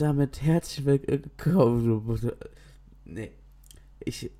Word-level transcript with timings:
Und 0.00 0.06
damit 0.06 0.40
herzlich 0.40 0.86
willkommen. 0.86 2.32
Nee, 3.04 3.32
ich 3.98 4.30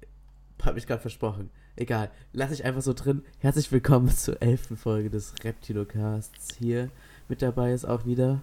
habe 0.63 0.77
mich 0.77 0.87
gerade 0.87 1.03
versprochen. 1.03 1.51
Egal, 1.77 2.11
lass 2.33 2.51
ich 2.51 2.65
einfach 2.65 2.81
so 2.81 2.95
drin. 2.95 3.23
Herzlich 3.41 3.71
willkommen 3.71 4.09
zur 4.09 4.41
elften 4.41 4.79
Folge 4.79 5.11
des 5.11 5.35
Reptilocasts. 5.45 6.57
Hier 6.59 6.89
mit 7.29 7.43
dabei 7.43 7.75
ist 7.75 7.85
auch 7.85 8.07
wieder. 8.07 8.41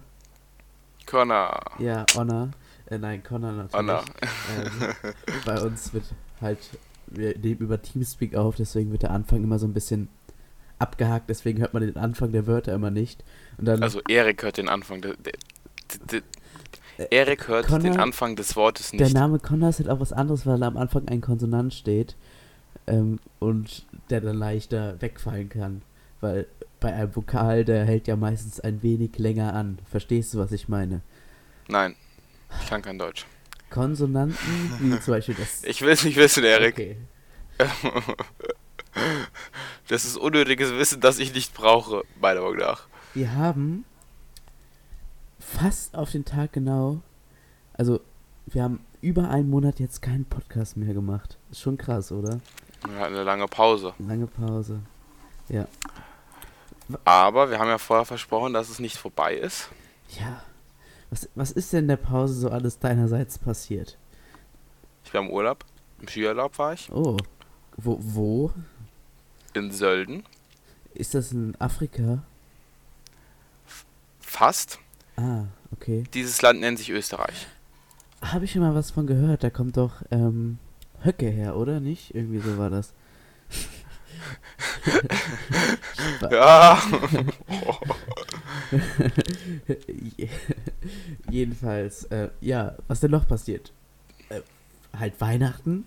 Connor. 1.06 1.60
Ja, 1.80 2.06
Honor. 2.14 2.52
Äh, 2.86 2.98
nein, 2.98 3.24
Connor 3.24 3.50
natürlich. 3.50 3.74
Honor. 3.74 4.04
Ähm, 4.56 5.10
bei 5.44 5.60
uns 5.60 5.92
wird 5.92 6.04
halt, 6.40 6.60
wir 7.08 7.36
nehmen 7.36 7.62
über 7.62 7.82
Teamspeak 7.82 8.36
auf, 8.36 8.54
deswegen 8.54 8.92
wird 8.92 9.02
der 9.02 9.10
Anfang 9.10 9.42
immer 9.42 9.58
so 9.58 9.66
ein 9.66 9.74
bisschen 9.74 10.08
abgehakt, 10.78 11.28
deswegen 11.28 11.58
hört 11.58 11.74
man 11.74 11.82
den 11.82 11.96
Anfang 11.96 12.30
der 12.30 12.46
Wörter 12.46 12.74
immer 12.74 12.92
nicht. 12.92 13.24
Und 13.56 13.64
dann, 13.64 13.82
Also 13.82 14.02
Erik 14.08 14.44
hört 14.44 14.56
den 14.56 14.68
Anfang. 14.68 15.00
Der, 15.00 15.16
der, 15.16 15.32
der, 16.12 16.22
Erik 17.10 17.48
hört 17.48 17.66
Connor- 17.66 17.82
den 17.92 18.00
Anfang 18.00 18.36
des 18.36 18.56
Wortes 18.56 18.90
der 18.90 19.00
nicht. 19.02 19.14
Name 19.14 19.38
Connor 19.38 19.70
ist 19.70 19.78
halt 19.78 19.88
auch 19.88 20.00
was 20.00 20.12
anderes, 20.12 20.46
weil 20.46 20.62
am 20.62 20.76
Anfang 20.76 21.06
ein 21.08 21.20
Konsonant 21.20 21.72
steht 21.74 22.16
ähm, 22.86 23.18
und 23.38 23.86
der 24.10 24.20
dann 24.20 24.36
leichter 24.36 25.00
wegfallen 25.00 25.48
kann. 25.48 25.82
Weil 26.20 26.46
bei 26.80 26.92
einem 26.92 27.14
Vokal, 27.14 27.64
der 27.64 27.84
hält 27.84 28.08
ja 28.08 28.16
meistens 28.16 28.58
ein 28.60 28.82
wenig 28.82 29.16
länger 29.18 29.54
an. 29.54 29.78
Verstehst 29.90 30.34
du, 30.34 30.38
was 30.38 30.50
ich 30.52 30.68
meine? 30.68 31.00
Nein, 31.68 31.94
ich 32.60 32.68
kann 32.68 32.82
kein 32.82 32.98
Deutsch. 32.98 33.26
Konsonanten, 33.70 34.36
wie 34.80 35.00
zum 35.00 35.14
Beispiel 35.14 35.34
das. 35.36 35.62
Ich 35.64 35.82
will 35.82 35.90
es 35.90 36.02
nicht 36.04 36.16
wissen, 36.16 36.42
Erik. 36.44 36.74
Okay. 36.74 36.96
Das 39.88 40.04
ist 40.04 40.16
unnötiges 40.16 40.72
Wissen, 40.74 41.00
das 41.00 41.18
ich 41.18 41.32
nicht 41.34 41.54
brauche, 41.54 42.02
meiner 42.20 42.40
Meinung 42.40 42.56
nach. 42.58 42.86
Wir 43.14 43.34
haben 43.34 43.84
fast 45.54 45.94
auf 45.94 46.12
den 46.12 46.24
Tag 46.24 46.52
genau, 46.52 47.00
also 47.74 48.00
wir 48.46 48.62
haben 48.62 48.80
über 49.00 49.30
einen 49.30 49.50
Monat 49.50 49.80
jetzt 49.80 50.02
keinen 50.02 50.24
Podcast 50.24 50.76
mehr 50.76 50.94
gemacht. 50.94 51.38
Ist 51.50 51.60
schon 51.60 51.76
krass, 51.76 52.12
oder? 52.12 52.40
Wir 52.86 52.98
hatten 52.98 53.14
eine 53.14 53.24
lange 53.24 53.46
Pause. 53.46 53.94
Lange 53.98 54.26
Pause. 54.26 54.80
Ja. 55.48 55.66
Aber 57.04 57.50
wir 57.50 57.58
haben 57.58 57.68
ja 57.68 57.78
vorher 57.78 58.06
versprochen, 58.06 58.52
dass 58.52 58.70
es 58.70 58.78
nicht 58.78 58.96
vorbei 58.96 59.34
ist. 59.34 59.68
Ja. 60.18 60.42
Was, 61.10 61.28
was 61.34 61.50
ist 61.52 61.72
denn 61.72 61.84
in 61.84 61.88
der 61.88 61.96
Pause 61.96 62.34
so 62.34 62.50
alles 62.50 62.78
deinerseits 62.78 63.38
passiert? 63.38 63.98
Ich 65.04 65.12
war 65.14 65.22
im 65.22 65.30
Urlaub. 65.30 65.64
Im 66.00 66.08
Skiurlaub 66.08 66.58
war 66.58 66.72
ich. 66.74 66.90
Oh. 66.92 67.16
Wo, 67.76 67.98
wo? 68.00 68.52
In 69.54 69.70
Sölden. 69.70 70.24
Ist 70.94 71.14
das 71.14 71.32
in 71.32 71.54
Afrika? 71.60 72.22
Fast. 74.20 74.78
Ah, 75.18 75.44
okay. 75.72 76.04
Dieses 76.14 76.40
Land 76.42 76.60
nennt 76.60 76.78
sich 76.78 76.90
Österreich. 76.90 77.48
Habe 78.22 78.44
ich 78.44 78.52
schon 78.52 78.62
mal 78.62 78.74
was 78.74 78.92
von 78.92 79.06
gehört. 79.06 79.42
Da 79.42 79.50
kommt 79.50 79.76
doch 79.76 79.94
ähm, 80.10 80.58
Höcke 81.02 81.26
her, 81.28 81.56
oder 81.56 81.80
nicht? 81.80 82.14
Irgendwie 82.14 82.38
so 82.38 82.56
war 82.58 82.70
das. 82.70 82.92
Ja. 86.30 86.78
Jedenfalls, 91.30 92.04
äh, 92.04 92.28
ja, 92.40 92.74
was 92.86 93.00
denn 93.00 93.10
noch 93.10 93.26
passiert? 93.26 93.72
Äh, 94.28 94.40
halt 94.98 95.20
Weihnachten. 95.20 95.84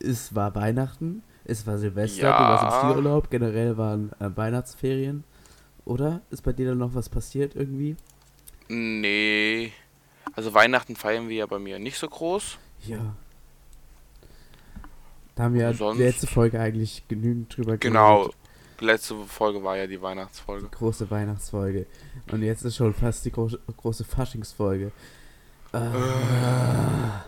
Es 0.00 0.34
war 0.34 0.54
Weihnachten. 0.54 1.22
Es 1.44 1.66
war 1.66 1.78
Silvester. 1.78 2.22
Du 2.22 2.28
warst 2.28 2.64
im 2.64 2.70
Ja. 2.70 2.90
Skiurlaub. 2.90 3.30
Generell 3.30 3.76
waren 3.76 4.12
äh, 4.20 4.30
Weihnachtsferien. 4.34 5.24
Oder? 5.84 6.20
Ist 6.30 6.42
bei 6.42 6.52
dir 6.52 6.68
dann 6.68 6.78
noch 6.78 6.94
was 6.94 7.08
passiert 7.08 7.56
irgendwie? 7.56 7.96
Nee. 8.68 9.72
Also 10.34 10.54
Weihnachten 10.54 10.94
feiern 10.96 11.28
wir 11.28 11.36
ja 11.36 11.46
bei 11.46 11.58
mir 11.58 11.78
nicht 11.78 11.98
so 11.98 12.08
groß. 12.08 12.58
Ja. 12.86 13.14
Da 15.34 15.44
haben 15.44 15.54
wir 15.54 15.62
ja 15.62 15.72
Sonst- 15.74 15.98
die 15.98 16.04
letzte 16.04 16.26
Folge 16.26 16.60
eigentlich 16.60 17.02
genügend 17.08 17.56
drüber 17.56 17.76
Genau. 17.78 18.30
Die 18.80 18.84
letzte 18.84 19.16
Folge 19.26 19.62
war 19.64 19.76
ja 19.76 19.86
die 19.88 20.00
Weihnachtsfolge. 20.00 20.68
Große 20.68 21.10
Weihnachtsfolge. 21.10 21.86
Und 22.30 22.42
jetzt 22.42 22.62
ist 22.64 22.76
schon 22.76 22.94
fast 22.94 23.24
die 23.24 23.32
gro 23.32 23.50
große 23.76 24.04
Faschingsfolge. 24.04 24.92
Ah. 25.72 27.24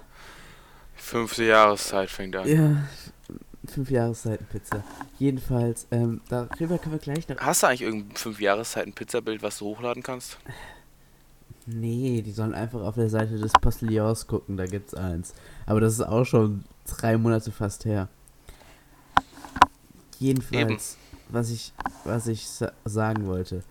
Fünfte 0.95 1.45
Jahreszeit 1.45 2.09
fängt 2.09 2.37
an. 2.37 2.47
Ja, 2.49 2.85
fünf 3.67 3.91
Jahreszeiten 3.91 4.47
Pizza. 4.47 4.85
Jedenfalls, 5.19 5.87
ähm, 5.91 6.21
darüber 6.29 6.79
können 6.79 6.93
wir 6.93 6.99
gleich 7.01 7.29
noch. 7.29 7.37
Hast 7.39 7.63
du 7.63 7.67
eigentlich 7.67 7.83
irgendein 7.83 8.17
fünf 8.17 8.41
Jahreszeiten 8.41 8.93
Pizzabild, 8.93 9.43
was 9.43 9.59
du 9.59 9.67
hochladen 9.67 10.03
kannst? 10.05 10.39
Nee, 11.73 12.23
die 12.23 12.33
sollen 12.33 12.55
einfach 12.55 12.81
auf 12.81 12.95
der 12.95 13.09
Seite 13.09 13.39
des 13.39 13.53
Postillons 13.53 14.27
gucken, 14.27 14.57
da 14.57 14.67
gibt's 14.67 14.95
eins. 14.95 15.35
Aber 15.67 15.81
das 15.81 15.95
ist 15.95 16.01
auch 16.01 16.25
schon 16.25 16.65
drei 16.87 17.17
Monate 17.17 17.53
fast 17.53 17.85
her. 17.85 18.09
Jedenfalls, 20.19 20.97
was 21.29 21.51
ich, 21.51 21.73
was 22.05 22.27
ich 22.27 22.47
sa 22.47 22.73
sagen 22.85 23.27
wollte. 23.27 23.63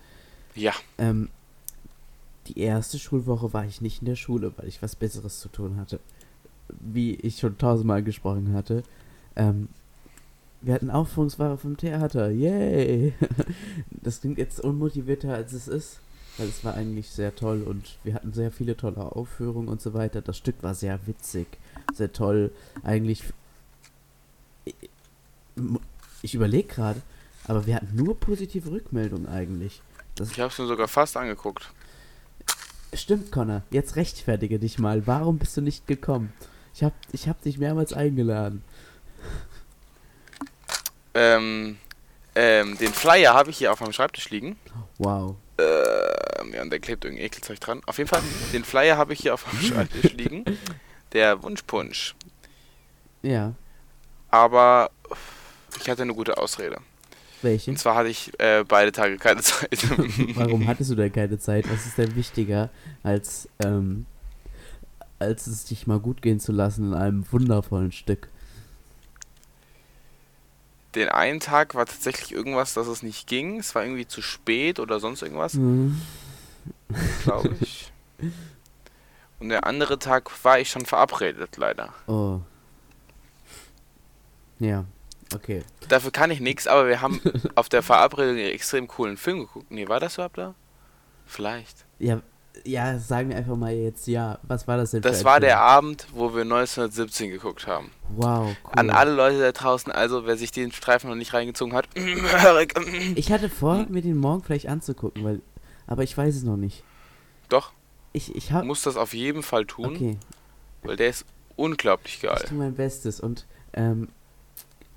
Ja. 0.54 0.72
Ähm, 0.98 1.28
die 2.48 2.58
erste 2.58 2.98
Schulwoche 2.98 3.52
war 3.52 3.64
ich 3.64 3.80
nicht 3.80 4.00
in 4.02 4.06
der 4.06 4.16
Schule, 4.16 4.52
weil 4.56 4.68
ich 4.68 4.82
was 4.82 4.96
Besseres 4.96 5.40
zu 5.40 5.48
tun 5.48 5.76
hatte. 5.76 6.00
Wie 6.80 7.14
ich 7.16 7.38
schon 7.38 7.58
tausendmal 7.58 8.02
gesprochen 8.02 8.52
hatte. 8.52 8.82
Ähm, 9.36 9.68
wir 10.60 10.74
hatten 10.74 10.90
Aufführungsware 10.90 11.58
vom 11.58 11.76
Theater. 11.76 12.30
Yay! 12.30 13.14
Das 14.02 14.20
klingt 14.20 14.38
jetzt 14.38 14.60
unmotivierter, 14.60 15.34
als 15.34 15.52
es 15.52 15.68
ist. 15.68 16.00
Weil 16.38 16.48
es 16.48 16.64
war 16.64 16.74
eigentlich 16.74 17.10
sehr 17.10 17.34
toll 17.34 17.62
und 17.62 17.98
wir 18.02 18.14
hatten 18.14 18.32
sehr 18.32 18.50
viele 18.50 18.76
tolle 18.76 18.98
Aufführungen 18.98 19.68
und 19.68 19.80
so 19.80 19.94
weiter. 19.94 20.22
Das 20.22 20.36
Stück 20.36 20.62
war 20.62 20.74
sehr 20.74 21.06
witzig, 21.06 21.46
sehr 21.92 22.12
toll. 22.12 22.52
Eigentlich. 22.82 23.24
Ich 26.22 26.34
überlege 26.34 26.68
gerade, 26.68 27.02
aber 27.46 27.66
wir 27.66 27.74
hatten 27.74 27.94
nur 27.94 28.18
positive 28.18 28.70
Rückmeldungen 28.70 29.28
eigentlich. 29.28 29.82
Das 30.14 30.30
Ich 30.30 30.40
hab's 30.40 30.58
mir 30.58 30.66
sogar 30.66 30.88
fast 30.88 31.16
angeguckt. 31.16 31.70
Stimmt, 32.92 33.30
Connor. 33.30 33.62
Jetzt 33.70 33.96
rechtfertige 33.96 34.58
dich 34.58 34.78
mal. 34.78 35.06
Warum 35.06 35.38
bist 35.38 35.56
du 35.56 35.60
nicht 35.60 35.86
gekommen? 35.86 36.32
Ich 36.74 36.82
hab, 36.82 36.92
ich 37.12 37.28
hab 37.28 37.40
dich 37.42 37.58
mehrmals 37.58 37.92
eingeladen. 37.92 38.64
Ähm, 41.14 41.78
ähm, 42.34 42.78
den 42.78 42.92
Flyer 42.92 43.34
habe 43.34 43.50
ich 43.50 43.58
hier 43.58 43.72
auf 43.72 43.80
meinem 43.80 43.92
Schreibtisch 43.92 44.30
liegen. 44.30 44.56
Wow. 44.98 45.36
Ähm, 45.60 46.54
ja, 46.54 46.62
und 46.62 46.70
der 46.70 46.80
klebt 46.80 47.04
irgendwie 47.04 47.22
Ekelzeug 47.24 47.60
dran. 47.60 47.80
Auf 47.86 47.98
jeden 47.98 48.08
Fall, 48.08 48.22
den 48.52 48.64
Flyer 48.64 48.96
habe 48.96 49.12
ich 49.12 49.20
hier 49.20 49.34
auf 49.34 49.46
meinem 49.46 49.62
Schreibtisch 49.66 50.12
liegen. 50.14 50.44
Der 51.12 51.42
Wunschpunsch. 51.42 52.14
Ja. 53.22 53.54
Aber 54.30 54.90
ich 55.80 55.88
hatte 55.88 56.02
eine 56.02 56.14
gute 56.14 56.38
Ausrede. 56.38 56.78
Welchen? 57.42 57.70
Und 57.70 57.76
zwar 57.78 57.94
hatte 57.94 58.08
ich 58.08 58.38
äh, 58.38 58.64
beide 58.66 58.92
Tage 58.92 59.16
keine 59.16 59.42
Zeit. 59.42 59.84
Warum 60.34 60.66
hattest 60.66 60.90
du 60.90 60.94
denn 60.94 61.12
keine 61.12 61.38
Zeit? 61.38 61.70
Was 61.70 61.86
ist 61.86 61.98
denn 61.98 62.14
wichtiger, 62.16 62.70
als, 63.02 63.48
ähm, 63.64 64.06
als 65.18 65.46
es 65.46 65.64
dich 65.64 65.86
mal 65.86 65.98
gut 65.98 66.22
gehen 66.22 66.40
zu 66.40 66.52
lassen 66.52 66.88
in 66.88 66.94
einem 66.94 67.32
wundervollen 67.32 67.92
Stück? 67.92 68.28
Den 70.94 71.08
einen 71.08 71.38
Tag 71.40 71.74
war 71.74 71.86
tatsächlich 71.86 72.32
irgendwas, 72.32 72.74
dass 72.74 72.86
es 72.88 73.02
nicht 73.02 73.26
ging. 73.28 73.58
Es 73.60 73.74
war 73.74 73.82
irgendwie 73.84 74.06
zu 74.08 74.22
spät 74.22 74.80
oder 74.80 74.98
sonst 75.00 75.22
irgendwas, 75.22 75.52
Hm. 75.54 76.00
glaube 77.22 77.54
ich. 77.60 77.92
Und 79.38 79.48
der 79.50 79.66
andere 79.66 79.98
Tag 79.98 80.30
war 80.44 80.58
ich 80.58 80.68
schon 80.70 80.84
verabredet, 80.84 81.56
leider. 81.56 81.94
Oh. 82.06 82.40
Ja. 84.58 84.84
Okay. 85.34 85.62
Dafür 85.88 86.10
kann 86.10 86.30
ich 86.30 86.40
nichts, 86.40 86.66
aber 86.66 86.88
wir 86.88 87.00
haben 87.00 87.20
auf 87.54 87.68
der 87.68 87.82
Verabredung 87.82 88.36
einen 88.36 88.50
extrem 88.50 88.88
coolen 88.88 89.16
Film 89.16 89.40
geguckt. 89.40 89.70
Nee, 89.70 89.88
war 89.88 90.00
das 90.00 90.14
überhaupt 90.14 90.38
da? 90.38 90.54
Vielleicht. 91.24 91.86
Ja, 92.00 92.20
ja, 92.64 92.98
sagen 92.98 93.30
wir 93.30 93.36
einfach 93.36 93.56
mal 93.56 93.72
jetzt 93.72 94.06
ja. 94.06 94.38
Was 94.42 94.66
war 94.68 94.76
das 94.76 94.90
denn 94.90 95.02
Das 95.02 95.24
war 95.24 95.40
der 95.40 95.60
Abend, 95.60 96.06
wo 96.12 96.34
wir 96.34 96.42
1917 96.42 97.30
geguckt 97.30 97.66
haben. 97.66 97.90
Wow, 98.16 98.48
cool. 98.64 98.72
An 98.76 98.90
alle 98.90 99.14
Leute 99.14 99.38
da 99.40 99.52
draußen, 99.52 99.90
also 99.92 100.26
wer 100.26 100.36
sich 100.36 100.50
den 100.52 100.72
Streifen 100.72 101.08
noch 101.08 101.16
nicht 101.16 101.32
reingezogen 101.32 101.74
hat, 101.74 101.86
Ich 103.14 103.32
hatte 103.32 103.48
vor, 103.48 103.86
mir 103.88 104.02
den 104.02 104.16
morgen 104.16 104.42
vielleicht 104.42 104.68
anzugucken, 104.68 105.24
weil. 105.24 105.40
Aber 105.86 106.02
ich 106.04 106.16
weiß 106.16 106.36
es 106.36 106.42
noch 106.44 106.56
nicht. 106.56 106.84
doch, 107.48 107.72
Ich, 108.12 108.34
ich 108.36 108.52
hab. 108.52 108.64
muss 108.64 108.82
das 108.82 108.96
auf 108.96 109.12
jeden 109.14 109.42
Fall 109.42 109.64
tun, 109.66 109.86
Okay. 109.86 110.18
weil 110.82 110.96
der 110.96 111.08
ist 111.08 111.24
unglaublich 111.56 112.16
Ich 112.16 112.22
geil. 112.22 112.44
tue 112.48 112.58
mein 112.58 112.74
Bestes 112.74 113.20
und 113.20 113.46
ähm, 113.72 114.08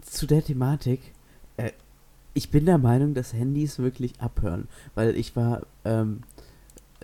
zu 0.02 0.28
der 0.28 0.44
Thematik, 0.44 1.02
äh, 1.58 1.72
ich 2.36 2.52
bin 2.52 2.66
der 2.66 2.78
Meinung, 2.78 3.14
dass 3.14 3.34
Handys 3.34 3.80
wirklich 3.80 4.20
abhören, 4.20 4.68
weil 4.96 5.16
ich 5.16 5.36
war, 5.36 5.64
ähm, 5.86 6.22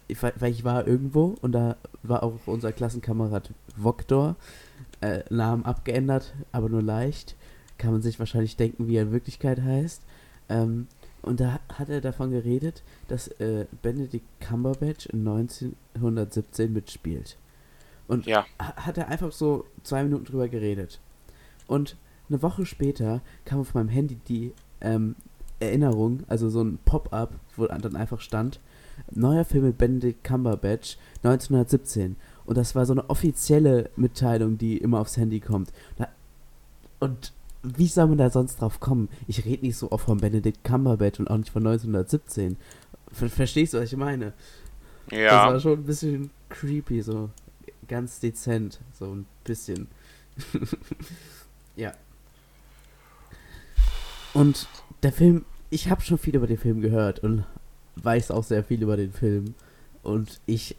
ich 0.10 0.22
weil 0.22 0.52
ich 0.52 0.64
war 0.66 0.86
irgendwo 0.86 1.36
und 1.42 1.54
da 1.54 1.78
war 2.04 2.24
auch 2.24 2.34
unser 2.46 2.72
Klassenkamerad 2.74 3.52
Voktor, 3.78 4.36
äh, 5.02 5.22
Namen 5.30 5.64
abgeändert, 5.66 6.34
aber 6.52 6.68
nur 6.68 6.82
leicht, 6.82 7.36
kann 7.78 7.92
man 7.94 8.02
sich 8.02 8.20
wahrscheinlich 8.20 8.58
denken, 8.58 8.88
wie 8.88 8.98
er 8.98 9.04
in 9.04 9.12
Wirklichkeit 9.14 9.62
heißt. 9.62 10.02
Ähm, 10.50 10.88
und 11.22 11.40
da 11.40 11.60
hat 11.74 11.90
er 11.90 12.02
davon 12.02 12.32
geredet, 12.32 12.84
dass 13.08 13.28
äh, 13.40 13.66
Benedict 13.82 14.26
Cumberbatch 14.42 15.06
in 15.08 15.26
1917 15.28 16.72
mitspielt. 16.74 17.38
Und 18.08 18.26
Ja. 18.26 18.46
ha- 18.60 18.76
hat 18.86 18.98
er 18.98 19.08
einfach 19.10 19.32
so 19.32 19.66
zwei 19.84 20.04
Minuten 20.04 20.26
drüber 20.26 20.48
geredet. 20.50 21.00
Und 21.68 21.96
eine 22.30 22.42
Woche 22.42 22.66
später 22.66 23.22
kam 23.46 23.60
auf 23.60 23.74
meinem 23.74 23.90
Handy 23.90 24.16
die 24.28 24.54
ähm, 24.82 25.16
Erinnerung, 25.60 26.24
also 26.28 26.50
so 26.50 26.62
ein 26.64 26.80
Pop-up, 26.86 27.34
wo 27.58 27.66
dann 27.68 27.96
einfach 27.96 28.22
stand, 28.22 28.60
neuer 29.12 29.46
Film 29.46 29.66
mit 29.66 29.78
Benedict 29.78 30.24
Cumberbatch 30.24 30.98
1917. 31.24 32.16
Und 32.46 32.58
das 32.58 32.74
war 32.76 32.86
so 32.86 32.94
eine 32.94 33.10
offizielle 33.10 33.90
Mitteilung, 33.96 34.58
die 34.58 34.78
immer 34.78 35.00
aufs 35.00 35.18
Handy 35.18 35.40
kommt. 35.40 35.72
Und 37.00 37.34
wie 37.62 37.88
soll 37.88 38.08
man 38.08 38.18
da 38.18 38.30
sonst 38.30 38.62
drauf 38.62 38.80
kommen? 38.80 39.10
Ich 39.28 39.46
rede 39.46 39.66
nicht 39.66 39.78
so 39.78 39.92
oft 39.92 40.06
von 40.06 40.18
Benedict 40.20 40.64
Cumberbatch 40.64 41.20
und 41.20 41.30
auch 41.30 41.38
nicht 41.38 41.52
von 41.52 41.66
1917. 41.66 42.58
Ver 43.12 43.30
verstehst 43.30 43.74
du, 43.74 43.80
was 43.80 43.92
ich 43.92 43.98
meine? 43.98 44.34
Das 45.10 45.20
Ja. 45.20 45.52
war 45.52 45.60
schon 45.60 45.80
ein 45.80 45.84
bisschen 45.86 46.30
creepy, 46.50 47.02
so 47.02 47.30
ganz 47.88 48.20
dezent, 48.20 48.80
so 48.98 49.06
ein 49.14 49.26
bisschen. 49.44 49.88
ja. 51.76 51.94
Und 54.34 54.68
der 55.04 55.12
Film, 55.12 55.46
ich 55.70 55.90
habe 55.90 56.02
schon 56.02 56.18
viel 56.18 56.36
über 56.36 56.48
den 56.48 56.58
Film 56.58 56.82
gehört 56.82 57.20
und 57.20 57.44
weiß 58.04 58.32
auch 58.32 58.44
sehr 58.44 58.64
viel 58.64 58.82
über 58.82 58.98
den 58.98 59.14
Film. 59.14 59.56
Und 60.04 60.40
ich 60.46 60.76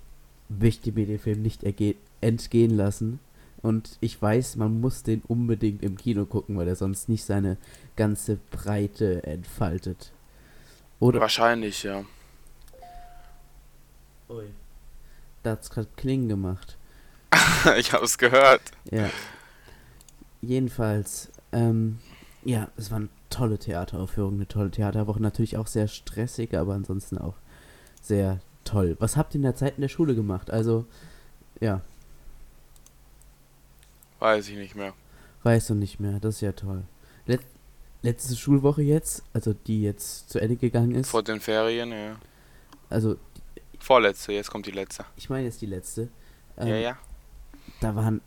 möchte 0.49 0.93
mir 0.93 1.06
den 1.06 1.19
Film 1.19 1.43
nicht 1.43 1.62
entgehen 1.62 2.76
lassen. 2.76 3.20
Und 3.62 3.99
ich 4.00 4.20
weiß, 4.20 4.56
man 4.56 4.81
muss 4.81 5.02
den 5.02 5.22
unbedingt 5.28 5.82
im 5.82 5.96
Kino 5.96 6.25
gucken, 6.25 6.56
weil 6.56 6.69
er 6.69 6.76
sonst 6.76 7.08
nicht 7.08 7.25
seine 7.25 7.58
ganze 7.96 8.38
Breite 8.50 9.22
entfaltet. 9.25 10.12
Oder? 10.99 11.20
Wahrscheinlich, 11.20 11.82
ja. 11.82 12.05
Ui. 14.28 14.46
Da 15.43 15.52
hat's 15.52 15.70
gerade 15.70 15.88
Klingen 15.96 16.28
gemacht. 16.28 16.76
ich 17.76 17.93
habe 17.93 18.05
es 18.05 18.17
gehört. 18.17 18.62
Ja. 18.90 19.11
Jedenfalls, 20.40 21.31
ähm, 21.52 21.99
ja, 22.44 22.69
es 22.76 22.90
war 22.90 22.99
eine 22.99 23.08
tolle 23.31 23.59
Theateraufführung, 23.59 24.35
eine 24.35 24.49
tolle 24.49 24.71
Theaterwoche. 24.71 25.23
Natürlich 25.23 25.56
auch 25.56 25.67
sehr 25.67 25.88
stressig, 25.88 26.56
aber 26.56 26.75
ansonsten 26.75 27.19
auch 27.19 27.35
sehr 28.03 28.41
toll. 28.65 28.97
Was 29.00 29.17
habt 29.17 29.35
ihr 29.35 29.38
in 29.38 29.43
der 29.43 29.56
Zeit 29.56 29.77
in 29.77 29.82
der 29.82 29.88
Schule 29.88 30.15
gemacht? 30.15 30.50
Also, 30.50 30.85
ja, 31.61 31.81
Weiß 34.19 34.49
ich 34.49 34.56
nicht 34.56 34.75
mehr. 34.77 34.93
weißt 35.44 35.71
du 35.71 35.75
nicht 35.75 35.99
mehr. 35.99 36.21
Das 36.21 36.37
ist 36.37 36.41
ja 36.43 36.53
toll. 36.53 36.82
Let 37.27 37.41
letzte 38.03 38.35
Schulwoche 38.37 38.82
jetzt, 38.82 39.23
also 39.35 39.53
die 39.53 39.82
jetzt 39.82 40.31
zu 40.31 40.38
Ende 40.41 40.56
gegangen 40.56 40.94
ist. 40.94 41.11
Vor 41.11 41.23
den 41.23 41.41
Ferien, 41.41 41.91
ja. 41.93 42.17
Also, 42.88 43.17
Vorletzte, 43.79 44.32
jetzt 44.32 44.50
kommt 44.50 44.67
die 44.67 44.71
letzte. 44.71 45.05
ich 45.17 45.31
meine 45.31 45.44
jetzt 45.44 45.61
die 45.61 45.67
letzte. 45.67 46.09
Ähm, 46.56 46.69
ja, 46.69 46.77
ja. 46.77 46.99
da 47.81 47.94
waren 47.94 48.21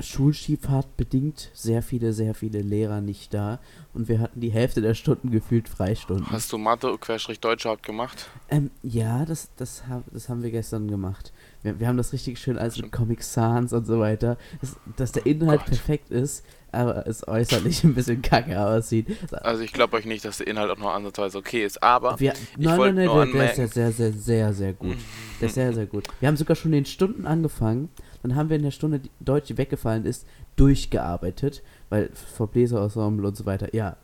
Schulskifahrt 0.00 0.96
bedingt 0.96 1.50
sehr 1.54 1.82
viele, 1.82 2.12
sehr 2.12 2.34
viele 2.34 2.60
Lehrer 2.60 3.00
nicht 3.00 3.32
da 3.32 3.60
und 3.94 4.08
wir 4.08 4.20
hatten 4.20 4.40
die 4.40 4.50
Hälfte 4.50 4.82
der 4.82 4.94
Stunden 4.94 5.30
gefühlt 5.30 5.68
Freistunden. 5.68 6.30
Hast 6.30 6.52
du 6.52 6.58
Mathe 6.58 6.96
Querstrich 6.98 7.40
Deutsch 7.40 7.64
überhaupt 7.64 7.82
gemacht? 7.82 8.28
Ähm, 8.50 8.70
ja, 8.82 9.24
das, 9.24 9.48
das, 9.56 9.86
hab, 9.88 10.04
das 10.12 10.28
haben 10.28 10.42
wir 10.42 10.50
gestern 10.50 10.88
gemacht. 10.88 11.32
Wir, 11.62 11.80
wir 11.80 11.88
haben 11.88 11.96
das 11.96 12.12
richtig 12.12 12.38
schön 12.38 12.58
als 12.58 12.80
mit 12.80 12.92
Comic 12.92 13.22
Sans 13.22 13.72
und 13.72 13.86
so 13.86 13.98
weiter, 13.98 14.36
dass, 14.60 14.76
dass 14.96 15.12
der 15.12 15.24
Inhalt 15.24 15.60
Gott. 15.60 15.68
perfekt 15.68 16.10
ist, 16.10 16.44
aber 16.72 17.06
es 17.06 17.26
äußerlich 17.26 17.82
ein 17.84 17.94
bisschen 17.94 18.20
kacke 18.20 18.60
aussieht. 18.60 19.06
Also 19.32 19.62
ich 19.62 19.72
glaube 19.72 19.96
euch 19.96 20.04
nicht, 20.04 20.24
dass 20.24 20.38
der 20.38 20.46
Inhalt 20.46 20.70
auch 20.70 20.78
noch 20.78 20.94
ansatzweise 20.94 21.38
okay 21.38 21.64
ist, 21.64 21.82
aber 21.82 22.20
Wir, 22.20 22.34
nein, 22.58 22.78
nein, 22.78 22.94
nein, 22.96 23.06
nur 23.06 23.24
der, 23.24 23.32
der 23.32 23.50
ist 23.50 23.58
ja 23.58 23.66
sehr, 23.68 23.92
sehr, 23.92 24.12
sehr, 24.12 24.52
sehr 24.52 24.72
gut. 24.74 24.96
Der 25.40 25.48
ist 25.48 25.54
sehr, 25.54 25.72
sehr 25.72 25.86
gut. 25.86 26.06
Wir 26.20 26.28
haben 26.28 26.36
sogar 26.36 26.54
schon 26.54 26.72
den 26.72 26.84
Stunden 26.84 27.26
angefangen, 27.26 27.88
dann 28.26 28.36
haben 28.36 28.48
wir 28.48 28.56
in 28.56 28.64
der 28.64 28.72
Stunde, 28.72 28.98
die 28.98 29.10
Deutsch 29.20 29.56
weggefallen 29.56 30.04
ist, 30.04 30.26
durchgearbeitet, 30.56 31.62
weil 31.90 32.10
vor 32.36 32.48
Bläserensemble 32.48 33.28
und 33.28 33.36
so 33.36 33.46
weiter, 33.46 33.72
ja, 33.72 33.96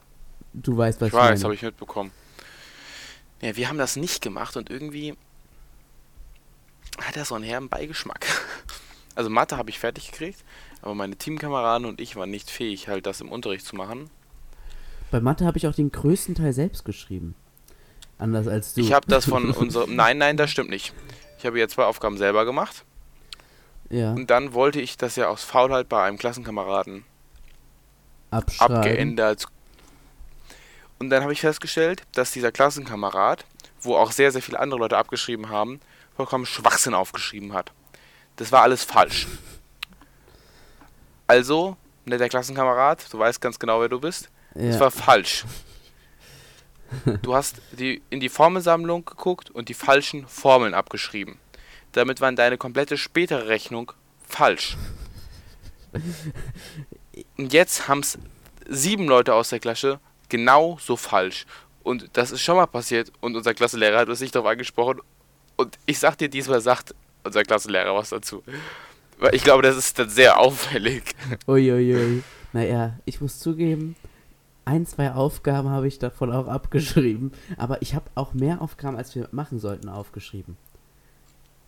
du 0.52 0.76
weißt, 0.76 1.00
was 1.00 1.08
ich 1.08 1.14
weiß, 1.14 1.30
meine. 1.30 1.44
habe 1.44 1.54
ich 1.54 1.62
mitbekommen. 1.62 2.12
Ja, 3.40 3.56
wir 3.56 3.68
haben 3.68 3.78
das 3.78 3.96
nicht 3.96 4.22
gemacht 4.22 4.56
und 4.56 4.70
irgendwie 4.70 5.16
hat 7.00 7.16
er 7.16 7.24
so 7.24 7.34
einen 7.34 7.44
herben 7.44 7.68
Beigeschmack. 7.68 8.26
Also 9.14 9.28
Mathe 9.28 9.58
habe 9.58 9.68
ich 9.68 9.78
fertig 9.78 10.10
gekriegt, 10.10 10.42
aber 10.80 10.94
meine 10.94 11.16
Teamkameraden 11.16 11.86
und 11.86 12.00
ich 12.00 12.16
waren 12.16 12.30
nicht 12.30 12.50
fähig, 12.50 12.88
halt 12.88 13.04
das 13.04 13.20
im 13.20 13.28
Unterricht 13.28 13.66
zu 13.66 13.76
machen. 13.76 14.08
Bei 15.10 15.20
Mathe 15.20 15.44
habe 15.44 15.58
ich 15.58 15.66
auch 15.66 15.74
den 15.74 15.92
größten 15.92 16.34
Teil 16.34 16.54
selbst 16.54 16.86
geschrieben. 16.86 17.34
Anders 18.16 18.48
als 18.48 18.72
du. 18.72 18.80
Ich 18.80 18.94
habe 18.94 19.06
das 19.08 19.26
von 19.26 19.50
unserem... 19.50 19.94
Nein, 19.96 20.16
nein, 20.16 20.38
das 20.38 20.50
stimmt 20.50 20.70
nicht. 20.70 20.94
Ich 21.36 21.44
habe 21.44 21.58
jetzt 21.58 21.74
zwei 21.74 21.84
Aufgaben 21.84 22.16
selber 22.16 22.46
gemacht 22.46 22.86
ja, 23.92 24.12
und 24.12 24.28
dann 24.30 24.52
wollte 24.54 24.80
ich 24.80 24.96
das 24.96 25.14
ja 25.16 25.28
aus 25.28 25.44
Faulheit 25.44 25.88
bei 25.88 26.02
einem 26.02 26.18
Klassenkameraden 26.18 27.04
abschreiben. 28.30 28.76
abgeändert. 28.76 29.46
Und 30.98 31.10
dann 31.10 31.22
habe 31.22 31.32
ich 31.32 31.40
festgestellt, 31.40 32.02
dass 32.14 32.30
dieser 32.32 32.50
Klassenkamerad, 32.52 33.44
wo 33.80 33.96
auch 33.96 34.10
sehr, 34.12 34.30
sehr 34.32 34.42
viele 34.42 34.58
andere 34.60 34.80
Leute 34.80 34.96
abgeschrieben 34.96 35.48
haben, 35.50 35.80
vollkommen 36.16 36.46
Schwachsinn 36.46 36.94
aufgeschrieben 36.94 37.52
hat. 37.52 37.72
Das 38.36 38.50
war 38.52 38.62
alles 38.62 38.84
falsch. 38.84 39.26
Also, 41.26 41.76
netter 42.04 42.28
Klassenkamerad, 42.28 43.12
du 43.12 43.18
weißt 43.18 43.40
ganz 43.40 43.58
genau, 43.58 43.80
wer 43.80 43.88
du 43.88 44.00
bist. 44.00 44.28
Es 44.54 44.74
Ja. 44.74 44.80
war 44.80 44.90
falsch. 44.90 45.44
Du 47.22 47.34
hast 47.34 47.56
die, 47.72 48.02
in 48.10 48.20
die 48.20 48.28
Formelsammlung 48.28 49.04
geguckt 49.06 49.50
und 49.50 49.70
die 49.70 49.74
falschen 49.74 50.26
Formeln 50.28 50.74
abgeschrieben. 50.74 51.38
Damit 51.92 52.20
war 52.20 52.32
deine 52.32 52.58
komplette 52.58 52.96
spätere 52.96 53.48
Rechnung 53.48 53.92
falsch. 54.26 54.76
Und 57.36 57.52
jetzt 57.52 57.88
haben 57.88 58.00
es 58.00 58.18
sieben 58.68 59.06
Leute 59.06 59.34
aus 59.34 59.50
der 59.50 59.60
Klasse 59.60 60.00
genau 60.28 60.78
so 60.80 60.96
falsch. 60.96 61.46
Und 61.82 62.08
das 62.14 62.30
ist 62.30 62.40
schon 62.40 62.56
mal 62.56 62.66
passiert 62.66 63.12
und 63.20 63.36
unser 63.36 63.54
Klassenlehrer 63.54 63.98
hat 63.98 64.08
uns 64.08 64.20
nicht 64.20 64.34
darauf 64.34 64.48
angesprochen. 64.48 65.00
Und 65.56 65.78
ich 65.86 65.98
sag 65.98 66.16
dir, 66.16 66.28
diesmal 66.28 66.60
sagt 66.60 66.94
unser 67.24 67.42
Klassenlehrer 67.42 67.94
was 67.94 68.10
dazu. 68.10 68.42
Weil 69.18 69.34
ich 69.34 69.44
glaube, 69.44 69.62
das 69.62 69.76
ist 69.76 69.98
dann 69.98 70.08
sehr 70.08 70.38
auffällig. 70.38 71.04
Uiuiui. 71.46 72.22
Naja, 72.52 72.98
ich 73.04 73.20
muss 73.20 73.38
zugeben, 73.38 73.96
ein, 74.64 74.86
zwei 74.86 75.12
Aufgaben 75.12 75.68
habe 75.68 75.88
ich 75.88 75.98
davon 75.98 76.32
auch 76.32 76.48
abgeschrieben. 76.48 77.32
Aber 77.56 77.82
ich 77.82 77.94
habe 77.94 78.10
auch 78.14 78.32
mehr 78.32 78.62
Aufgaben, 78.62 78.96
als 78.96 79.14
wir 79.14 79.28
machen 79.32 79.58
sollten, 79.58 79.88
aufgeschrieben. 79.88 80.56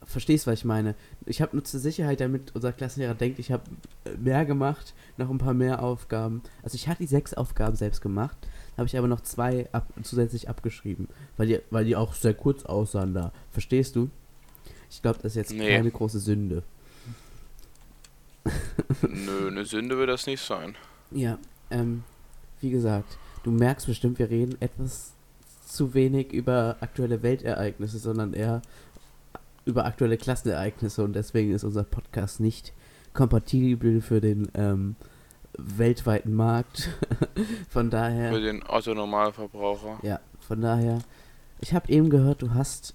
Verstehst, 0.06 0.46
was 0.46 0.54
ich 0.60 0.64
meine? 0.64 0.94
Ich 1.26 1.40
habe 1.40 1.56
nur 1.56 1.64
zur 1.64 1.80
Sicherheit, 1.80 2.20
damit 2.20 2.54
unser 2.54 2.72
Klassenlehrer 2.72 3.14
denkt, 3.14 3.38
ich 3.38 3.50
habe 3.50 3.62
äh, 4.04 4.10
mehr 4.18 4.44
gemacht, 4.44 4.94
noch 5.16 5.30
ein 5.30 5.38
paar 5.38 5.54
mehr 5.54 5.82
Aufgaben. 5.82 6.42
Also 6.62 6.74
ich 6.76 6.88
hatte 6.88 7.02
die 7.02 7.06
sechs 7.08 7.32
Aufgaben 7.34 7.74
selbst 7.76 8.00
gemacht, 8.02 8.36
habe 8.76 8.86
ich 8.86 8.98
aber 8.98 9.08
noch 9.08 9.22
zwei 9.22 9.68
ab, 9.72 9.86
zusätzlich 10.02 10.48
abgeschrieben, 10.48 11.08
weil 11.36 11.46
die, 11.46 11.60
weil 11.70 11.84
die 11.84 11.96
auch 11.96 12.12
sehr 12.14 12.34
kurz 12.34 12.64
aussahen 12.64 13.14
da. 13.14 13.32
Verstehst 13.50 13.96
du? 13.96 14.10
Ich 14.90 15.00
glaube, 15.02 15.18
das 15.22 15.32
ist 15.32 15.36
jetzt 15.36 15.52
Nee. 15.52 15.74
keine 15.74 15.90
große 15.90 16.18
Sünde. 16.20 16.62
Nö, 19.02 19.48
eine 19.48 19.64
Sünde 19.64 19.96
wird 19.96 20.10
das 20.10 20.26
nicht 20.26 20.42
sein. 20.42 20.74
Ja, 21.10 21.38
ähm, 21.70 22.04
wie 22.60 22.70
gesagt, 22.70 23.16
du 23.42 23.50
merkst 23.50 23.86
bestimmt, 23.86 24.18
wir 24.18 24.28
reden 24.30 24.56
etwas 24.60 25.12
zu 25.66 25.94
wenig 25.94 26.32
über 26.32 26.76
aktuelle 26.80 27.22
Weltereignisse, 27.22 27.98
sondern 27.98 28.34
eher 28.34 28.60
über 29.64 29.84
aktuelle 29.84 30.16
Klassenereignisse 30.16 31.02
und 31.02 31.14
deswegen 31.14 31.52
ist 31.52 31.64
unser 31.64 31.84
Podcast 31.84 32.40
nicht 32.40 32.72
kompatibel 33.12 34.00
für 34.00 34.20
den 34.20 34.50
ähm, 34.54 34.96
weltweiten 35.56 36.34
Markt. 36.34 36.90
von 37.68 37.86
Für 37.86 37.96
daher, 37.96 38.40
den 38.40 38.62
Otto-Normalverbraucher. 38.66 39.98
ja, 40.02 40.20
von 40.40 40.60
daher, 40.60 40.98
ich 41.60 41.72
habe 41.72 41.88
eben 41.90 42.10
gehört, 42.10 42.42
du 42.42 42.52
hast 42.54 42.94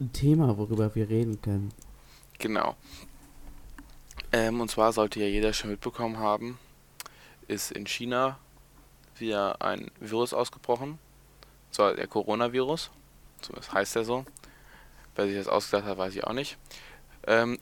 ein 0.00 0.12
Thema, 0.12 0.56
worüber 0.58 0.94
wir 0.94 1.08
reden 1.08 1.40
können. 1.40 1.72
Genau. 2.38 2.76
Ähm, 4.32 4.60
und 4.60 4.70
zwar 4.70 4.92
sollte 4.92 5.20
ja 5.20 5.26
jeder 5.26 5.52
schon 5.52 5.70
mitbekommen 5.70 6.18
haben, 6.18 6.58
ist 7.46 7.70
in 7.70 7.86
China 7.86 8.38
wieder 9.18 9.60
ein 9.62 9.90
Virus 10.00 10.32
ausgebrochen. 10.32 10.98
Zwar 11.70 11.94
der 11.94 12.06
Coronavirus. 12.06 12.90
Zumindest 13.40 13.72
heißt 13.72 13.96
er 13.96 14.04
so. 14.04 14.24
Wer 15.14 15.26
sich 15.26 15.36
das 15.36 15.48
ausgedacht 15.48 15.86
hat, 15.86 15.98
weiß 15.98 16.14
ich 16.14 16.24
auch 16.24 16.32
nicht. 16.32 16.58
Ähm, 17.26 17.58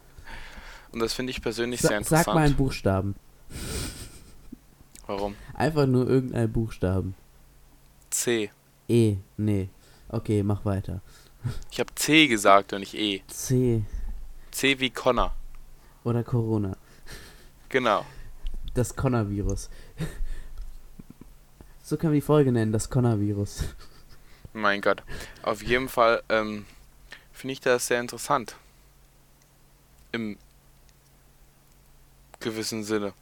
und 0.92 1.00
das 1.00 1.12
finde 1.14 1.30
ich 1.30 1.42
persönlich 1.42 1.80
sehr 1.80 1.90
Sa 1.90 1.96
interessant. 1.96 2.26
sag 2.26 2.34
mal 2.34 2.44
einen 2.44 2.56
Buchstaben. 2.56 3.14
Warum? 5.06 5.34
Einfach 5.54 5.86
nur 5.86 6.08
irgendeinen 6.08 6.52
Buchstaben. 6.52 7.14
C. 8.10 8.50
E, 8.88 9.16
nee. 9.36 9.68
Okay, 10.08 10.42
mach 10.42 10.64
weiter. 10.64 11.00
Ich 11.70 11.80
habe 11.80 11.94
C 11.94 12.26
gesagt 12.28 12.72
und 12.72 12.80
nicht 12.80 12.94
E. 12.94 13.22
C 13.28 13.84
C 14.50 14.78
wie 14.80 14.90
Connor. 14.90 15.34
oder 16.04 16.24
Corona. 16.24 16.76
Genau. 17.68 18.04
Das 18.74 18.94
Connor-Virus. 18.94 19.70
so 21.82 21.96
können 21.96 22.12
wir 22.12 22.20
die 22.20 22.26
Folge 22.26 22.52
nennen, 22.52 22.72
das 22.72 22.90
Connor-Virus. 22.90 23.64
Mein 24.52 24.80
Gott. 24.80 25.02
Auf 25.42 25.62
jeden 25.62 25.88
Fall 25.88 26.22
ähm, 26.28 26.66
finde 27.32 27.52
ich 27.52 27.60
das 27.60 27.86
sehr 27.86 28.00
interessant. 28.00 28.56
Im 30.12 30.38
gewissen 32.40 32.82
Sinne. 32.84 33.12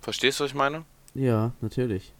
Verstehst 0.00 0.38
du, 0.38 0.44
was 0.44 0.50
ich 0.50 0.56
meine? 0.56 0.84
Ja, 1.14 1.52
natürlich. 1.60 2.12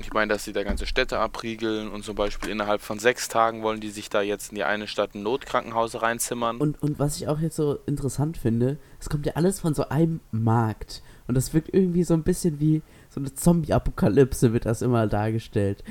Ich 0.00 0.12
meine, 0.12 0.32
dass 0.32 0.44
sie 0.44 0.52
da 0.52 0.62
ganze 0.62 0.86
Städte 0.86 1.18
abriegeln 1.18 1.90
und 1.90 2.04
zum 2.04 2.14
Beispiel 2.14 2.50
innerhalb 2.50 2.80
von 2.82 3.00
sechs 3.00 3.28
Tagen 3.28 3.62
wollen 3.62 3.80
die 3.80 3.90
sich 3.90 4.08
da 4.08 4.22
jetzt 4.22 4.50
in 4.50 4.54
die 4.54 4.62
eine 4.62 4.86
Stadt 4.86 5.14
ein 5.14 5.24
Notkrankenhaus 5.24 6.00
reinzimmern. 6.00 6.58
Und, 6.58 6.80
und 6.82 6.98
was 6.98 7.16
ich 7.16 7.26
auch 7.26 7.40
jetzt 7.40 7.56
so 7.56 7.78
interessant 7.86 8.38
finde, 8.38 8.78
es 9.00 9.08
kommt 9.08 9.26
ja 9.26 9.32
alles 9.34 9.58
von 9.60 9.74
so 9.74 9.88
einem 9.88 10.20
Markt. 10.30 11.02
Und 11.26 11.34
das 11.34 11.52
wirkt 11.52 11.74
irgendwie 11.74 12.04
so 12.04 12.14
ein 12.14 12.22
bisschen 12.22 12.60
wie 12.60 12.80
so 13.10 13.20
eine 13.20 13.34
Zombie-Apokalypse, 13.34 14.52
wird 14.52 14.66
das 14.66 14.82
immer 14.82 15.08
dargestellt. 15.08 15.82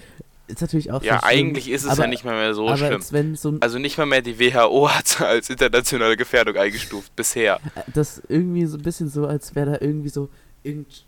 Ist 0.48 0.62
natürlich 0.62 0.92
auch 0.92 1.04
ja, 1.04 1.20
so 1.20 1.26
eigentlich 1.26 1.70
ist 1.70 1.84
es 1.84 1.90
aber, 1.90 2.04
ja 2.04 2.08
nicht 2.08 2.24
mal 2.24 2.36
mehr 2.36 2.54
so 2.54 2.68
aber 2.70 2.78
schlimm. 2.78 3.36
so 3.36 3.58
Also 3.60 3.80
nicht 3.80 3.98
mal 3.98 4.06
mehr 4.06 4.22
die 4.22 4.40
WHO 4.40 4.90
hat 4.90 5.20
als 5.28 5.50
internationale 5.50 6.16
Gefährdung 6.16 6.56
eingestuft 6.56 7.16
bisher. 7.16 7.60
das 7.94 8.22
irgendwie 8.30 8.66
so 8.66 8.78
ein 8.78 8.84
bisschen 8.84 9.10
so, 9.10 9.28
als 9.28 9.56
wäre 9.56 9.72
da 9.72 9.86
irgendwie 9.86 10.10
so 10.10 10.30
irgend 10.64 11.06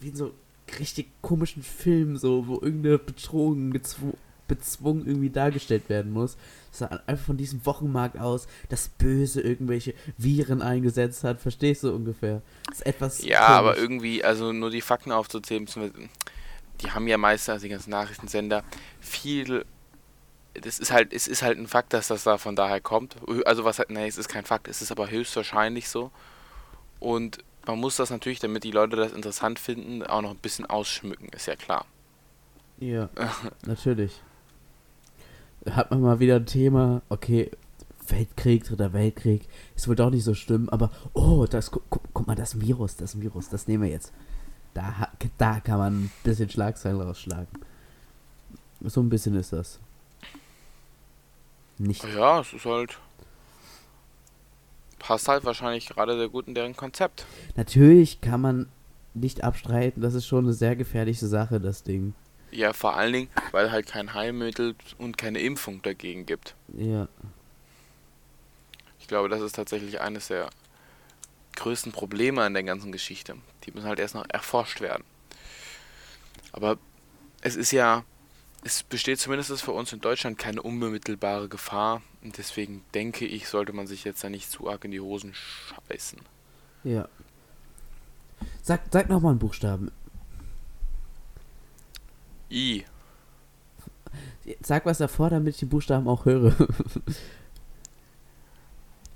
wie, 0.00 0.08
in 0.08 0.16
so 0.16 0.32
richtig 0.78 1.08
komischen 1.22 1.62
Film, 1.62 2.16
so, 2.16 2.46
wo 2.46 2.54
irgendeine 2.54 2.98
Bedrohung 2.98 3.70
gezw 3.70 4.12
bezwungen 4.48 5.06
irgendwie 5.06 5.28
dargestellt 5.28 5.90
werden 5.90 6.10
muss. 6.10 6.38
Das 6.70 6.78
sah 6.78 7.00
einfach 7.06 7.26
von 7.26 7.36
diesem 7.36 7.64
Wochenmarkt 7.66 8.18
aus, 8.18 8.48
das 8.70 8.88
Böse 8.88 9.42
irgendwelche 9.42 9.92
Viren 10.16 10.62
eingesetzt 10.62 11.22
hat, 11.22 11.38
verstehst 11.38 11.84
du 11.84 11.92
ungefähr? 11.92 12.40
Das 12.66 12.78
ist 12.78 12.86
etwas. 12.86 13.22
Ja, 13.24 13.46
aber 13.46 13.72
komisch. 13.74 13.82
irgendwie, 13.82 14.24
also 14.24 14.52
nur 14.52 14.70
die 14.70 14.80
Fakten 14.80 15.12
aufzuzählen, 15.12 15.66
die 16.80 16.90
haben 16.90 17.06
ja 17.06 17.18
meistens, 17.18 17.50
also 17.50 17.62
die 17.64 17.70
ganzen 17.70 17.90
Nachrichtensender, 17.90 18.64
viel. 19.00 19.64
Das 20.54 20.78
ist 20.78 20.90
halt, 20.90 21.12
es 21.12 21.28
ist 21.28 21.42
halt 21.42 21.58
ein 21.58 21.66
Fakt, 21.66 21.92
dass 21.92 22.08
das 22.08 22.24
da 22.24 22.38
von 22.38 22.56
daher 22.56 22.80
kommt. 22.80 23.16
Also 23.44 23.64
was 23.64 23.78
halt, 23.78 23.90
nee, 23.90 24.06
es 24.06 24.18
ist 24.18 24.28
kein 24.28 24.44
Fakt, 24.44 24.68
es 24.68 24.82
ist 24.82 24.90
aber 24.90 25.10
höchstwahrscheinlich 25.10 25.88
so. 25.88 26.10
Und 27.00 27.38
man 27.66 27.78
muss 27.78 27.96
das 27.96 28.10
natürlich, 28.10 28.40
damit 28.40 28.64
die 28.64 28.70
Leute 28.70 28.96
das 28.96 29.12
interessant 29.12 29.58
finden, 29.58 30.02
auch 30.02 30.22
noch 30.22 30.30
ein 30.30 30.38
bisschen 30.38 30.66
ausschmücken, 30.66 31.28
ist 31.28 31.46
ja 31.46 31.54
klar. 31.54 31.84
Ja, 32.78 33.10
natürlich. 33.66 34.22
Hat 35.70 35.90
man 35.90 36.00
mal 36.00 36.18
wieder 36.18 36.36
ein 36.36 36.46
Thema, 36.46 37.02
okay, 37.08 37.50
Weltkrieg, 38.08 38.64
Dritter 38.64 38.92
Weltkrieg, 38.92 39.46
ist 39.76 39.88
wohl 39.88 39.96
doch 39.96 40.10
nicht 40.10 40.24
so 40.24 40.34
schlimm, 40.34 40.68
aber 40.70 40.90
oh, 41.12 41.46
das, 41.48 41.70
guck, 41.70 41.82
guck, 41.90 42.26
mal, 42.26 42.34
das 42.34 42.60
Virus, 42.60 42.96
das 42.96 43.20
Virus, 43.20 43.48
das 43.48 43.68
nehmen 43.68 43.82
wir 43.84 43.90
jetzt. 43.90 44.12
Da, 44.74 45.07
da 45.38 45.60
kann 45.60 45.78
man 45.78 46.04
ein 46.04 46.10
bisschen 46.24 46.48
Schlagzeilen 46.48 47.00
rausschlagen. 47.00 47.48
So 48.80 49.00
ein 49.00 49.08
bisschen 49.08 49.34
ist 49.34 49.52
das. 49.52 49.80
Nicht. 51.78 52.04
Ja, 52.04 52.40
es 52.40 52.52
ist 52.52 52.64
halt. 52.64 52.98
Passt 54.98 55.28
halt 55.28 55.44
wahrscheinlich 55.44 55.88
gerade 55.88 56.16
sehr 56.18 56.28
gut 56.28 56.48
in 56.48 56.54
deren 56.54 56.76
Konzept. 56.76 57.24
Natürlich 57.56 58.20
kann 58.20 58.40
man 58.40 58.68
nicht 59.14 59.44
abstreiten, 59.44 60.02
das 60.02 60.14
ist 60.14 60.26
schon 60.26 60.44
eine 60.44 60.52
sehr 60.52 60.76
gefährliche 60.76 61.26
Sache, 61.26 61.60
das 61.60 61.82
Ding. 61.82 62.14
Ja, 62.50 62.72
vor 62.72 62.96
allen 62.96 63.12
Dingen, 63.12 63.28
weil 63.52 63.70
halt 63.70 63.86
kein 63.86 64.14
Heilmittel 64.14 64.74
und 64.98 65.18
keine 65.18 65.38
Impfung 65.40 65.82
dagegen 65.82 66.24
gibt. 66.26 66.54
Ja, 66.76 67.08
Ich 69.00 69.06
glaube, 69.06 69.28
das 69.28 69.40
ist 69.40 69.54
tatsächlich 69.54 70.00
eines 70.00 70.28
der 70.28 70.50
größten 71.56 71.92
Probleme 71.92 72.42
an 72.42 72.54
der 72.54 72.62
ganzen 72.62 72.92
Geschichte. 72.92 73.36
Die 73.64 73.72
müssen 73.72 73.86
halt 73.86 73.98
erst 73.98 74.14
noch 74.14 74.26
erforscht 74.28 74.80
werden. 74.80 75.04
Aber 76.52 76.78
es 77.40 77.56
ist 77.56 77.72
ja, 77.72 78.04
es 78.64 78.82
besteht 78.82 79.20
zumindest 79.20 79.62
für 79.62 79.72
uns 79.72 79.92
in 79.92 80.00
Deutschland 80.00 80.38
keine 80.38 80.62
unmittelbare 80.62 81.48
Gefahr. 81.48 82.02
Und 82.22 82.38
deswegen 82.38 82.84
denke 82.94 83.26
ich, 83.26 83.48
sollte 83.48 83.72
man 83.72 83.86
sich 83.86 84.04
jetzt 84.04 84.24
da 84.24 84.28
nicht 84.28 84.50
zu 84.50 84.68
arg 84.68 84.84
in 84.84 84.90
die 84.90 85.00
Hosen 85.00 85.34
scheißen. 85.34 86.20
ja. 86.84 87.08
Sag, 88.62 88.82
sag 88.92 89.08
nochmal 89.08 89.32
einen 89.32 89.40
Buchstaben. 89.40 89.90
I. 92.50 92.84
Sag 94.60 94.86
was 94.86 94.98
davor, 94.98 95.30
damit 95.30 95.54
ich 95.54 95.58
die 95.58 95.64
Buchstaben 95.66 96.06
auch 96.06 96.24
höre. 96.24 96.54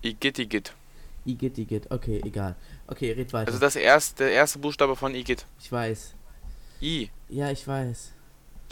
Igitt, 0.03 0.39
Igitt. 0.39 0.75
Igitt, 1.25 1.59
Igitt. 1.59 1.91
Okay, 1.91 2.21
egal. 2.25 2.57
Okay, 2.89 3.13
red 3.13 3.33
weiter. 3.33 3.47
Also 3.47 3.61
das 3.61 3.77
erste, 3.77 4.25
der 4.25 4.33
erste 4.33 4.59
Buchstabe 4.59 4.97
von 4.97 5.15
Igitt. 5.15 5.47
ich 5.61 5.71
weiß. 5.71 6.15
I. 6.83 7.11
Ja, 7.29 7.51
ich 7.51 7.67
weiß. 7.67 8.13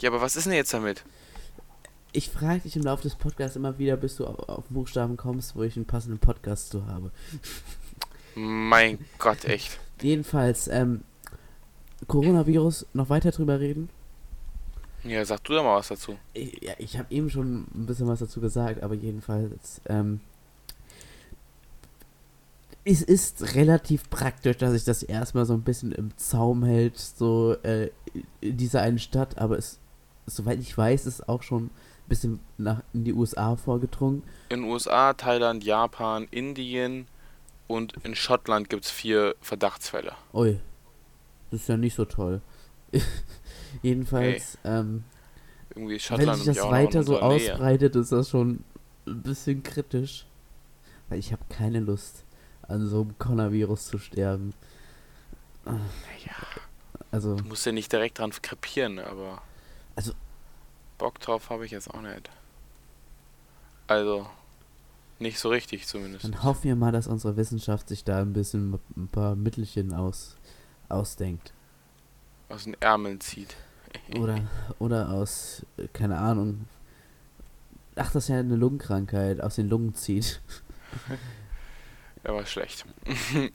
Ja, 0.01 0.09
aber 0.09 0.21
was 0.21 0.35
ist 0.35 0.45
denn 0.45 0.53
jetzt 0.53 0.73
damit? 0.73 1.03
Ich 2.11 2.29
frage 2.29 2.59
dich 2.59 2.75
im 2.75 2.83
Laufe 2.83 3.03
des 3.03 3.15
Podcasts 3.15 3.55
immer 3.55 3.79
wieder, 3.79 3.95
bis 3.95 4.17
du 4.17 4.27
auf, 4.27 4.49
auf 4.49 4.65
Buchstaben 4.69 5.15
kommst, 5.15 5.55
wo 5.55 5.63
ich 5.63 5.77
einen 5.77 5.85
passenden 5.85 6.19
Podcast 6.19 6.71
zu 6.71 6.85
habe. 6.87 7.11
Mein 8.35 8.99
Gott, 9.17 9.45
echt. 9.45 9.79
Jedenfalls, 10.01 10.67
ähm, 10.67 11.03
Coronavirus, 12.07 12.85
noch 12.93 13.09
weiter 13.09 13.31
drüber 13.31 13.61
reden? 13.61 13.89
Ja, 15.03 15.23
sag 15.23 15.43
du 15.45 15.53
da 15.53 15.63
mal 15.63 15.77
was 15.77 15.87
dazu. 15.87 16.17
Ich, 16.33 16.61
ja, 16.61 16.73
ich 16.79 16.97
habe 16.97 17.13
eben 17.13 17.29
schon 17.29 17.61
ein 17.73 17.85
bisschen 17.85 18.07
was 18.07 18.19
dazu 18.19 18.41
gesagt, 18.41 18.83
aber 18.83 18.93
jedenfalls, 18.93 19.79
ähm, 19.87 20.19
es 22.83 23.01
ist 23.01 23.55
relativ 23.55 24.09
praktisch, 24.09 24.57
dass 24.57 24.71
sich 24.71 24.83
das 24.83 25.03
erstmal 25.03 25.45
so 25.45 25.53
ein 25.53 25.61
bisschen 25.61 25.91
im 25.91 26.15
Zaum 26.17 26.63
hält, 26.63 26.97
so 26.97 27.55
äh, 27.63 27.89
in 28.41 28.57
dieser 28.57 28.81
einen 28.81 28.99
Stadt, 28.99 29.37
aber 29.37 29.57
es, 29.57 29.79
soweit 30.25 30.59
ich 30.59 30.77
weiß, 30.77 31.05
ist 31.05 31.27
auch 31.27 31.43
schon 31.43 31.65
ein 31.65 31.71
bisschen 32.09 32.39
nach 32.57 32.81
in 32.93 33.03
die 33.03 33.13
USA 33.13 33.55
vorgedrungen. 33.55 34.23
In 34.49 34.63
USA, 34.63 35.13
Thailand, 35.13 35.63
Japan, 35.63 36.27
Indien 36.31 37.07
und 37.67 37.93
in 38.03 38.15
Schottland 38.15 38.69
gibt 38.69 38.85
es 38.85 38.91
vier 38.91 39.35
Verdachtsfälle. 39.41 40.13
Ui, 40.33 40.59
das 41.51 41.61
ist 41.61 41.69
ja 41.69 41.77
nicht 41.77 41.95
so 41.95 42.05
toll. 42.05 42.41
Jedenfalls, 43.81 44.57
ähm, 44.63 45.03
Irgendwie 45.73 45.95
ist 45.95 46.11
wenn 46.11 46.17
Schottland 46.17 46.43
sich 46.43 46.55
das 46.57 46.69
weiter 46.69 47.03
so 47.03 47.13
Nähe. 47.13 47.23
ausbreitet, 47.23 47.95
ist 47.95 48.11
das 48.11 48.29
schon 48.29 48.63
ein 49.07 49.21
bisschen 49.21 49.63
kritisch. 49.63 50.25
Weil 51.09 51.19
ich 51.19 51.31
habe 51.31 51.43
keine 51.49 51.79
Lust, 51.81 52.25
an 52.63 52.87
so 52.87 53.01
einem 53.01 53.17
Coronavirus 53.17 53.87
zu 53.87 53.97
sterben. 53.97 54.53
Ja, 55.65 56.33
Also, 57.11 57.35
du 57.35 57.43
musst 57.43 57.65
ja 57.65 57.71
nicht 57.71 57.91
direkt 57.91 58.19
dran 58.19 58.31
krepieren, 58.41 58.99
aber. 58.99 59.41
Also- 59.95 60.13
Bock 60.97 61.19
drauf 61.19 61.49
habe 61.49 61.65
ich 61.65 61.71
jetzt 61.71 61.89
auch 61.93 62.01
nicht. 62.01 62.29
Also. 63.87 64.27
Nicht 65.19 65.37
so 65.37 65.49
richtig 65.49 65.85
zumindest. 65.85 66.23
dann 66.23 66.41
hoffen 66.43 66.63
wir 66.63 66.75
mal, 66.75 66.91
dass 66.91 67.05
unsere 67.05 67.37
Wissenschaft 67.37 67.87
sich 67.89 68.03
da 68.03 68.21
ein 68.21 68.33
bisschen 68.33 68.79
ein 68.97 69.07
paar 69.07 69.35
Mittelchen 69.35 69.93
aus, 69.93 70.35
ausdenkt. 70.89 71.53
Aus 72.49 72.63
den 72.63 72.75
Ärmeln 72.81 73.19
zieht. 73.21 73.55
Oder, 74.17 74.39
oder 74.79 75.09
aus, 75.09 75.65
keine 75.91 76.17
Ahnung. 76.17 76.65
Ach, 77.95 78.09
das 78.11 78.23
ist 78.23 78.29
ja 78.29 78.39
eine 78.39 78.55
Lungenkrankheit, 78.55 79.41
aus 79.41 79.55
den 79.55 79.67
Lungen 79.67 79.93
zieht. 79.93 80.41
Der 82.23 82.33
war 82.33 82.45
schlecht. 82.45 82.85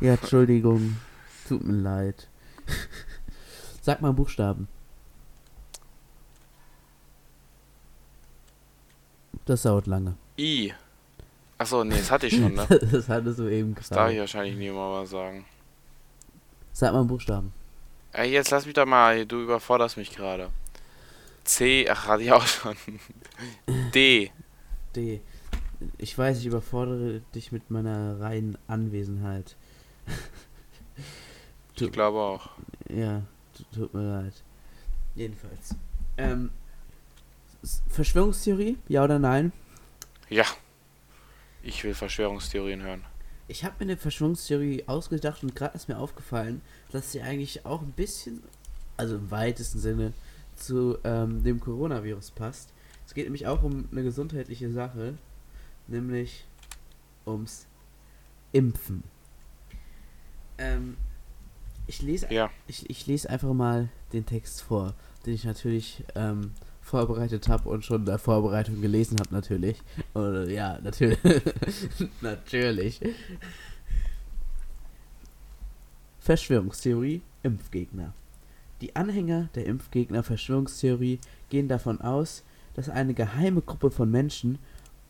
Ja, 0.00 0.14
Entschuldigung. 0.14 0.96
Tut 1.48 1.64
mir 1.64 1.72
leid. 1.72 2.28
Sag 3.82 4.02
mal 4.02 4.12
Buchstaben. 4.12 4.68
Das 9.46 9.62
dauert 9.62 9.86
lange. 9.86 10.14
I. 10.38 10.74
Achso, 11.56 11.82
nee, 11.84 11.96
das 11.96 12.10
hatte 12.10 12.26
ich 12.26 12.36
schon, 12.36 12.52
ne? 12.54 12.66
das 12.92 13.08
hattest 13.08 13.38
du 13.38 13.48
eben 13.48 13.74
Das 13.74 13.88
darf 13.88 14.10
ich 14.10 14.16
gesagt. 14.16 14.20
wahrscheinlich 14.20 14.56
nie 14.56 14.70
mal 14.70 15.00
was 15.00 15.10
sagen. 15.10 15.46
Sag 16.72 16.92
mal 16.92 17.04
Buchstaben. 17.04 17.52
Ey, 18.12 18.30
jetzt 18.30 18.50
lass 18.50 18.66
mich 18.66 18.74
doch 18.74 18.84
mal, 18.86 19.24
du 19.24 19.42
überforderst 19.42 19.96
mich 19.96 20.14
gerade. 20.14 20.50
C, 21.44 21.88
ach, 21.88 22.06
hatte 22.06 22.24
ich 22.24 22.32
auch 22.32 22.46
schon. 22.46 22.76
D. 23.94 24.30
D. 24.94 25.22
Ich 25.96 26.16
weiß, 26.18 26.40
ich 26.40 26.46
überfordere 26.46 27.20
dich 27.34 27.52
mit 27.52 27.70
meiner 27.70 28.20
reinen 28.20 28.58
Anwesenheit. 28.66 29.56
Ich 31.86 31.92
glaube 31.92 32.18
auch. 32.18 32.50
Ja, 32.88 33.22
tut 33.72 33.92
mir 33.94 34.22
leid. 34.22 34.32
Jedenfalls. 35.14 35.74
Ähm, 36.16 36.50
Verschwörungstheorie? 37.88 38.78
Ja 38.88 39.04
oder 39.04 39.18
nein? 39.18 39.52
Ja. 40.28 40.44
Ich 41.62 41.82
will 41.84 41.94
Verschwörungstheorien 41.94 42.82
hören. 42.82 43.04
Ich 43.48 43.64
habe 43.64 43.76
mir 43.78 43.90
eine 43.90 43.96
Verschwörungstheorie 43.96 44.84
ausgedacht 44.86 45.42
und 45.42 45.56
gerade 45.56 45.74
ist 45.74 45.88
mir 45.88 45.98
aufgefallen, 45.98 46.60
dass 46.92 47.12
sie 47.12 47.22
eigentlich 47.22 47.64
auch 47.64 47.82
ein 47.82 47.92
bisschen, 47.92 48.42
also 48.96 49.16
im 49.16 49.30
weitesten 49.30 49.78
Sinne, 49.78 50.12
zu 50.54 50.98
ähm, 51.04 51.42
dem 51.42 51.60
Coronavirus 51.60 52.32
passt. 52.32 52.72
Es 53.06 53.14
geht 53.14 53.24
nämlich 53.24 53.46
auch 53.46 53.62
um 53.62 53.88
eine 53.90 54.02
gesundheitliche 54.02 54.70
Sache, 54.70 55.14
nämlich 55.86 56.44
ums 57.26 57.66
Impfen. 58.52 59.02
Ähm, 60.58 60.96
ich 61.88 62.02
lese 62.02 62.26
Ja. 62.30 62.50
ich, 62.66 62.88
ich 62.88 63.06
lese 63.06 63.28
einfach 63.30 63.52
mal 63.52 63.88
den 64.12 64.26
Text 64.26 64.62
vor, 64.62 64.94
den 65.26 65.34
ich 65.34 65.44
natürlich 65.44 66.04
ähm, 66.14 66.52
vorbereitet 66.80 67.48
habe 67.48 67.68
und 67.68 67.84
schon 67.84 68.00
in 68.00 68.06
der 68.06 68.18
Vorbereitung 68.18 68.80
gelesen 68.80 69.18
habe, 69.20 69.34
natürlich. 69.34 69.82
Oder, 70.14 70.48
ja, 70.48 70.78
natürlich. 70.82 71.18
natürlich. 72.20 73.00
Verschwörungstheorie, 76.20 77.22
Impfgegner. 77.42 78.12
Die 78.80 78.94
Anhänger 78.96 79.48
der 79.54 79.66
Impfgegner-Verschwörungstheorie 79.66 81.18
gehen 81.50 81.68
davon 81.68 82.00
aus, 82.00 82.44
dass 82.74 82.88
eine 82.88 83.14
geheime 83.14 83.60
Gruppe 83.60 83.90
von 83.90 84.10
Menschen, 84.10 84.58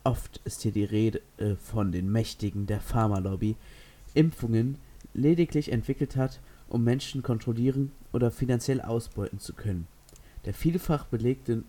oft 0.05 0.41
ist 0.45 0.63
hier 0.63 0.73
die 0.73 0.85
Rede 0.85 1.21
äh, 1.37 1.55
von 1.57 1.93
den 1.93 2.11
Mächtigen 2.11 2.67
der 2.67 2.81
Pharmalobby, 2.81 3.57
Impfungen 4.15 4.79
lediglich 5.13 5.71
entwickelt 5.71 6.17
hat, 6.17 6.41
um 6.69 6.85
Menschen 6.85 7.23
kontrollieren 7.23 7.93
oder 8.13 8.31
finanziell 8.31 8.81
ausbeuten 8.81 9.39
zu 9.39 9.53
können. 9.53 9.87
Der 10.45 10.55
vielfach 10.55 11.07
belegte 11.07 11.65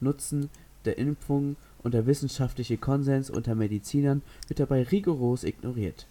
Nutzen 0.00 0.50
der 0.84 0.98
Impfungen 0.98 1.56
und 1.82 1.94
der 1.94 2.06
wissenschaftliche 2.06 2.76
Konsens 2.76 3.30
unter 3.30 3.54
Medizinern 3.54 4.22
wird 4.48 4.60
dabei 4.60 4.82
rigoros 4.82 5.44
ignoriert. 5.44 6.06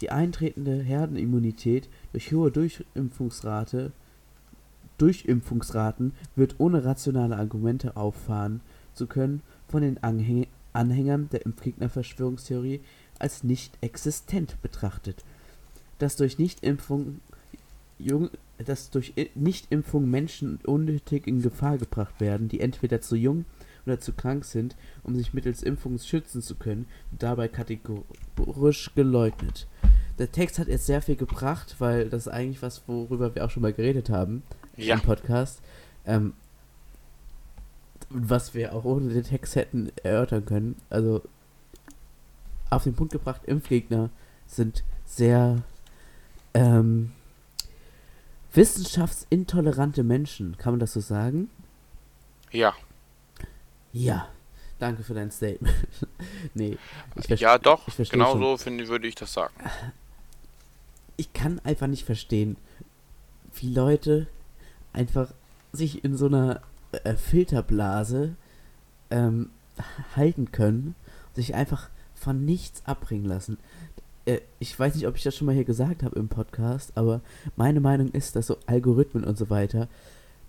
Die 0.00 0.10
eintretende 0.10 0.82
Herdenimmunität 0.82 1.88
durch 2.12 2.32
hohe 2.32 2.50
Durchimpfungsrate 2.50 3.92
Durchimpfungsraten 4.98 6.12
wird 6.36 6.56
ohne 6.58 6.84
rationale 6.84 7.36
Argumente 7.36 7.96
auffahren 7.96 8.60
zu 8.94 9.06
können 9.06 9.42
von 9.68 9.82
den 9.82 10.02
Anhäng 10.02 10.46
Anhängern 10.72 11.30
der 11.32 11.46
Impfgegner-Verschwörungstheorie 11.46 12.80
als 13.18 13.42
nicht 13.42 13.78
existent 13.80 14.60
betrachtet. 14.60 15.24
Dass 15.98 16.16
durch 16.16 16.38
Nichtimpfung 16.38 17.20
jung, 17.98 18.30
dass 18.58 18.90
durch 18.90 19.14
Nichtimpfung 19.34 20.08
Menschen 20.08 20.58
unnötig 20.64 21.26
in 21.26 21.42
Gefahr 21.42 21.78
gebracht 21.78 22.20
werden, 22.20 22.48
die 22.48 22.60
entweder 22.60 23.00
zu 23.00 23.16
jung 23.16 23.44
oder 23.84 24.00
zu 24.00 24.12
krank 24.12 24.44
sind, 24.44 24.76
um 25.02 25.14
sich 25.14 25.32
mittels 25.34 25.62
Impfung 25.62 25.98
schützen 25.98 26.42
zu 26.42 26.56
können, 26.56 26.86
wird 27.10 27.22
dabei 27.22 27.48
kategorisch 27.48 28.90
geleugnet. 28.94 29.66
Der 30.18 30.32
Text 30.32 30.58
hat 30.58 30.68
jetzt 30.68 30.86
sehr 30.86 31.02
viel 31.02 31.16
gebracht, 31.16 31.76
weil 31.78 32.08
das 32.08 32.26
ist 32.26 32.32
eigentlich 32.32 32.62
was, 32.62 32.82
worüber 32.88 33.34
wir 33.34 33.44
auch 33.44 33.50
schon 33.50 33.62
mal 33.62 33.72
geredet 33.72 34.10
haben 34.10 34.42
Ja. 34.76 34.94
im 34.96 35.02
Podcast. 35.02 35.60
Ähm, 36.06 36.32
was 38.08 38.54
wir 38.54 38.72
auch 38.74 38.84
ohne 38.84 39.12
den 39.12 39.24
Text 39.24 39.56
hätten 39.56 39.90
erörtern 40.02 40.44
können. 40.44 40.76
Also 40.90 41.22
auf 42.70 42.84
den 42.84 42.94
Punkt 42.94 43.12
gebracht, 43.12 43.42
Impfgegner 43.46 44.10
sind 44.46 44.84
sehr 45.04 45.62
ähm, 46.54 47.12
wissenschaftsintolerante 48.56 50.02
Menschen. 50.02 50.56
Kann 50.56 50.72
man 50.72 50.80
das 50.80 50.92
so 50.92 51.00
sagen? 51.00 51.50
Ja. 52.50 52.74
Ja. 53.92 54.28
Danke 54.78 55.02
für 55.02 55.14
dein 55.14 55.30
Statement. 55.30 55.74
nee, 56.54 56.76
Ja, 57.26 57.58
doch. 57.58 57.86
Genau 58.10 58.32
schon. 58.32 58.40
so 58.40 58.56
finde, 58.58 58.88
würde 58.88 59.08
ich 59.08 59.14
das 59.14 59.32
sagen. 59.32 59.54
ich 61.16 61.32
kann 61.32 61.60
einfach 61.60 61.86
nicht 61.86 62.04
verstehen, 62.04 62.56
wie 63.54 63.72
Leute 63.72 64.26
einfach 64.92 65.32
sich 65.72 66.04
in 66.04 66.16
so 66.16 66.26
einer 66.26 66.60
äh, 67.04 67.14
Filterblase 67.14 68.36
ähm, 69.10 69.50
halten 70.14 70.52
können, 70.52 70.94
sich 71.34 71.54
einfach 71.54 71.88
von 72.14 72.44
nichts 72.44 72.84
abbringen 72.86 73.26
lassen. 73.26 73.58
Äh, 74.26 74.40
ich 74.58 74.78
weiß 74.78 74.94
nicht, 74.94 75.06
ob 75.06 75.16
ich 75.16 75.22
das 75.22 75.34
schon 75.34 75.46
mal 75.46 75.54
hier 75.54 75.64
gesagt 75.64 76.02
habe 76.02 76.18
im 76.18 76.28
Podcast, 76.28 76.92
aber 76.96 77.22
meine 77.56 77.80
Meinung 77.80 78.10
ist, 78.10 78.36
dass 78.36 78.48
so 78.48 78.58
Algorithmen 78.66 79.24
und 79.24 79.38
so 79.38 79.48
weiter 79.48 79.88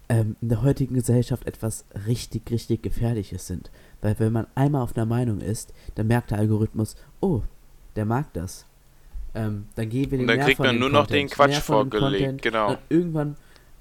ähm, 0.09 0.35
in 0.41 0.49
der 0.49 0.61
heutigen 0.61 0.95
Gesellschaft 0.95 1.45
etwas 1.47 1.85
richtig, 2.05 2.49
richtig 2.51 2.81
Gefährliches 2.81 3.47
sind. 3.47 3.71
Weil 4.01 4.19
wenn 4.19 4.33
man 4.33 4.47
einmal 4.55 4.81
auf 4.81 4.95
einer 4.95 5.05
Meinung 5.05 5.41
ist, 5.41 5.73
dann 5.95 6.07
merkt 6.07 6.31
der 6.31 6.39
Algorithmus, 6.39 6.95
oh, 7.19 7.41
der 7.95 8.05
mag 8.05 8.31
das. 8.33 8.65
Ähm, 9.35 9.67
dann 9.75 9.89
gehen 9.89 10.09
wir 10.11 10.19
Und 10.19 10.27
dem 10.27 10.37
dann 10.37 10.45
kriegt 10.45 10.59
man 10.59 10.79
nur 10.79 10.89
noch 10.89 11.07
den 11.07 11.27
Content, 11.27 11.31
Quatsch 11.31 11.61
vorgelegt, 11.61 12.01
Content. 12.01 12.41
genau. 12.41 12.69
Und 12.71 12.79
irgendwann, 12.89 13.35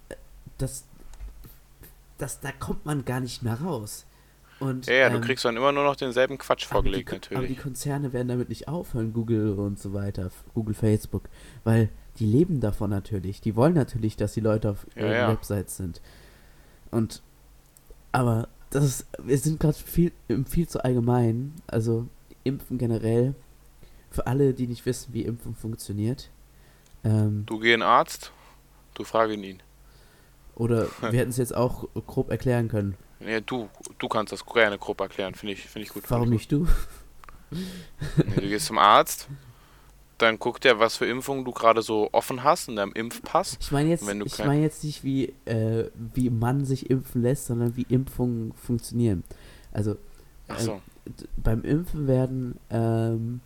äh, 0.09 0.17
das, 0.59 0.85
das, 2.19 2.41
da 2.41 2.51
kommt 2.53 2.85
man 2.85 3.05
gar 3.05 3.21
nicht 3.21 3.43
mehr 3.43 3.61
raus. 3.61 4.05
Und, 4.59 4.87
Ja, 4.87 4.95
ja, 4.95 5.11
du 5.11 5.17
ähm, 5.17 5.23
kriegst 5.23 5.45
dann 5.45 5.57
immer 5.57 5.71
nur 5.73 5.85
noch 5.85 5.97
denselben 5.97 6.39
Quatsch 6.39 6.67
aber 6.71 6.83
die, 6.83 6.89
vorgelegt, 7.05 7.11
Ko- 7.11 7.17
Aber 7.17 7.23
die 7.29 7.35
natürlich. 7.35 7.59
Konzerne 7.63 8.13
werden 8.13 8.29
damit 8.29 8.49
nicht 8.49 8.69
aufhören, 8.69 9.13
Google 9.13 9.53
und 9.59 9.79
so 9.79 9.93
weiter, 9.93 10.31
Google, 10.55 10.75
Facebook, 10.75 11.25
weil 11.65 11.91
die 12.19 12.25
leben 12.27 12.61
davon 12.61 12.89
natürlich. 12.91 13.41
Die 13.43 13.55
wollen 13.57 13.75
natürlich, 13.75 14.17
dass 14.17 14.33
die 14.33 14.41
Leute 14.41 14.71
auf 14.71 14.87
Ja, 14.95 15.03
ihren 15.03 15.13
ja. 15.13 15.29
Websites 15.29 15.77
sind. 15.77 16.01
Und, 16.91 17.23
aber 18.13 18.49
das 18.71 18.85
ist, 18.85 19.07
wir 19.23 19.37
sind 19.37 19.61
gerade 19.61 19.77
viel, 19.77 20.13
viel 20.49 20.67
zu 20.69 20.83
allgemein. 20.83 21.53
Also, 21.67 22.07
Impfen 22.45 22.79
generell, 22.79 23.35
für 24.11 24.27
alle, 24.27 24.55
die 24.55 24.67
nicht 24.67 24.87
wissen, 24.87 25.13
wie 25.13 25.23
Impfen 25.23 25.55
funktioniert. 25.55 26.31
Ähm, 27.05 27.43
Du 27.45 27.59
geh 27.59 27.75
in 27.75 27.81
den 27.81 27.89
Arzt, 27.89 28.33
du 28.95 29.05
frage 29.05 29.35
ihn. 29.35 29.63
oder 30.55 30.87
wir 31.03 31.19
hätten 31.21 31.31
es 31.31 31.37
jetzt 31.37 31.55
auch 31.55 31.87
grob 32.07 32.31
erklären 32.31 32.69
können. 32.69 32.95
Ja, 33.27 33.41
du, 33.41 33.69
du 33.99 34.09
kannst 34.09 34.33
das 34.33 34.45
gerne 34.47 34.79
grob 34.79 35.01
erklären, 35.01 35.35
finde 35.35 35.55
ich, 35.55 35.63
finde 35.63 35.87
ich 35.87 35.93
gut. 35.93 36.05
Warum 36.11 36.31
nicht 36.31 36.51
du? 36.53 36.67
Nee, 37.51 38.37
du 38.37 38.49
gehst 38.49 38.67
zum 38.67 38.79
Arzt, 38.79 39.29
dann 40.19 40.39
guckt 40.39 40.65
er, 40.65 40.79
was 40.79 40.97
für 40.97 41.07
Impfungen 41.07 41.45
du 41.45 41.53
gerade 41.53 41.83
so 41.83 42.09
offen 42.13 42.43
hast 42.43 42.69
in 42.69 42.77
deinem 42.77 42.93
Impfpass. 42.93 43.57
Ich 43.61 43.71
meine 43.73 43.89
jetzt, 43.91 44.03
ich 44.27 44.33
meine 44.47 44.63
jetzt 44.63 44.83
nicht, 44.85 45.05
wie, 45.05 45.33
äh, 45.45 45.91
wie 46.15 46.31
man 46.31 46.65
sich 46.65 46.91
impfen 46.91 47.23
lässt, 47.23 47.47
sondern 47.47 47.77
wie 47.77 47.87
Impfungen 47.89 48.53
funktionieren. 48.55 49.25
Also 49.73 49.97
d- 51.07 51.27
beim 51.37 51.63
Impfen 51.63 52.07
werden, 52.09 52.59
ähm, 52.71 53.41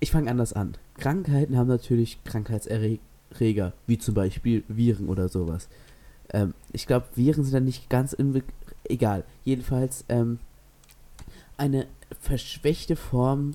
ich 0.00 0.10
fange 0.10 0.30
anders 0.30 0.52
an. 0.52 0.76
Krankheiten 0.98 1.56
haben 1.56 1.68
natürlich 1.68 2.22
Krankheitserreger, 2.24 3.72
wie 3.86 3.98
zum 3.98 4.14
Beispiel 4.14 4.64
Viren 4.68 5.08
oder 5.08 5.28
sowas. 5.28 5.68
Ähm, 6.32 6.54
ich 6.72 6.86
glaube, 6.86 7.06
Viren 7.14 7.44
sind 7.44 7.54
dann 7.54 7.64
nicht 7.64 7.88
ganz 7.90 8.16
egal. 8.88 9.24
Jedenfalls 9.44 10.04
ähm, 10.08 10.38
eine 11.56 11.86
verschwächte 12.20 12.96
Form 12.96 13.54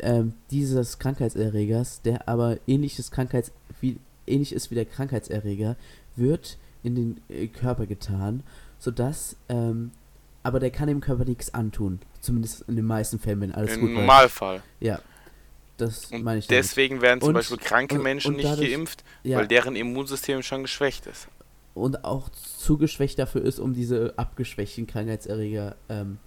ähm, 0.00 0.34
dieses 0.50 0.98
Krankheitserregers, 0.98 2.02
der 2.02 2.28
aber 2.28 2.58
ähnliches 2.66 3.10
Krankheits 3.10 3.52
wie 3.80 3.98
ähnlich 4.26 4.52
ist 4.52 4.70
wie 4.70 4.74
der 4.74 4.84
Krankheitserreger, 4.84 5.76
wird 6.16 6.58
in 6.82 6.94
den 6.94 7.20
äh, 7.28 7.46
Körper 7.48 7.86
getan, 7.86 8.42
sodass 8.78 9.36
ähm, 9.48 9.90
aber 10.42 10.60
der 10.60 10.70
kann 10.70 10.88
dem 10.88 11.00
Körper 11.00 11.24
nichts 11.24 11.52
antun. 11.52 12.00
Zumindest 12.20 12.64
in 12.68 12.76
den 12.76 12.86
meisten 12.86 13.18
Fällen, 13.18 13.40
wenn 13.40 13.52
alles 13.52 13.74
im 13.74 13.80
gut 13.80 13.90
läuft. 13.90 14.00
Normalfall. 14.00 14.62
Ja. 14.80 15.00
Das 15.76 16.06
Und 16.06 16.22
meine 16.24 16.38
ich 16.40 16.46
damit. 16.46 16.64
deswegen 16.64 17.00
werden 17.00 17.20
zum 17.20 17.28
Und- 17.28 17.34
Beispiel 17.34 17.56
kranke 17.56 17.96
und- 17.96 18.02
Menschen 18.02 18.28
und 18.28 18.36
nicht 18.36 18.46
dadurch- 18.48 18.70
geimpft, 18.70 19.04
ja. 19.22 19.38
weil 19.38 19.48
deren 19.48 19.76
Immunsystem 19.76 20.42
schon 20.42 20.62
geschwächt 20.62 21.06
ist. 21.06 21.28
Und 21.80 22.04
auch 22.04 22.28
zu 22.30 22.78
geschwächt 22.78 23.18
dafür 23.18 23.42
ist, 23.42 23.58
um 23.58 23.74
diese 23.74 24.14
abgeschwächten 24.16 24.86
Krankheitserreger 24.86 25.76
ähm, 25.88 26.18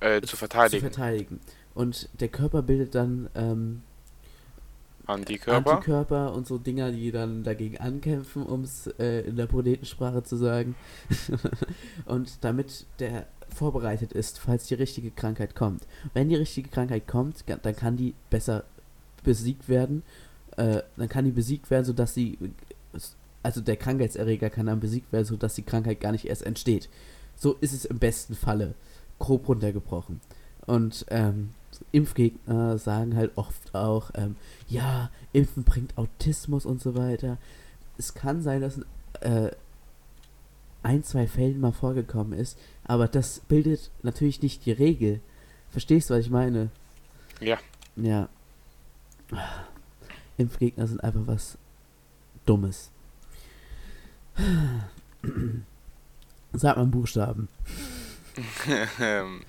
Äh, 0.00 0.22
zu 0.22 0.36
verteidigen. 0.36 0.80
zu 0.80 0.92
verteidigen. 0.92 1.40
Und 1.74 2.08
der 2.20 2.28
Körper 2.28 2.62
bildet 2.62 2.94
dann 2.94 3.28
ähm, 3.34 3.82
Antikörper. 5.06 5.72
Antikörper 5.72 6.34
und 6.34 6.46
so 6.46 6.58
Dinger, 6.58 6.92
die 6.92 7.10
dann 7.10 7.42
dagegen 7.42 7.78
ankämpfen, 7.78 8.44
um 8.44 8.62
es 8.62 8.86
äh, 8.98 9.20
in 9.22 9.36
der 9.36 9.46
Proletensprache 9.46 10.22
zu 10.22 10.36
sagen. 10.36 10.74
und 12.06 12.44
damit 12.44 12.86
der 12.98 13.26
vorbereitet 13.54 14.12
ist, 14.12 14.38
falls 14.38 14.66
die 14.66 14.74
richtige 14.74 15.10
Krankheit 15.10 15.54
kommt. 15.54 15.86
Wenn 16.14 16.28
die 16.28 16.36
richtige 16.36 16.68
Krankheit 16.68 17.08
kommt, 17.08 17.44
dann 17.46 17.76
kann 17.76 17.96
die 17.96 18.14
besser 18.30 18.64
besiegt 19.24 19.68
werden. 19.68 20.02
Äh, 20.56 20.82
dann 20.96 21.08
kann 21.08 21.24
die 21.24 21.32
besiegt 21.32 21.70
werden, 21.70 21.84
sodass 21.84 22.14
sie. 22.14 22.38
Also 23.42 23.60
der 23.60 23.76
Krankheitserreger 23.76 24.50
kann 24.50 24.66
dann 24.66 24.80
besiegt 24.80 25.12
werden, 25.12 25.24
sodass 25.24 25.54
die 25.54 25.62
Krankheit 25.62 26.00
gar 26.00 26.12
nicht 26.12 26.26
erst 26.26 26.44
entsteht. 26.44 26.88
So 27.36 27.54
ist 27.60 27.72
es 27.72 27.84
im 27.84 27.98
besten 27.98 28.34
Falle. 28.34 28.74
Grob 29.18 29.48
runtergebrochen. 29.48 30.20
Und 30.66 31.06
ähm, 31.08 31.50
Impfgegner 31.92 32.78
sagen 32.78 33.16
halt 33.16 33.32
oft 33.36 33.74
auch, 33.74 34.10
ähm, 34.14 34.36
ja, 34.68 35.10
Impfen 35.32 35.64
bringt 35.64 35.96
Autismus 35.96 36.66
und 36.66 36.80
so 36.80 36.94
weiter. 36.94 37.38
Es 37.98 38.14
kann 38.14 38.42
sein, 38.42 38.60
dass 38.60 38.80
äh, 39.20 39.50
ein, 40.82 41.04
zwei 41.04 41.26
Fällen 41.26 41.60
mal 41.60 41.72
vorgekommen 41.72 42.38
ist, 42.38 42.58
aber 42.84 43.08
das 43.08 43.40
bildet 43.40 43.90
natürlich 44.02 44.42
nicht 44.42 44.64
die 44.66 44.72
Regel. 44.72 45.20
Verstehst 45.70 46.10
du, 46.10 46.14
was 46.14 46.20
ich 46.20 46.30
meine? 46.30 46.70
Ja. 47.40 47.58
Ja. 47.96 48.28
Impfgegner 50.36 50.86
sind 50.86 51.02
einfach 51.04 51.26
was 51.26 51.58
Dummes. 52.46 52.90
Sag 56.52 56.76
mal 56.76 56.82
einen 56.82 56.90
Buchstaben. 56.90 57.48
Ähm, 59.00 59.42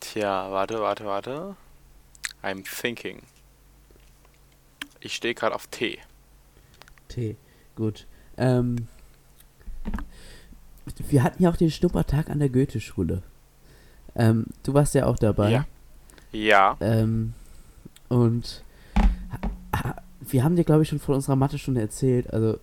Tja, 0.00 0.50
warte, 0.50 0.80
warte, 0.80 1.04
warte. 1.06 1.56
I'm 2.42 2.62
thinking. 2.62 3.22
Ich 5.00 5.14
stehe 5.14 5.34
gerade 5.34 5.54
auf 5.54 5.66
T. 5.66 5.98
T. 7.08 7.36
Gut. 7.74 8.06
Ähm, 8.36 8.88
wir 10.98 11.22
hatten 11.22 11.42
ja 11.42 11.50
auch 11.50 11.56
den 11.56 11.70
Schnuppertag 11.70 12.28
an 12.28 12.38
der 12.38 12.50
Goethe-Schule. 12.50 13.22
Ähm, 14.14 14.46
du 14.62 14.74
warst 14.74 14.94
ja 14.94 15.06
auch 15.06 15.18
dabei. 15.18 15.50
Ja. 15.50 15.66
Ja. 16.32 16.76
Ähm, 16.80 17.32
und 18.08 18.62
wir 20.20 20.44
haben 20.44 20.56
dir, 20.56 20.64
glaube 20.64 20.82
ich, 20.82 20.88
schon 20.88 21.00
von 21.00 21.14
unserer 21.16 21.36
Mathe-Stunde 21.36 21.80
erzählt. 21.80 22.32
Also, 22.32 22.58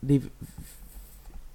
nee, 0.00 0.22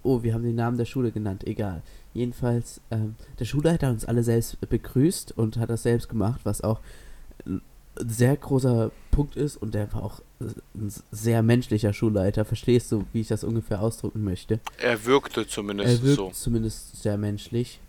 oh, 0.04 0.24
wir 0.24 0.34
haben 0.34 0.44
den 0.44 0.56
Namen 0.56 0.78
der 0.78 0.86
Schule 0.86 1.12
genannt, 1.12 1.46
egal. 1.46 1.82
Jedenfalls, 2.14 2.82
ähm, 2.92 3.16
der 3.40 3.46
Schulleiter 3.46 3.88
hat 3.88 3.94
uns 3.94 4.06
alle 4.06 4.24
selbst 4.24 4.60
begrüßt 4.70 5.38
und 5.38 5.58
hat 5.58 5.70
das 5.70 5.84
selbst 5.84 6.10
gemacht, 6.10 6.42
was 6.44 6.62
auch 6.62 6.80
ein 7.46 7.62
sehr 7.96 8.36
großer 8.36 8.92
Punkt 9.12 9.36
ist 9.36 9.58
und 9.58 9.74
der 9.74 9.92
war 9.94 10.04
auch 10.04 10.22
ein 10.40 10.92
sehr 11.12 11.42
menschlicher 11.44 11.94
Schulleiter. 11.94 12.46
Verstehst 12.46 12.92
du, 12.92 13.06
wie 13.14 13.22
ich 13.22 13.28
das 13.28 13.44
ungefähr 13.44 13.82
ausdrücken 13.82 14.24
möchte? 14.24 14.60
Er 14.80 15.06
wirkte 15.06 15.48
zumindest 15.48 15.90
er 15.90 16.04
wirkt 16.04 16.18
so. 16.18 16.32
zumindest 16.32 17.02
sehr 17.02 17.18
menschlich. 17.18 17.80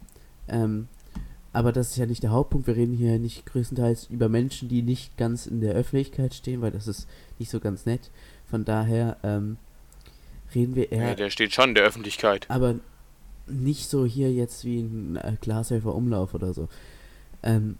Ähm, 0.48 0.88
aber 1.52 1.72
das 1.72 1.90
ist 1.90 1.96
ja 1.96 2.06
nicht 2.06 2.22
der 2.22 2.32
Hauptpunkt. 2.32 2.66
Wir 2.66 2.76
reden 2.76 2.94
hier 2.94 3.18
nicht 3.18 3.46
größtenteils 3.46 4.08
über 4.10 4.28
Menschen, 4.28 4.68
die 4.68 4.82
nicht 4.82 5.16
ganz 5.16 5.46
in 5.46 5.60
der 5.60 5.74
Öffentlichkeit 5.74 6.34
stehen, 6.34 6.60
weil 6.60 6.72
das 6.72 6.88
ist 6.88 7.08
nicht 7.38 7.50
so 7.50 7.60
ganz 7.60 7.86
nett. 7.86 8.10
Von 8.46 8.64
daher 8.64 9.16
ähm, 9.22 9.56
reden 10.54 10.74
wir 10.74 10.90
eher. 10.92 11.08
Ja, 11.10 11.14
der 11.14 11.30
steht 11.30 11.52
schon 11.54 11.70
in 11.70 11.74
der 11.74 11.84
Öffentlichkeit. 11.84 12.46
Aber 12.50 12.76
nicht 13.46 13.88
so 13.90 14.06
hier 14.06 14.32
jetzt 14.32 14.64
wie 14.64 14.80
ein 14.80 15.16
äh, 15.16 15.36
Glashelfer 15.40 15.94
Umlauf 15.94 16.34
oder 16.34 16.54
so. 16.54 16.68
Ähm, 17.42 17.76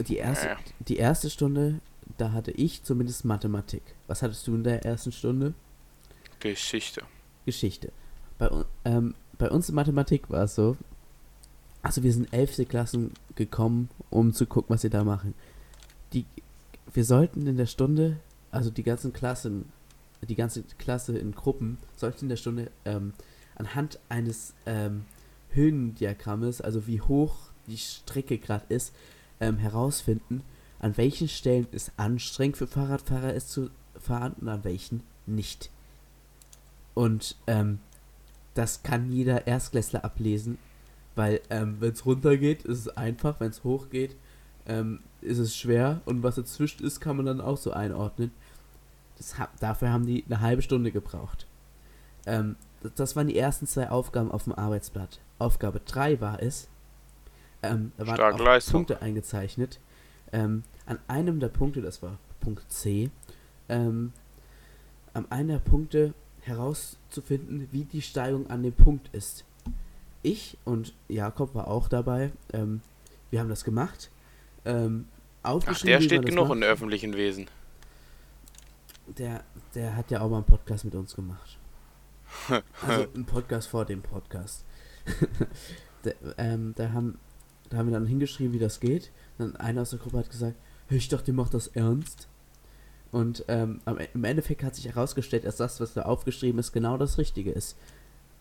die, 0.00 0.16
erste, 0.16 0.46
Ja. 0.48 0.56
die 0.80 0.96
erste 0.96 1.30
Stunde, 1.30 1.80
da 2.18 2.32
hatte 2.32 2.50
ich 2.50 2.82
zumindest 2.82 3.24
Mathematik. 3.24 3.82
Was 4.06 4.22
hattest 4.22 4.46
du 4.46 4.54
in 4.54 4.64
der 4.64 4.84
ersten 4.84 5.12
Stunde? 5.12 5.54
Geschichte. 6.40 7.02
Geschichte. 7.44 7.92
Bei, 8.38 8.50
ähm, 8.84 9.14
bei 9.38 9.50
uns 9.50 9.68
in 9.68 9.74
Mathematik 9.74 10.28
war 10.30 10.44
es 10.44 10.54
so, 10.54 10.76
also 11.82 12.02
wir 12.02 12.12
sind 12.12 12.32
11. 12.32 12.66
Klassen 12.68 13.12
gekommen, 13.36 13.88
um 14.10 14.32
zu 14.32 14.46
gucken, 14.46 14.74
was 14.74 14.82
sie 14.82 14.90
da 14.90 15.04
machen. 15.04 15.34
Die, 16.12 16.24
wir 16.92 17.04
sollten 17.04 17.46
in 17.46 17.56
der 17.56 17.66
Stunde, 17.66 18.16
also 18.50 18.70
die 18.70 18.82
ganzen 18.82 19.12
Klassen, 19.12 19.70
die 20.22 20.34
ganze 20.34 20.62
Klasse 20.78 21.16
in 21.18 21.32
Gruppen, 21.32 21.78
sollten 21.96 22.24
in 22.24 22.28
der 22.28 22.36
Stunde 22.36 22.70
ähm, 22.84 23.12
anhand 23.56 23.98
eines 24.08 24.54
ähm, 24.66 25.04
Höhendiagrammes, 25.50 26.60
also 26.60 26.86
wie 26.86 27.00
hoch 27.00 27.50
die 27.66 27.78
Strecke 27.78 28.38
gerade 28.38 28.66
ist, 28.68 28.94
ähm, 29.40 29.58
herausfinden, 29.58 30.42
an 30.78 30.96
welchen 30.96 31.28
Stellen 31.28 31.66
es 31.72 31.90
anstrengend 31.96 32.56
für 32.56 32.66
Fahrradfahrer 32.66 33.34
ist 33.34 33.50
zu 33.50 33.70
fahren 33.98 34.34
und 34.40 34.48
an 34.48 34.64
welchen 34.64 35.02
nicht. 35.26 35.70
Und 36.94 37.36
ähm, 37.46 37.78
das 38.54 38.82
kann 38.82 39.10
jeder 39.12 39.46
Erstklässler 39.46 40.04
ablesen, 40.04 40.58
weil 41.14 41.40
ähm, 41.50 41.76
wenn 41.80 41.92
es 41.92 42.06
runtergeht, 42.06 42.62
ist 42.64 42.80
es 42.80 42.96
einfach, 42.96 43.40
wenn 43.40 43.50
es 43.50 43.64
hochgeht, 43.64 44.16
ähm, 44.66 45.00
ist 45.20 45.38
es 45.38 45.56
schwer 45.56 46.00
und 46.04 46.22
was 46.22 46.36
dazwischen 46.36 46.84
ist, 46.84 47.00
kann 47.00 47.16
man 47.16 47.26
dann 47.26 47.40
auch 47.40 47.56
so 47.56 47.72
einordnen. 47.72 48.30
Das 49.18 49.38
ha 49.38 49.48
dafür 49.60 49.90
haben 49.90 50.06
die 50.06 50.24
eine 50.26 50.40
halbe 50.40 50.62
Stunde 50.62 50.92
gebraucht. 50.92 51.46
Ähm, 52.26 52.56
das, 52.94 53.16
waren 53.16 53.28
die 53.28 53.38
ersten 53.38 53.66
zwei 53.66 53.90
Aufgaben 53.90 54.30
auf 54.30 54.44
dem 54.44 54.52
Arbeitsblatt. 54.52 55.20
Aufgabe 55.38 55.80
3 55.84 56.20
war 56.20 56.42
es, 56.42 56.68
ähm, 57.62 57.92
da 57.96 58.06
waren 58.06 58.16
Starke 58.16 58.36
auch 58.36 58.44
Leistung. 58.44 58.72
Punkte 58.72 59.02
eingezeichnet. 59.02 59.80
Ähm, 60.32 60.64
an 60.86 60.98
einem 61.08 61.40
der 61.40 61.48
Punkte, 61.48 61.82
das 61.82 62.02
war 62.02 62.18
Punkt 62.40 62.70
C, 62.70 63.10
ähm, 63.68 64.12
an 65.14 65.30
einem 65.30 65.48
der 65.48 65.58
Punkte 65.58 66.14
herauszufinden, 66.42 67.68
wie 67.72 67.84
die 67.84 68.02
Steigung 68.02 68.48
an 68.50 68.62
dem 68.62 68.72
Punkt 68.72 69.08
ist. 69.14 69.44
Ich 70.22 70.58
und 70.64 70.94
Jakob 71.08 71.54
war 71.54 71.68
auch 71.68 71.88
dabei. 71.88 72.32
Ähm, 72.52 72.80
wir 73.30 73.40
haben 73.40 73.48
das 73.48 73.64
gemacht. 73.64 74.10
Ähm, 74.64 75.06
Ach, 75.42 75.50
aufgeschrieben, 75.50 75.90
der 75.90 76.00
wie 76.00 76.04
steht 76.04 76.26
genug 76.26 76.48
macht. 76.48 76.56
im 76.56 76.62
öffentlichen 76.62 77.16
Wesen. 77.16 77.46
Der, 79.18 79.44
der 79.74 79.96
hat 79.96 80.10
ja 80.10 80.20
auch 80.20 80.30
mal 80.30 80.38
einen 80.38 80.46
Podcast 80.46 80.84
mit 80.84 80.94
uns 80.94 81.14
gemacht. 81.14 81.58
Also 82.86 83.06
einen 83.14 83.24
Podcast 83.24 83.68
vor 83.68 83.84
dem 83.84 84.02
Podcast. 84.02 84.64
der, 86.04 86.14
ähm, 86.38 86.72
da, 86.76 86.92
haben, 86.92 87.18
da 87.70 87.78
haben 87.78 87.86
wir 87.88 87.94
dann 87.94 88.06
hingeschrieben, 88.06 88.52
wie 88.52 88.58
das 88.58 88.80
geht. 88.80 89.12
Dann 89.38 89.56
einer 89.56 89.82
aus 89.82 89.90
der 89.90 89.98
Gruppe 90.00 90.18
hat 90.18 90.30
gesagt, 90.30 90.56
"Hey, 90.88 90.98
ich 90.98 91.08
dachte, 91.08 91.30
ihr 91.30 91.34
macht 91.34 91.54
das 91.54 91.68
ernst. 91.68 92.28
Und 93.12 93.44
ähm, 93.48 93.80
E- 93.86 94.08
im 94.14 94.24
Endeffekt 94.24 94.62
hat 94.62 94.74
sich 94.74 94.86
herausgestellt, 94.86 95.44
dass 95.44 95.56
das, 95.56 95.80
was 95.80 95.94
da 95.94 96.02
aufgeschrieben 96.02 96.58
ist, 96.58 96.72
genau 96.72 96.96
das 96.98 97.18
Richtige 97.18 97.52
ist. 97.52 97.76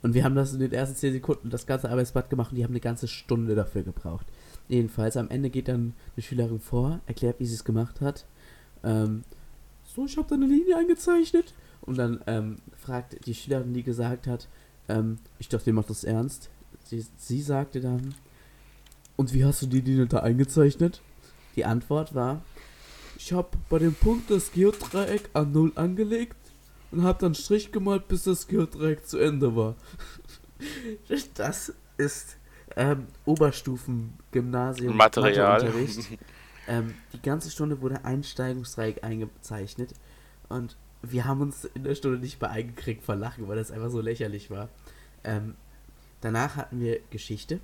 Und 0.01 0.13
wir 0.13 0.23
haben 0.23 0.35
das 0.35 0.53
in 0.53 0.59
den 0.59 0.71
ersten 0.71 0.95
10 0.95 1.13
Sekunden 1.13 1.49
das 1.49 1.65
ganze 1.65 1.89
Arbeitsblatt 1.89 2.29
gemacht 2.29 2.51
und 2.51 2.57
die 2.57 2.63
haben 2.63 2.71
eine 2.73 2.79
ganze 2.79 3.07
Stunde 3.07 3.55
dafür 3.55 3.83
gebraucht. 3.83 4.25
Jedenfalls, 4.67 5.17
am 5.17 5.29
Ende 5.29 5.49
geht 5.49 5.67
dann 5.67 5.93
eine 6.15 6.23
Schülerin 6.23 6.59
vor, 6.59 6.99
erklärt, 7.05 7.39
wie 7.39 7.45
sie 7.45 7.55
es 7.55 7.63
gemacht 7.63 8.01
hat. 8.01 8.25
Ähm, 8.83 9.23
so, 9.95 10.05
ich 10.05 10.17
habe 10.17 10.27
da 10.27 10.35
eine 10.35 10.47
Linie 10.47 10.77
eingezeichnet. 10.77 11.53
Und 11.81 11.97
dann 11.97 12.21
ähm, 12.27 12.57
fragt 12.77 13.25
die 13.27 13.35
Schülerin, 13.35 13.73
die 13.73 13.83
gesagt 13.83 14.27
hat, 14.27 14.47
ähm, 14.89 15.19
ich 15.39 15.49
dachte, 15.49 15.69
ihr 15.69 15.73
macht 15.73 15.89
das 15.89 16.03
ernst. 16.03 16.49
Sie, 16.83 17.05
sie 17.17 17.41
sagte 17.41 17.79
dann, 17.79 18.15
und 19.15 19.33
wie 19.33 19.45
hast 19.45 19.61
du 19.61 19.67
die 19.67 19.81
Linie 19.81 20.07
da 20.07 20.19
eingezeichnet? 20.19 21.01
Die 21.55 21.65
Antwort 21.65 22.13
war, 22.15 22.41
ich 23.17 23.31
habe 23.33 23.49
bei 23.69 23.79
dem 23.79 23.93
Punkt 23.93 24.29
das 24.29 24.51
Geodreieck 24.51 25.29
an 25.33 25.51
Null 25.51 25.71
angelegt 25.75 26.35
und 26.91 27.03
habe 27.03 27.19
dann 27.19 27.33
Strich 27.33 27.71
gemalt, 27.71 28.07
bis 28.07 28.23
das 28.23 28.47
Geodreieck 28.47 29.07
zu 29.07 29.17
Ende 29.17 29.55
war. 29.55 29.75
Das 31.35 31.73
ist 31.97 32.37
ähm, 32.77 33.07
Oberstufen-Gymnasium 33.25 34.95
Material. 34.95 35.61
Matheunterricht. 35.61 36.17
Ähm, 36.67 36.93
die 37.13 37.21
ganze 37.21 37.49
Stunde 37.51 37.81
wurde 37.81 38.05
ein 38.05 38.23
Steigungsdreieck 38.23 39.03
eingezeichnet 39.03 39.93
und 40.49 40.77
wir 41.01 41.25
haben 41.25 41.41
uns 41.41 41.65
in 41.65 41.83
der 41.83 41.95
Stunde 41.95 42.19
nicht 42.19 42.41
mehr 42.41 42.49
eingekriegt 42.49 43.03
vor 43.03 43.15
Lachen, 43.15 43.47
weil 43.47 43.57
das 43.57 43.71
einfach 43.71 43.89
so 43.89 44.01
lächerlich 44.01 44.49
war. 44.49 44.69
Ähm, 45.23 45.55
danach 46.21 46.55
hatten 46.55 46.79
wir 46.79 46.99
Geschichte. 47.09 47.59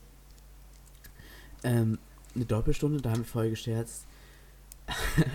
Ähm, 1.63 1.97
eine 2.35 2.45
Doppelstunde, 2.45 3.01
da 3.01 3.11
haben 3.11 3.19
wir 3.19 3.25
vorher 3.25 3.51
gescherzt. 3.51 4.05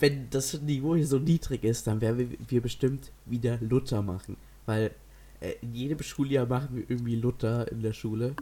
Wenn 0.00 0.30
das 0.30 0.60
Niveau 0.60 0.96
hier 0.96 1.06
so 1.06 1.18
niedrig 1.18 1.62
ist, 1.64 1.86
dann 1.86 2.00
werden 2.00 2.18
wir, 2.18 2.38
wir 2.48 2.60
bestimmt 2.60 3.12
wieder 3.26 3.58
Luther 3.60 4.02
machen. 4.02 4.36
Weil 4.66 4.92
äh, 5.40 5.54
in 5.62 5.74
jedem 5.74 6.02
Schuljahr 6.02 6.46
machen 6.46 6.76
wir 6.76 6.88
irgendwie 6.88 7.16
Luther 7.16 7.70
in 7.70 7.82
der 7.82 7.92
Schule. 7.92 8.34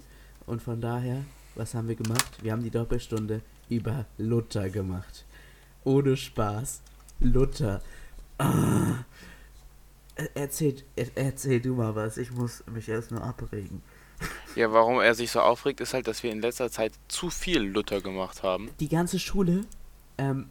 Und 0.46 0.62
von 0.62 0.81
daher, 0.81 1.25
was 1.55 1.75
haben 1.75 1.88
wir 1.88 1.96
gemacht? 1.96 2.42
Wir 2.42 2.53
haben 2.53 2.62
die 2.62 2.70
Doppelstunde 2.70 3.42
über 3.70 4.04
Luther 4.18 4.68
gemacht. 4.68 5.24
Ohne 5.85 6.16
Spaß. 6.16 6.83
Luther. 7.20 7.80
Ah. 8.38 9.04
Er- 10.16 10.30
Erzähl, 10.37 10.76
er- 10.96 11.11
erzähl 11.16 11.61
du 11.61 11.74
mal 11.74 11.94
was. 11.94 12.18
Ich 12.18 12.30
muss 12.33 12.62
mich 12.66 12.88
erstmal 12.88 13.22
abregen. 13.22 13.83
Ja, 14.54 14.70
warum 14.70 15.00
er 15.00 15.14
sich 15.14 15.30
so 15.30 15.40
aufregt, 15.40 15.80
ist 15.80 15.94
halt, 15.94 16.06
dass 16.06 16.22
wir 16.22 16.30
in 16.30 16.42
letzter 16.42 16.70
Zeit 16.70 16.92
zu 17.09 17.30
viel 17.30 17.61
Luther 17.62 18.02
gemacht 18.02 18.42
haben. 18.42 18.68
Die 18.80 18.88
ganze 18.88 19.18
Schule, 19.18 19.62
ähm, 20.18 20.50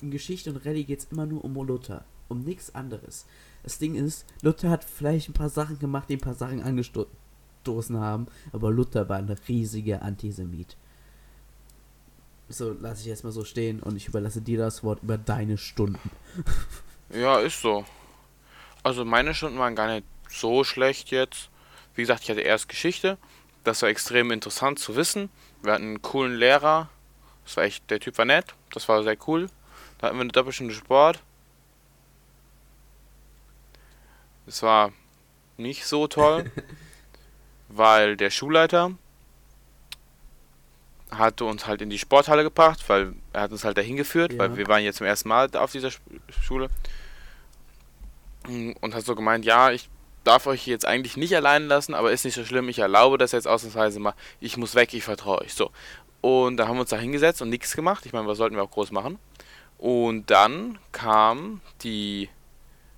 in 0.00 0.10
Geschichte 0.12 0.50
und 0.50 0.64
Rallye 0.64 0.84
geht 0.84 1.00
es 1.00 1.04
immer 1.06 1.26
nur 1.26 1.44
um 1.44 1.54
Luther. 1.54 2.04
Um 2.28 2.40
nichts 2.40 2.74
anderes. 2.74 3.26
Das 3.62 3.78
Ding 3.78 3.94
ist, 3.96 4.26
Luther 4.42 4.70
hat 4.70 4.84
vielleicht 4.84 5.28
ein 5.28 5.32
paar 5.32 5.48
Sachen 5.48 5.78
gemacht, 5.78 6.08
die 6.08 6.14
ein 6.16 6.20
paar 6.20 6.34
Sachen 6.34 6.62
angestoßen 6.62 7.98
haben, 7.98 8.26
aber 8.52 8.70
Luther 8.70 9.08
war 9.08 9.16
ein 9.16 9.28
riesiger 9.48 10.02
Antisemit. 10.02 10.76
So, 12.48 12.76
lasse 12.80 13.02
ich 13.02 13.08
erstmal 13.08 13.32
so 13.32 13.44
stehen 13.44 13.80
und 13.80 13.96
ich 13.96 14.08
überlasse 14.08 14.40
dir 14.40 14.58
das 14.58 14.84
Wort 14.84 15.02
über 15.02 15.18
deine 15.18 15.58
Stunden. 15.58 16.10
Ja, 17.08 17.38
ist 17.38 17.60
so. 17.60 17.84
Also 18.82 19.04
meine 19.04 19.32
Stunden 19.32 19.60
waren 19.60 19.76
gar 19.76 19.86
nicht 19.86 20.04
so 20.28 20.64
schlecht 20.64 21.12
jetzt. 21.12 21.50
Wie 21.94 22.02
gesagt, 22.02 22.24
ich 22.24 22.30
hatte 22.30 22.40
erst 22.40 22.68
Geschichte. 22.68 23.16
Das 23.62 23.82
war 23.82 23.88
extrem 23.88 24.32
interessant 24.32 24.80
zu 24.80 24.96
wissen. 24.96 25.30
Wir 25.62 25.74
hatten 25.74 25.84
einen 25.84 26.02
coolen 26.02 26.34
Lehrer. 26.34 26.88
Das 27.44 27.56
war 27.56 27.64
echt, 27.64 27.88
der 27.90 28.00
Typ 28.00 28.18
war 28.18 28.24
nett. 28.24 28.46
Das 28.72 28.88
war 28.88 29.04
sehr 29.04 29.16
cool. 29.28 29.46
Da 29.98 30.08
hatten 30.08 30.16
wir 30.16 30.22
eine 30.22 30.32
Doppelstunde 30.32 30.74
Sport. 30.74 31.20
Es 34.48 34.62
war 34.62 34.92
nicht 35.56 35.86
so 35.86 36.08
toll, 36.08 36.50
weil 37.68 38.16
der 38.16 38.30
Schulleiter 38.30 38.92
hatte 41.18 41.44
uns 41.44 41.66
halt 41.66 41.82
in 41.82 41.90
die 41.90 41.98
Sporthalle 41.98 42.42
gebracht, 42.42 42.82
weil 42.88 43.14
er 43.32 43.42
hat 43.42 43.52
uns 43.52 43.64
halt 43.64 43.76
dahin 43.78 43.96
geführt, 43.96 44.32
Ja. 44.32 44.38
weil 44.38 44.56
wir 44.56 44.66
waren 44.68 44.82
jetzt 44.82 44.96
zum 44.98 45.06
ersten 45.06 45.28
Mal 45.28 45.48
auf 45.56 45.72
dieser 45.72 45.88
Sch- 45.88 45.98
Schule 46.42 46.68
und 48.80 48.94
hat 48.94 49.04
so 49.04 49.14
gemeint, 49.14 49.44
ja, 49.44 49.70
ich 49.72 49.88
darf 50.24 50.46
euch 50.46 50.66
jetzt 50.66 50.86
eigentlich 50.86 51.16
nicht 51.16 51.34
allein 51.34 51.66
lassen, 51.66 51.94
aber 51.94 52.12
ist 52.12 52.24
nicht 52.24 52.34
so 52.34 52.44
schlimm, 52.44 52.68
ich 52.68 52.78
erlaube 52.78 53.18
das 53.18 53.32
jetzt 53.32 53.46
ausnahmsweise 53.48 53.98
mal, 54.00 54.14
ich 54.40 54.56
muss 54.56 54.74
weg, 54.74 54.94
ich 54.94 55.04
vertraue 55.04 55.40
euch. 55.40 55.54
So. 55.54 55.70
Und 56.20 56.56
da 56.56 56.66
haben 56.68 56.76
wir 56.76 56.80
uns 56.82 56.90
da 56.90 56.96
hingesetzt 56.98 57.42
und 57.42 57.48
nichts 57.50 57.74
gemacht. 57.76 58.06
Ich 58.06 58.12
meine, 58.12 58.26
was 58.26 58.38
sollten 58.38 58.56
wir 58.56 58.62
auch 58.62 58.70
groß 58.70 58.90
machen? 58.92 59.18
Und 59.78 60.30
dann 60.30 60.78
kam 60.92 61.60
die 61.82 62.28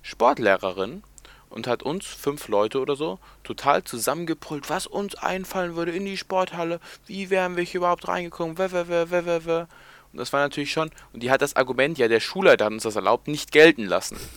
Sportlehrerin 0.01 1.03
und 1.49 1.67
hat 1.67 1.83
uns, 1.83 2.05
fünf 2.05 2.47
Leute 2.47 2.79
oder 2.79 2.95
so, 2.95 3.19
total 3.43 3.83
zusammengebrüllt, 3.83 4.69
was 4.69 4.87
uns 4.87 5.15
einfallen 5.15 5.75
würde 5.75 5.91
in 5.91 6.05
die 6.05 6.17
Sporthalle, 6.17 6.79
wie 7.05 7.29
wären 7.29 7.55
wir 7.55 7.63
hier 7.63 7.79
überhaupt 7.79 8.07
reingekommen, 8.07 8.57
wä, 8.57 8.71
wä, 8.71 8.87
wä, 8.87 9.11
wä, 9.11 9.25
wä, 9.25 9.45
wä. 9.45 9.67
Und 10.11 10.17
das 10.17 10.33
war 10.33 10.39
natürlich 10.39 10.71
schon, 10.71 10.89
und 11.13 11.21
die 11.21 11.29
hat 11.29 11.41
das 11.41 11.55
Argument, 11.55 11.97
ja, 11.97 12.07
der 12.07 12.19
Schulleiter 12.19 12.65
hat 12.65 12.73
uns 12.73 12.83
das 12.83 12.95
erlaubt, 12.95 13.27
nicht 13.27 13.51
gelten 13.51 13.85
lassen. 13.85 14.17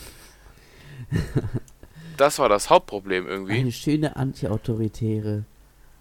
Das 2.17 2.37
war 2.37 2.47
das 2.47 2.69
Hauptproblem 2.69 3.27
irgendwie. 3.27 3.53
Eine 3.53 3.71
schöne 3.71 4.15
antiautoritäre, 4.15 5.45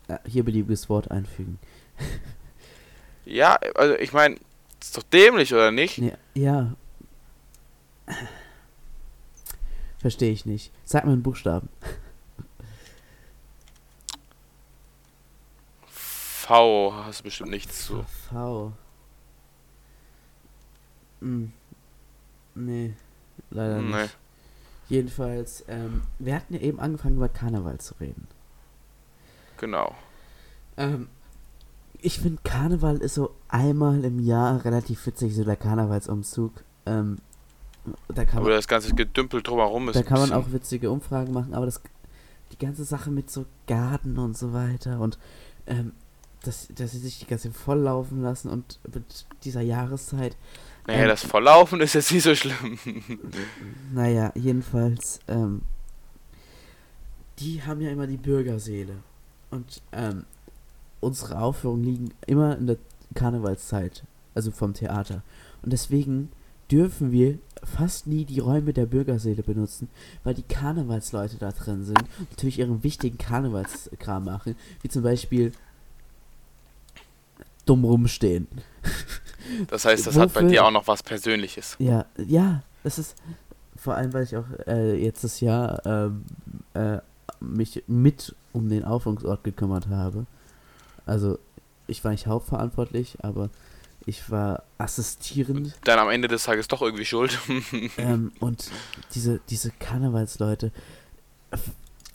äh, 0.08 0.18
hier 0.28 0.44
beliebiges 0.44 0.90
Wort 0.90 1.10
einfügen. 1.10 1.58
Ja, 3.24 3.56
also 3.74 3.94
ich 3.94 4.12
meine, 4.12 4.36
ist 4.80 4.96
doch 4.96 5.02
dämlich, 5.04 5.54
oder 5.54 5.70
nicht? 5.70 5.98
Ja, 5.98 6.12
ja. 6.34 6.74
Verstehe 10.02 10.32
ich 10.32 10.44
nicht. 10.46 10.72
Sag 10.84 11.04
mal 11.04 11.12
einen 11.12 11.22
Buchstaben. 11.22 11.68
V 15.86 16.92
hast 17.06 17.20
du 17.20 17.24
bestimmt 17.24 17.50
nichts 17.50 17.86
zu. 17.86 18.04
V. 18.28 18.72
Hm. 21.20 21.52
Nee, 22.56 22.94
leider 23.50 23.80
Nee. 23.80 24.02
nicht. 24.02 24.16
Jedenfalls, 24.88 25.64
ähm, 25.68 26.02
wir 26.18 26.34
hatten 26.34 26.54
ja 26.54 26.60
eben 26.60 26.80
angefangen 26.80 27.16
über 27.16 27.28
Karneval 27.28 27.78
zu 27.78 27.94
reden. 28.00 28.26
Genau. 29.58 29.94
Ähm, 30.76 31.08
ich 32.00 32.18
finde 32.18 32.42
Karneval 32.42 32.96
ist 32.98 33.14
so 33.14 33.34
einmal 33.48 34.04
im 34.04 34.18
Jahr 34.18 34.64
relativ 34.64 35.06
witzig, 35.06 35.34
so 35.36 35.44
der 35.44 35.56
Karnevalsumzug. 35.56 36.64
Ähm, 36.86 37.18
da 38.08 38.24
kann 38.24 38.42
man, 38.42 38.52
das 38.52 38.68
ganze 38.68 38.94
Gedümpel 38.94 39.42
drumherum 39.42 39.88
ist 39.88 39.96
da 39.96 40.02
kann 40.02 40.20
man 40.20 40.32
auch 40.32 40.52
witzige 40.52 40.90
Umfragen 40.90 41.32
machen, 41.32 41.54
aber 41.54 41.66
das, 41.66 41.80
die 42.52 42.58
ganze 42.58 42.84
Sache 42.84 43.10
mit 43.10 43.30
so 43.30 43.46
Garten 43.66 44.18
und 44.18 44.36
so 44.36 44.52
weiter 44.52 45.00
und 45.00 45.18
ähm, 45.66 45.92
dass, 46.44 46.68
dass 46.74 46.92
sie 46.92 46.98
sich 46.98 47.20
die 47.20 47.26
ganze 47.26 47.52
volllaufen 47.52 48.22
lassen 48.22 48.48
und 48.48 48.78
mit 48.92 49.26
dieser 49.44 49.60
Jahreszeit, 49.60 50.36
Naja, 50.86 51.02
ähm, 51.02 51.08
das 51.08 51.22
Volllaufen 51.24 51.80
ist 51.80 51.94
jetzt 51.94 52.12
nicht 52.12 52.24
so 52.24 52.34
schlimm. 52.34 52.78
naja, 53.92 54.32
jedenfalls, 54.34 55.20
ähm, 55.28 55.62
die 57.38 57.62
haben 57.62 57.80
ja 57.80 57.90
immer 57.90 58.06
die 58.06 58.16
Bürgerseele 58.16 58.96
und 59.50 59.82
ähm, 59.92 60.24
unsere 61.00 61.40
Aufführungen 61.40 61.84
liegen 61.84 62.10
immer 62.26 62.56
in 62.56 62.66
der 62.66 62.76
Karnevalszeit, 63.14 64.04
also 64.34 64.50
vom 64.50 64.74
Theater. 64.74 65.22
Und 65.62 65.72
deswegen 65.72 66.30
dürfen 66.72 67.12
wir 67.12 67.38
fast 67.62 68.06
nie 68.06 68.24
die 68.24 68.40
Räume 68.40 68.72
der 68.72 68.86
Bürgerseele 68.86 69.42
benutzen, 69.42 69.88
weil 70.24 70.34
die 70.34 70.42
Karnevalsleute 70.42 71.36
da 71.36 71.52
drin 71.52 71.84
sind 71.84 72.00
und 72.18 72.30
natürlich 72.30 72.58
ihren 72.58 72.82
wichtigen 72.82 73.18
Karnevalskram 73.18 74.24
machen, 74.24 74.56
wie 74.80 74.88
zum 74.88 75.02
Beispiel 75.02 75.52
dumm 77.66 77.84
rumstehen. 77.84 78.48
Das 79.68 79.84
heißt, 79.84 80.06
das 80.06 80.16
hat 80.16 80.32
bei 80.32 80.40
Wofür- 80.40 80.48
dir 80.48 80.64
auch 80.64 80.70
noch 80.70 80.86
was 80.88 81.02
Persönliches. 81.02 81.76
Ja, 81.78 82.06
ja, 82.16 82.62
das 82.82 82.98
ist 82.98 83.16
vor 83.76 83.94
allem, 83.94 84.12
weil 84.12 84.24
ich 84.24 84.36
auch 84.36 84.44
äh, 84.66 84.96
jetzt 85.02 85.24
das 85.24 85.40
Jahr 85.40 85.84
ähm, 85.84 86.24
äh, 86.74 86.98
mich 87.40 87.82
mit 87.86 88.34
um 88.52 88.68
den 88.68 88.84
Aufführungsort 88.84 89.44
gekümmert 89.44 89.88
habe. 89.88 90.26
Also 91.06 91.38
ich 91.86 92.02
war 92.04 92.12
nicht 92.12 92.26
hauptverantwortlich, 92.26 93.18
aber 93.22 93.50
ich 94.06 94.30
war 94.30 94.64
assistierend 94.78 95.74
Dann 95.84 95.98
am 95.98 96.10
Ende 96.10 96.28
des 96.28 96.44
Tages 96.44 96.68
doch 96.68 96.82
irgendwie 96.82 97.04
schuld. 97.04 97.38
ähm, 97.98 98.32
und 98.40 98.70
diese, 99.14 99.40
diese 99.48 99.70
Karnevalsleute, 99.78 100.72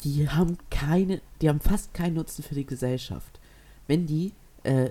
die 0.03 0.29
haben 0.29 0.57
keine, 0.69 1.21
die 1.41 1.49
haben 1.49 1.59
fast 1.59 1.93
keinen 1.93 2.15
Nutzen 2.15 2.43
für 2.43 2.55
die 2.55 2.65
Gesellschaft. 2.65 3.39
Wenn 3.87 4.05
die 4.05 4.33
äh, 4.63 4.89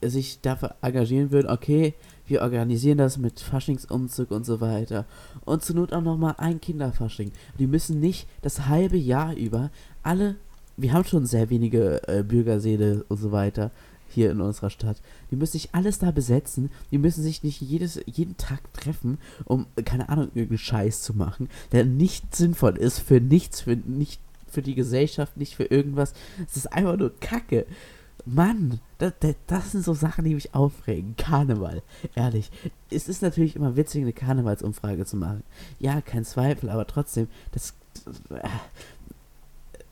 sich 0.00 0.40
dafür 0.40 0.76
engagieren 0.80 1.30
würden, 1.30 1.50
okay, 1.50 1.94
wir 2.26 2.42
organisieren 2.42 2.98
das 2.98 3.18
mit 3.18 3.40
Faschingsumzug 3.40 4.30
und 4.30 4.46
so 4.46 4.60
weiter. 4.60 5.06
Und 5.44 5.64
zur 5.64 5.76
Not 5.76 5.92
auch 5.92 6.00
nochmal 6.00 6.34
ein 6.38 6.60
Kinderfasching. 6.60 7.32
Die 7.58 7.66
müssen 7.66 8.00
nicht 8.00 8.28
das 8.42 8.66
halbe 8.66 8.96
Jahr 8.96 9.34
über 9.34 9.70
alle, 10.02 10.36
wir 10.76 10.92
haben 10.92 11.04
schon 11.04 11.26
sehr 11.26 11.50
wenige 11.50 12.06
äh, 12.08 12.22
Bürgerseele 12.22 13.04
und 13.08 13.18
so 13.18 13.32
weiter 13.32 13.70
hier 14.12 14.30
in 14.30 14.40
unserer 14.40 14.70
Stadt. 14.70 15.00
Die 15.30 15.36
müssen 15.36 15.52
sich 15.52 15.74
alles 15.74 15.98
da 15.98 16.10
besetzen. 16.10 16.70
Die 16.90 16.98
müssen 16.98 17.22
sich 17.22 17.42
nicht 17.42 17.60
jedes, 17.60 18.00
jeden 18.06 18.36
Tag 18.36 18.72
treffen, 18.72 19.18
um, 19.44 19.66
äh, 19.76 19.82
keine 19.82 20.08
Ahnung, 20.08 20.28
irgendeinen 20.34 20.58
Scheiß 20.58 21.02
zu 21.02 21.14
machen, 21.14 21.48
der 21.72 21.84
nicht 21.84 22.34
sinnvoll 22.34 22.76
ist, 22.76 22.98
für 22.98 23.20
nichts, 23.20 23.62
für 23.62 23.76
nicht 23.76 24.20
für 24.52 24.62
die 24.62 24.74
Gesellschaft, 24.74 25.36
nicht 25.36 25.56
für 25.56 25.64
irgendwas. 25.64 26.12
Es 26.46 26.56
ist 26.56 26.72
einfach 26.72 26.96
nur 26.96 27.18
Kacke. 27.18 27.66
Mann, 28.24 28.80
das, 28.98 29.14
das, 29.18 29.34
das 29.46 29.72
sind 29.72 29.84
so 29.84 29.94
Sachen, 29.94 30.24
die 30.24 30.34
mich 30.34 30.54
aufregen. 30.54 31.16
Karneval, 31.16 31.82
ehrlich. 32.14 32.50
Es 32.90 33.08
ist 33.08 33.22
natürlich 33.22 33.56
immer 33.56 33.76
witzig, 33.76 34.02
eine 34.02 34.12
Karnevalsumfrage 34.12 35.06
zu 35.06 35.16
machen. 35.16 35.42
Ja, 35.80 36.00
kein 36.00 36.24
Zweifel, 36.24 36.70
aber 36.70 36.86
trotzdem, 36.86 37.28
das. 37.52 37.74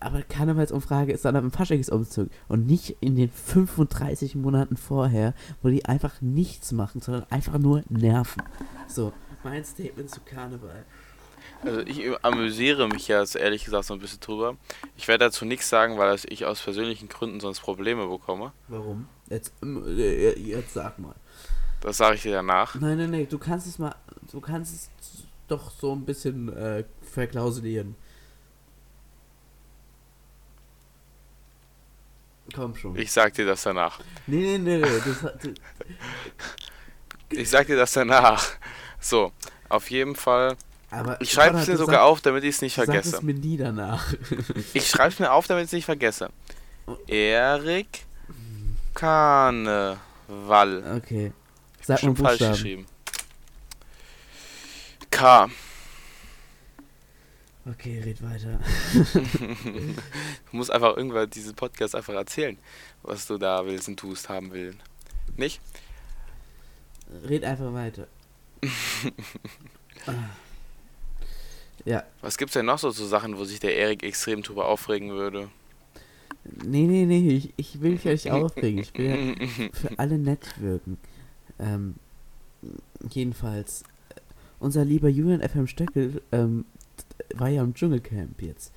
Äh, 0.00 0.04
Aber 0.04 0.22
Karnevalsumfrage 0.22 1.12
ist 1.12 1.24
dann 1.24 1.36
am 1.36 1.50
Faschingsumzug 1.50 2.28
und 2.48 2.66
nicht 2.66 2.96
in 3.00 3.16
den 3.16 3.30
35 3.30 4.34
Monaten 4.34 4.76
vorher, 4.76 5.34
wo 5.62 5.68
die 5.68 5.84
einfach 5.84 6.20
nichts 6.20 6.72
machen, 6.72 7.00
sondern 7.00 7.24
einfach 7.30 7.58
nur 7.58 7.82
nerven. 7.88 8.42
So, 8.88 9.12
mein 9.44 9.64
Statement 9.64 10.10
zu 10.10 10.20
Karneval. 10.20 10.84
Also 11.62 11.80
ich 11.80 12.02
amüsiere 12.22 12.88
mich 12.88 13.08
ja 13.08 13.22
ehrlich 13.34 13.64
gesagt 13.64 13.84
so 13.84 13.94
ein 13.94 14.00
bisschen 14.00 14.20
drüber. 14.20 14.56
Ich 14.96 15.08
werde 15.08 15.26
dazu 15.26 15.44
nichts 15.44 15.68
sagen, 15.68 15.98
weil 15.98 16.18
ich 16.28 16.46
aus 16.46 16.62
persönlichen 16.62 17.08
Gründen 17.08 17.40
sonst 17.40 17.60
Probleme 17.60 18.06
bekomme. 18.06 18.52
Warum? 18.68 19.08
Jetzt, 19.28 19.52
ähm, 19.62 19.84
äh, 19.86 20.38
jetzt 20.38 20.72
sag 20.72 20.98
mal. 20.98 21.14
Das 21.80 21.98
sage 21.98 22.16
ich 22.16 22.22
dir 22.22 22.32
danach. 22.32 22.74
Nein, 22.80 22.98
nein, 22.98 23.10
nein, 23.10 23.26
du 23.28 23.38
kannst 23.38 23.66
es 23.66 23.78
mal, 23.78 23.94
du 24.30 24.40
kannst 24.40 24.74
es 24.74 24.90
doch 25.48 25.70
so 25.70 25.92
ein 25.92 26.04
bisschen 26.04 26.52
äh, 26.54 26.84
verklausulieren. 27.02 27.94
Komm 32.54 32.74
schon. 32.76 32.96
Ich 32.96 33.12
sag 33.12 33.34
dir 33.34 33.46
das 33.46 33.62
danach. 33.62 34.00
nee, 34.26 34.58
nee, 34.58 34.78
nee, 34.78 34.78
nee. 34.78 35.00
Das, 35.04 35.20
du, 35.42 35.54
Ich 37.30 37.48
sag 37.50 37.66
dir 37.66 37.76
das 37.76 37.92
danach. 37.92 38.44
So, 39.00 39.32
auf 39.68 39.90
jeden 39.90 40.14
Fall. 40.16 40.56
aber 40.90 41.20
Ich 41.20 41.30
schreibe 41.32 41.58
es 41.58 41.66
mir 41.68 41.76
sogar 41.76 41.96
sag- 42.00 42.04
auf, 42.04 42.20
damit 42.20 42.44
ich 42.44 42.56
es 42.56 42.62
nicht 42.62 42.74
vergesse. 42.74 43.16
es 43.16 43.22
mir 43.22 43.34
nie 43.34 43.56
danach. 43.56 44.12
Ich 44.74 44.88
schreibe 44.88 45.08
es 45.12 45.18
mir 45.18 45.32
auf, 45.32 45.46
damit 45.46 45.64
ich 45.64 45.68
es 45.68 45.72
nicht 45.72 45.84
vergesse. 45.86 46.30
Erik 47.06 48.04
Karneval. 48.94 49.98
okay. 50.96 51.32
Sag 51.82 52.02
mal 52.02 52.08
Schon 52.08 52.16
falsch 52.16 52.38
geschrieben. 52.40 52.86
K. 55.10 55.48
Okay, 57.66 58.00
red 58.00 58.22
weiter. 58.22 58.58
Du 60.50 60.56
musst 60.56 60.70
einfach 60.70 60.96
irgendwann 60.96 61.28
diesen 61.28 61.54
Podcast 61.54 61.94
einfach 61.94 62.14
erzählen, 62.14 62.56
was 63.02 63.26
du 63.26 63.36
da 63.36 63.64
willst 63.66 63.86
und 63.88 63.98
tust, 63.98 64.28
haben 64.28 64.50
willst. 64.52 64.78
Nicht? 65.36 65.60
Red 67.28 67.44
einfach 67.44 67.72
weiter. 67.72 68.06
Ah. 70.06 70.30
ja, 71.84 72.04
Was 72.22 72.38
gibt's 72.38 72.54
denn 72.54 72.64
noch 72.64 72.78
so 72.78 72.90
zu 72.90 73.04
Sachen, 73.04 73.36
wo 73.36 73.44
sich 73.44 73.60
der 73.60 73.76
Erik 73.76 74.02
extrem 74.02 74.40
drüber 74.42 74.64
aufregen 74.66 75.10
würde? 75.10 75.50
nee, 76.64 76.86
nee, 76.86 77.04
nee, 77.04 77.28
ich, 77.36 77.52
ich 77.58 77.82
will 77.82 77.92
mich 77.92 78.04
ja 78.04 78.12
nicht 78.12 78.30
aufregen. 78.30 78.78
Ich 78.78 78.96
will 78.96 79.36
ja 79.38 79.68
für 79.74 79.98
alle 79.98 80.16
nett 80.16 80.58
wirken. 80.58 80.96
Ähm, 81.58 81.96
jedenfalls, 83.10 83.82
äh, 84.08 84.20
unser 84.58 84.86
lieber 84.86 85.10
Julian 85.10 85.46
FM 85.46 85.66
Stöckel 85.66 86.22
ähm, 86.32 86.64
war 87.34 87.48
ja 87.48 87.62
im 87.62 87.74
Dschungelcamp 87.74 88.40
jetzt. 88.42 88.72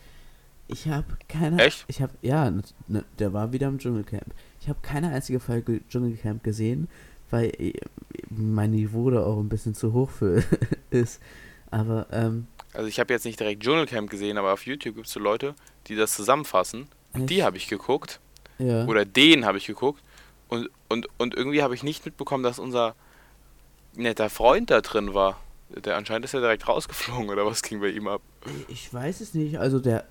Ich 0.67 0.87
habe 0.87 1.05
keine. 1.27 1.61
Echt? 1.63 1.85
Ich 1.87 2.01
habe 2.01 2.13
ja, 2.21 2.49
ne, 2.87 3.03
der 3.19 3.33
war 3.33 3.51
wieder 3.51 3.67
im 3.67 3.79
Dschungelcamp. 3.79 4.33
Ich 4.61 4.69
habe 4.69 4.79
keine 4.81 5.09
einzige 5.11 5.39
Folge 5.39 5.81
Dschungelcamp 5.89 6.43
gesehen, 6.43 6.87
weil 7.29 7.51
äh, 7.59 7.73
mein 8.29 8.71
Niveau 8.71 9.09
da 9.09 9.23
auch 9.25 9.39
ein 9.39 9.49
bisschen 9.49 9.75
zu 9.75 9.93
hoch 9.93 10.09
für 10.09 10.43
ist. 10.89 11.21
Aber 11.69 12.07
ähm, 12.11 12.47
Also 12.73 12.87
ich 12.87 12.99
habe 12.99 13.13
jetzt 13.13 13.25
nicht 13.25 13.39
direkt 13.39 13.61
Dschungelcamp 13.63 14.09
gesehen, 14.09 14.37
aber 14.37 14.53
auf 14.53 14.65
YouTube 14.65 14.95
gibt 14.95 15.07
es 15.07 15.13
so 15.13 15.19
Leute, 15.19 15.53
die 15.87 15.95
das 15.95 16.13
zusammenfassen. 16.15 16.87
Die 17.15 17.37
ich- 17.39 17.43
habe 17.43 17.57
ich 17.57 17.67
geguckt. 17.67 18.19
ja. 18.57 18.85
Oder 18.87 19.05
den 19.05 19.45
habe 19.45 19.57
ich 19.57 19.65
geguckt. 19.67 20.01
Und, 20.47 20.69
und, 20.87 21.07
und 21.17 21.35
irgendwie 21.35 21.61
habe 21.63 21.75
ich 21.75 21.83
nicht 21.83 22.05
mitbekommen, 22.05 22.43
dass 22.43 22.57
unser 22.59 22.95
netter 23.95 24.29
Freund 24.29 24.69
da 24.71 24.81
drin 24.81 25.13
war. 25.13 25.39
Der 25.81 25.97
anscheinend 25.97 26.25
ist 26.25 26.33
ja 26.33 26.39
direkt 26.39 26.67
rausgeflogen 26.67 27.29
oder 27.29 27.45
was 27.45 27.61
ging 27.61 27.79
bei 27.79 27.89
ihm 27.89 28.07
ab? 28.07 28.21
Ich 28.67 28.93
weiß 28.93 29.21
es 29.21 29.33
nicht. 29.33 29.57
Also 29.57 29.79
der, 29.79 30.05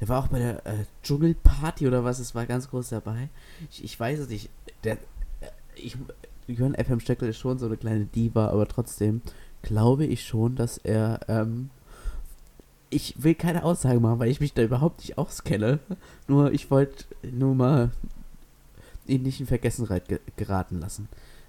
der 0.00 0.08
war 0.08 0.22
auch 0.22 0.28
bei 0.28 0.38
der 0.38 0.66
äh, 0.66 0.84
Dschungelparty 1.02 1.86
oder 1.86 2.04
was. 2.04 2.18
Es 2.18 2.34
war 2.34 2.46
ganz 2.46 2.68
groß 2.70 2.88
dabei. 2.90 3.28
Ich, 3.70 3.84
ich 3.84 4.00
weiß 4.00 4.20
es 4.20 4.28
nicht. 4.28 4.50
Der, 4.82 4.94
äh, 4.94 4.98
ich, 5.76 5.96
Jörn 6.46 6.74
FM 6.74 7.00
Stöckel 7.00 7.28
ist 7.28 7.38
schon 7.38 7.58
so 7.58 7.66
eine 7.66 7.76
kleine 7.76 8.06
Diva, 8.06 8.48
aber 8.48 8.66
trotzdem 8.66 9.22
glaube 9.62 10.04
ich 10.04 10.26
schon, 10.26 10.56
dass 10.56 10.78
er 10.78 11.20
ähm, 11.28 11.70
ich 12.90 13.22
will 13.22 13.34
keine 13.34 13.64
Aussage 13.64 13.98
machen, 13.98 14.20
weil 14.20 14.30
ich 14.30 14.40
mich 14.40 14.54
da 14.54 14.62
überhaupt 14.62 15.00
nicht 15.00 15.18
auskenne. 15.18 15.80
Nur 16.28 16.52
ich 16.52 16.70
wollte 16.70 17.04
nur 17.22 17.54
mal 17.54 17.90
ihn 19.06 19.22
nicht 19.22 19.40
in 19.40 19.46
Vergessenheit 19.46 20.08
ge 20.08 20.20
geraten 20.36 20.80
lassen. 20.80 21.08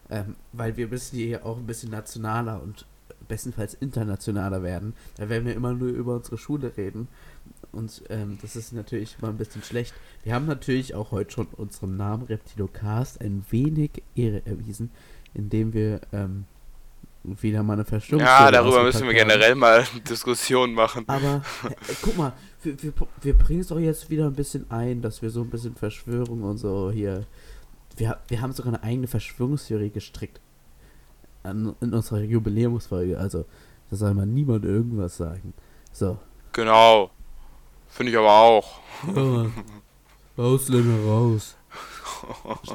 Ähm, 0.09 0.35
weil 0.53 0.75
wir 0.77 0.87
müssen 0.87 1.17
hier 1.17 1.45
auch 1.45 1.57
ein 1.57 1.67
bisschen 1.67 1.91
nationaler 1.91 2.61
und 2.61 2.85
bestenfalls 3.27 3.73
internationaler 3.73 4.63
werden. 4.63 4.93
Da 5.17 5.29
werden 5.29 5.45
wir 5.45 5.55
immer 5.55 5.73
nur 5.73 5.89
über 5.89 6.15
unsere 6.15 6.37
Schule 6.37 6.75
reden. 6.77 7.07
Und 7.71 8.03
ähm, 8.09 8.37
das 8.41 8.55
ist 8.55 8.73
natürlich 8.73 9.21
mal 9.21 9.29
ein 9.29 9.37
bisschen 9.37 9.63
schlecht. 9.63 9.93
Wir 10.23 10.33
haben 10.33 10.45
natürlich 10.45 10.95
auch 10.95 11.11
heute 11.11 11.31
schon 11.31 11.47
unserem 11.47 11.97
Namen 11.97 12.23
Reptilocast 12.23 13.21
ein 13.21 13.45
wenig 13.49 14.03
Ehre 14.15 14.45
erwiesen, 14.45 14.91
indem 15.33 15.73
wir 15.73 16.01
ähm, 16.13 16.45
wieder 17.23 17.63
mal 17.63 17.73
eine 17.73 17.85
Verschwörung. 17.85 18.25
Ja, 18.25 18.51
darüber 18.51 18.83
müssen 18.83 19.07
wir 19.07 19.13
generell 19.13 19.55
mal 19.55 19.85
Diskussionen 20.09 20.73
machen. 20.73 21.03
Aber 21.07 21.41
äh, 21.63 21.93
guck 22.01 22.17
mal, 22.17 22.33
wir, 22.63 22.81
wir, 22.81 22.93
wir 23.21 23.33
bringen 23.37 23.61
es 23.61 23.67
doch 23.67 23.79
jetzt 23.79 24.09
wieder 24.09 24.25
ein 24.25 24.33
bisschen 24.33 24.69
ein, 24.69 25.01
dass 25.01 25.21
wir 25.21 25.29
so 25.29 25.41
ein 25.41 25.49
bisschen 25.49 25.75
Verschwörung 25.75 26.43
und 26.43 26.57
so 26.57 26.91
hier. 26.91 27.25
Wir, 27.97 28.19
wir 28.27 28.41
haben 28.41 28.51
sogar 28.51 28.73
eine 28.73 28.83
eigene 28.83 29.07
Verschwörungstheorie 29.07 29.89
gestrickt. 29.89 30.41
An, 31.45 31.75
in 31.81 31.93
unserer 31.93 32.21
Jubiläumsfolge. 32.21 33.17
Also, 33.17 33.45
da 33.89 33.95
soll 33.95 34.13
man 34.13 34.33
niemand 34.33 34.65
irgendwas 34.65 35.17
sagen. 35.17 35.53
So. 35.91 36.17
Genau. 36.53 37.11
Finde 37.87 38.11
ich 38.11 38.17
aber 38.17 38.31
auch. 38.31 38.79
Ja, 39.15 39.47
Ausländer 40.37 41.05
raus. 41.05 41.55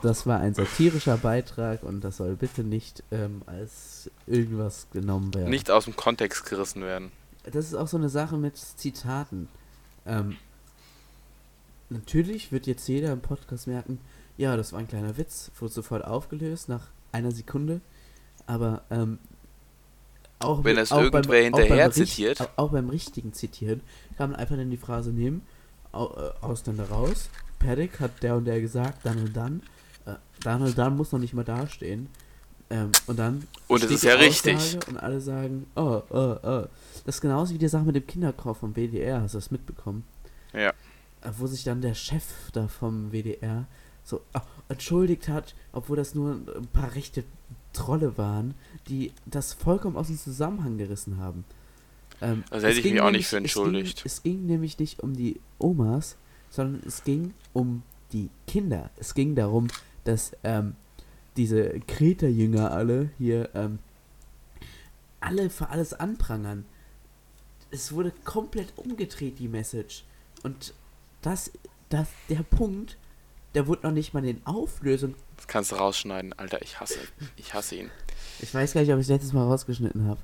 Das 0.03 0.27
war 0.27 0.39
ein 0.39 0.55
satirischer 0.55 1.17
Beitrag 1.17 1.83
und 1.83 2.03
das 2.03 2.19
soll 2.19 2.37
bitte 2.37 2.63
nicht 2.63 3.03
ähm, 3.11 3.43
als 3.47 4.11
irgendwas 4.27 4.87
genommen 4.93 5.35
werden. 5.35 5.51
Nicht 5.51 5.71
aus 5.71 5.85
dem 5.85 5.97
Kontext 5.97 6.47
gerissen 6.47 6.83
werden. 6.83 7.11
Das 7.45 7.67
ist 7.67 7.75
auch 7.75 7.89
so 7.89 7.97
eine 7.97 8.11
Sache 8.11 8.37
mit 8.37 8.57
Zitaten. 8.57 9.49
Ähm, 10.07 10.37
natürlich 11.89 12.53
wird 12.53 12.67
jetzt 12.67 12.87
jeder 12.87 13.13
im 13.13 13.23
Podcast 13.23 13.67
merken, 13.67 13.99
ja, 14.37 14.57
das 14.57 14.73
war 14.73 14.79
ein 14.79 14.89
kleiner 14.89 15.17
Witz, 15.17 15.51
wurde 15.59 15.73
sofort 15.73 16.05
aufgelöst 16.05 16.69
nach 16.69 16.89
einer 17.13 17.33
Sekunde. 17.33 17.81
Aber 18.51 18.83
ähm, 18.91 19.19
auch 20.41 20.65
wenn 20.65 20.77
es 20.77 20.91
auch 20.91 21.03
irgendwer 21.03 21.23
beim, 21.23 21.43
hinterher 21.45 21.85
auch 21.89 21.97
richt- 21.97 22.09
zitiert. 22.09 22.51
Auch, 22.57 22.73
beim 22.73 22.89
richtigen 22.89 23.33
Zitieren 23.33 23.81
kann 24.17 24.31
man 24.31 24.41
einfach 24.41 24.57
dann 24.57 24.71
die 24.71 24.77
Phrase 24.77 25.11
nehmen, 25.11 25.43
äh, 25.93 25.97
Ausländer 25.97 26.89
raus. 26.89 27.31
Paddock 27.61 28.01
hat 28.01 28.23
der 28.25 28.37
und 28.37 28.47
der 28.47 28.61
gesagt, 28.61 29.05
dann 29.05 29.19
und 29.19 29.37
dann. 29.37 29.63
Äh, 30.05 30.15
dann 30.43 30.63
und 30.63 30.77
dann 30.77 30.97
muss 30.97 31.13
noch 31.13 31.21
nicht 31.21 31.33
mal 31.33 31.45
dastehen. 31.45 32.09
Ähm, 32.71 32.91
und 33.07 33.21
dann. 33.21 33.47
Und 33.69 33.85
es 33.85 33.91
ist 33.91 34.03
ja 34.03 34.15
Aussage 34.17 34.27
richtig. 34.27 34.89
Und 34.89 34.97
alle 34.97 35.21
sagen, 35.21 35.67
oh, 35.77 36.03
oh, 36.11 36.37
oh. 36.43 36.65
Das 37.05 37.17
ist 37.17 37.21
genauso 37.21 37.55
wie 37.55 37.59
die 37.59 37.69
Sache 37.69 37.85
mit 37.85 37.95
dem 37.95 38.07
Kinderkauf 38.07 38.59
vom 38.59 38.75
WDR. 38.75 39.23
Hast 39.23 39.35
du 39.35 39.39
das 39.39 39.53
mitbekommen? 39.53 40.03
Ja. 40.55 40.71
Äh, 40.71 41.31
Wo 41.39 41.47
sich 41.47 41.63
dann 41.63 41.83
der 41.83 41.95
Chef 41.95 42.25
da 42.53 42.67
vom 42.67 43.13
WDR 43.13 43.67
so 44.03 44.23
ah, 44.33 44.43
entschuldigt 44.69 45.29
hat, 45.29 45.55
obwohl 45.73 45.97
das 45.97 46.17
nur 46.17 46.33
ein 46.33 46.67
paar 46.73 46.93
rechte 46.97 47.23
Trolle 47.73 48.17
waren, 48.19 48.55
die 48.89 49.13
das 49.27 49.53
vollkommen 49.53 49.97
aus 49.97 50.09
dem 50.09 50.19
Zusammenhang 50.19 50.79
gerissen 50.79 51.19
haben. 51.19 51.45
Ähm, 52.21 52.45
Also 52.51 52.67
hätte 52.67 52.79
es 52.81 52.85
ich 52.85 52.93
mich 52.93 53.01
auch 53.01 53.07
nämlich- 53.07 53.21
nicht 53.21 53.29
für 53.29 53.37
es 53.37 53.43
entschuldigt. 53.43 53.97
Ging, 53.99 54.07
es 54.07 54.23
ging 54.23 54.47
nämlich 54.47 54.79
nicht 54.79 55.01
um 55.01 55.15
die 55.17 55.41
Omas, 55.59 56.17
sondern 56.51 56.83
es 56.87 57.05
ging 57.05 57.33
um 57.53 57.83
die 58.13 58.29
Kinder. 58.47 58.91
Es 58.97 59.15
ging 59.15 59.35
darum, 59.35 59.69
dass 60.05 60.33
ähm, 60.43 60.75
diese 61.37 61.79
Kreta-Jünger 61.87 62.73
alle 62.73 63.11
hier 63.19 63.49
ähm, 63.55 63.79
alle 65.21 65.51
für 65.51 65.69
alles 65.69 65.93
anprangern. 65.95 66.65
Es 67.71 67.93
wurde 67.93 68.13
komplett 68.25 68.73
umgedreht, 68.77 69.39
die 69.39 69.49
Message. 69.49 70.05
Und 70.43 70.75
das, 71.23 71.53
das, 71.89 72.09
der 72.29 72.43
Punkt, 72.43 72.97
der 73.55 73.67
wurde 73.67 73.87
noch 73.87 73.93
nicht 73.93 74.13
mal 74.15 74.25
in 74.25 74.45
Auflösung. 74.47 75.15
Das 75.41 75.47
kannst 75.49 75.73
du 75.73 75.77
rausschneiden, 75.77 76.35
Alter. 76.35 76.61
Ich 76.61 76.79
hasse, 76.81 76.99
ich 77.37 77.55
hasse 77.55 77.77
ihn. 77.77 77.91
Ich 78.41 78.53
weiß 78.53 78.75
gar 78.75 78.83
nicht, 78.83 78.93
ob 78.93 78.99
ich 78.99 79.05
es 79.07 79.09
letztes 79.09 79.33
Mal 79.33 79.45
rausgeschnitten 79.45 80.07
habe. 80.07 80.21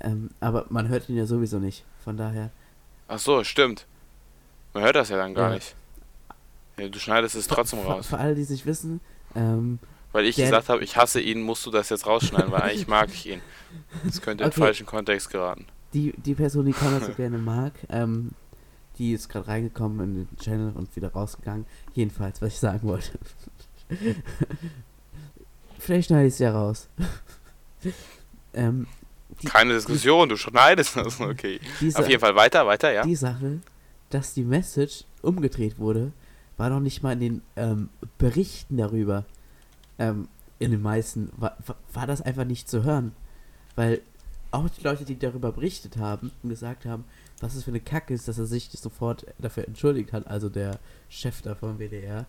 Ähm, 0.00 0.30
aber 0.40 0.64
man 0.70 0.88
hört 0.88 1.10
ihn 1.10 1.16
ja 1.16 1.26
sowieso 1.26 1.58
nicht. 1.58 1.84
Von 2.02 2.16
daher. 2.16 2.50
Ach 3.06 3.18
so, 3.18 3.44
stimmt. 3.44 3.86
Man 4.72 4.82
hört 4.82 4.96
das 4.96 5.10
ja 5.10 5.18
dann 5.18 5.34
gar 5.34 5.50
Ja. 5.50 5.54
nicht. 5.56 5.74
Ja, 6.78 6.88
du 6.88 6.98
schneidest 6.98 7.34
es 7.34 7.46
trotzdem 7.48 7.80
für, 7.80 7.86
raus. 7.86 8.06
Für 8.06 8.18
alle, 8.18 8.34
die 8.34 8.42
es 8.42 8.48
nicht 8.50 8.64
wissen, 8.64 9.00
ähm, 9.34 9.78
Weil 10.12 10.24
ich 10.24 10.36
gesagt 10.36 10.70
habe, 10.70 10.82
ich 10.82 10.96
hasse 10.96 11.20
ihn, 11.20 11.42
musst 11.42 11.64
du 11.66 11.70
das 11.70 11.90
jetzt 11.90 12.06
rausschneiden, 12.06 12.50
weil 12.50 12.62
eigentlich 12.62 12.88
mag 12.88 13.10
ich 13.12 13.26
ihn. 13.26 13.42
Das 14.04 14.22
könnte 14.22 14.44
in 14.44 14.50
den 14.50 14.52
Okay. 14.54 14.60
falschen 14.60 14.86
Kontext 14.86 15.28
geraten. 15.30 15.66
die, 15.92 16.14
die 16.16 16.34
Person, 16.34 16.64
die 16.64 16.72
Connor 16.72 17.00
so 17.00 17.12
gerne 17.12 17.36
mag, 17.38 17.72
ähm, 17.90 18.30
die 18.98 19.12
ist 19.12 19.28
gerade 19.28 19.48
reingekommen 19.48 20.00
in 20.00 20.14
den 20.26 20.36
Channel 20.38 20.72
und 20.74 20.94
wieder 20.96 21.12
rausgegangen. 21.12 21.66
Jedenfalls, 21.94 22.40
was 22.40 22.54
ich 22.54 22.58
sagen 22.58 22.86
wollte. 22.88 23.18
Vielleicht 25.78 26.08
schneide 26.08 26.26
ich 26.28 26.34
es 26.34 26.38
ja 26.38 26.52
raus. 26.52 26.88
ähm, 28.54 28.86
die, 29.42 29.46
Keine 29.46 29.74
Diskussion, 29.74 30.28
du 30.28 30.36
schneidest 30.36 30.96
das. 30.96 31.20
Okay. 31.20 31.60
diese, 31.80 31.98
Auf 31.98 32.08
jeden 32.08 32.20
Fall 32.20 32.34
weiter, 32.34 32.66
weiter, 32.66 32.92
ja. 32.92 33.02
die 33.02 33.14
Sache, 33.16 33.60
dass 34.10 34.34
die 34.34 34.44
Message 34.44 35.04
umgedreht 35.22 35.78
wurde, 35.78 36.12
war 36.56 36.70
noch 36.70 36.80
nicht 36.80 37.02
mal 37.02 37.12
in 37.12 37.20
den 37.20 37.42
ähm, 37.56 37.88
Berichten 38.18 38.76
darüber. 38.78 39.24
Ähm, 39.98 40.28
in 40.58 40.70
den 40.70 40.80
meisten 40.82 41.30
war, 41.36 41.56
war- 41.66 41.76
war 41.92 42.06
das 42.06 42.22
einfach 42.22 42.44
nicht 42.44 42.68
zu 42.68 42.82
hören. 42.82 43.12
Weil 43.74 44.00
auch 44.52 44.68
die 44.70 44.82
Leute, 44.82 45.04
die 45.04 45.18
darüber 45.18 45.52
berichtet 45.52 45.98
haben 45.98 46.32
und 46.42 46.48
gesagt 46.48 46.86
haben, 46.86 47.04
was 47.40 47.54
es 47.54 47.64
für 47.64 47.70
eine 47.70 47.80
Kacke 47.80 48.14
ist, 48.14 48.26
dass 48.26 48.38
er 48.38 48.46
sich 48.46 48.70
sofort 48.70 49.26
dafür 49.38 49.68
entschuldigt 49.68 50.14
hat, 50.14 50.26
also 50.26 50.48
der 50.48 50.78
Chef 51.10 51.42
da 51.42 51.54
vom 51.54 51.78
WDR, 51.78 52.24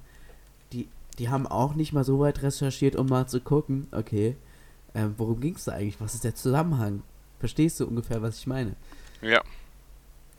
die, 0.73 0.89
die 1.19 1.29
haben 1.29 1.47
auch 1.47 1.73
nicht 1.73 1.93
mal 1.93 2.03
so 2.03 2.19
weit 2.19 2.41
recherchiert, 2.41 2.95
um 2.95 3.07
mal 3.07 3.27
zu 3.27 3.41
gucken, 3.41 3.87
okay, 3.91 4.37
ähm, 4.93 5.15
worum 5.17 5.39
ging 5.39 5.55
es 5.55 5.65
da 5.65 5.73
eigentlich? 5.73 5.99
Was 5.99 6.13
ist 6.13 6.23
der 6.23 6.35
Zusammenhang? 6.35 7.03
Verstehst 7.39 7.79
du 7.79 7.87
ungefähr, 7.87 8.21
was 8.21 8.39
ich 8.39 8.47
meine? 8.47 8.75
Ja. 9.21 9.41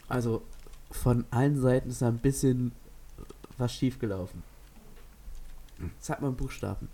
Also 0.09 0.43
von 0.91 1.25
allen 1.31 1.61
Seiten 1.61 1.91
ist 1.91 2.03
da 2.03 2.09
ein 2.09 2.19
bisschen 2.19 2.73
was 3.57 3.75
schiefgelaufen. 3.75 4.43
Sag 6.01 6.21
mal 6.21 6.31
Buchstaben. 6.31 6.89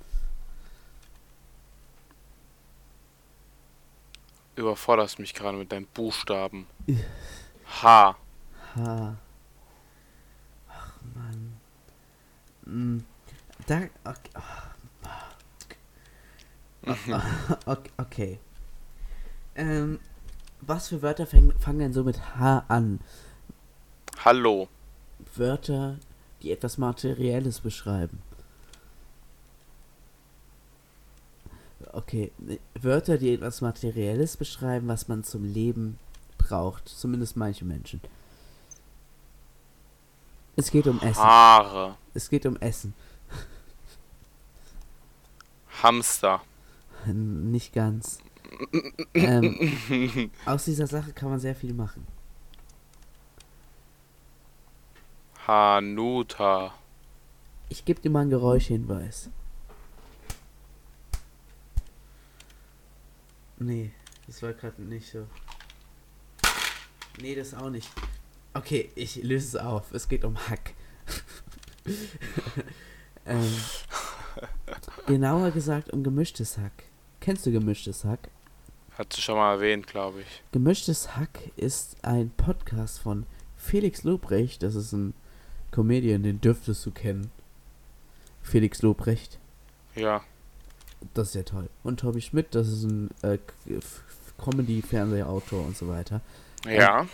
Überforderst 4.56 5.18
mich 5.18 5.34
gerade 5.34 5.58
mit 5.58 5.72
deinen 5.72 5.86
Buchstaben. 5.86 6.66
H. 7.82 8.16
H. 8.76 9.16
Ach 10.68 10.92
Mann. 11.14 11.56
Hm. 12.64 13.04
Da. 13.66 13.82
Okay. 14.04 14.30
Ah, 16.86 17.56
okay. 17.66 17.90
okay. 17.96 18.38
Ähm, 19.54 20.00
was 20.60 20.88
für 20.88 21.00
Wörter 21.00 21.26
fangen, 21.26 21.58
fangen 21.58 21.78
denn 21.78 21.92
so 21.94 22.04
mit 22.04 22.36
H 22.36 22.64
an? 22.68 23.00
Hallo. 24.24 24.68
Wörter, 25.34 25.98
die 26.42 26.52
etwas 26.52 26.76
Materielles 26.76 27.60
beschreiben. 27.60 28.22
Okay, 31.92 32.32
ne, 32.38 32.58
Wörter, 32.74 33.18
die 33.18 33.32
etwas 33.32 33.60
Materielles 33.60 34.36
beschreiben, 34.36 34.88
was 34.88 35.08
man 35.08 35.24
zum 35.24 35.44
Leben 35.44 35.98
braucht. 36.36 36.88
Zumindest 36.88 37.36
manche 37.36 37.64
Menschen. 37.64 38.00
Es 40.56 40.70
geht 40.70 40.86
um 40.86 41.00
Essen. 41.00 41.22
Haare. 41.22 41.96
Es 42.12 42.28
geht 42.28 42.46
um 42.46 42.56
Essen. 42.56 42.94
Hamster. 45.84 46.40
Nicht 47.06 47.74
ganz. 47.74 48.18
ähm, 49.12 50.30
aus 50.46 50.64
dieser 50.64 50.86
Sache 50.86 51.12
kann 51.12 51.28
man 51.28 51.38
sehr 51.38 51.54
viel 51.54 51.74
machen. 51.74 52.06
Hanuta. 55.46 56.72
Ich 57.68 57.84
gebe 57.84 58.00
dir 58.00 58.08
mal 58.08 58.20
einen 58.20 58.30
Geräuschhinweis. 58.30 59.28
Nee, 63.58 63.92
das 64.26 64.42
war 64.42 64.52
gerade 64.52 64.82
nicht 64.82 65.10
so. 65.10 65.26
Nee, 67.20 67.34
das 67.34 67.54
auch 67.54 67.70
nicht. 67.70 67.90
Okay, 68.54 68.90
ich 68.94 69.16
löse 69.22 69.48
es 69.48 69.56
auf. 69.56 69.92
Es 69.92 70.08
geht 70.08 70.24
um 70.24 70.36
Hack. 70.48 70.72
ähm, 73.26 73.54
genauer 75.06 75.50
gesagt 75.50 75.90
um 75.92 76.02
gemischtes 76.02 76.58
Hack. 76.58 76.84
Kennst 77.20 77.46
du 77.46 77.52
gemischtes 77.52 78.04
Hack? 78.04 78.28
Hat 78.98 79.12
sie 79.12 79.20
schon 79.20 79.36
mal 79.36 79.54
erwähnt, 79.54 79.86
glaube 79.86 80.20
ich. 80.20 80.42
Gemischtes 80.52 81.16
Hack 81.16 81.50
ist 81.56 81.96
ein 82.02 82.30
Podcast 82.30 83.00
von 83.00 83.26
Felix 83.56 84.04
Lobrecht. 84.04 84.62
Das 84.62 84.74
ist 84.74 84.92
ein 84.92 85.14
Comedian, 85.70 86.22
den 86.22 86.40
dürftest 86.40 86.84
du 86.86 86.90
kennen. 86.90 87.30
Felix 88.42 88.82
Lobrecht. 88.82 89.38
Ja. 89.96 90.22
Das 91.12 91.28
ist 91.28 91.34
ja 91.34 91.42
toll. 91.42 91.68
Und 91.82 92.00
Tobi 92.00 92.20
Schmidt, 92.20 92.54
das 92.54 92.68
ist 92.68 92.84
ein 92.84 93.10
äh, 93.22 93.38
Comedy-Fernsehautor 94.38 95.66
und 95.66 95.76
so 95.76 95.88
weiter. 95.88 96.20
Ja. 96.66 97.06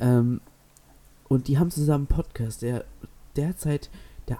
Ähm, 0.00 0.40
und 1.28 1.48
die 1.48 1.58
haben 1.58 1.70
zusammen 1.70 2.06
einen 2.08 2.16
Podcast, 2.16 2.62
der 2.62 2.84
derzeit 3.34 3.90
der, 4.28 4.38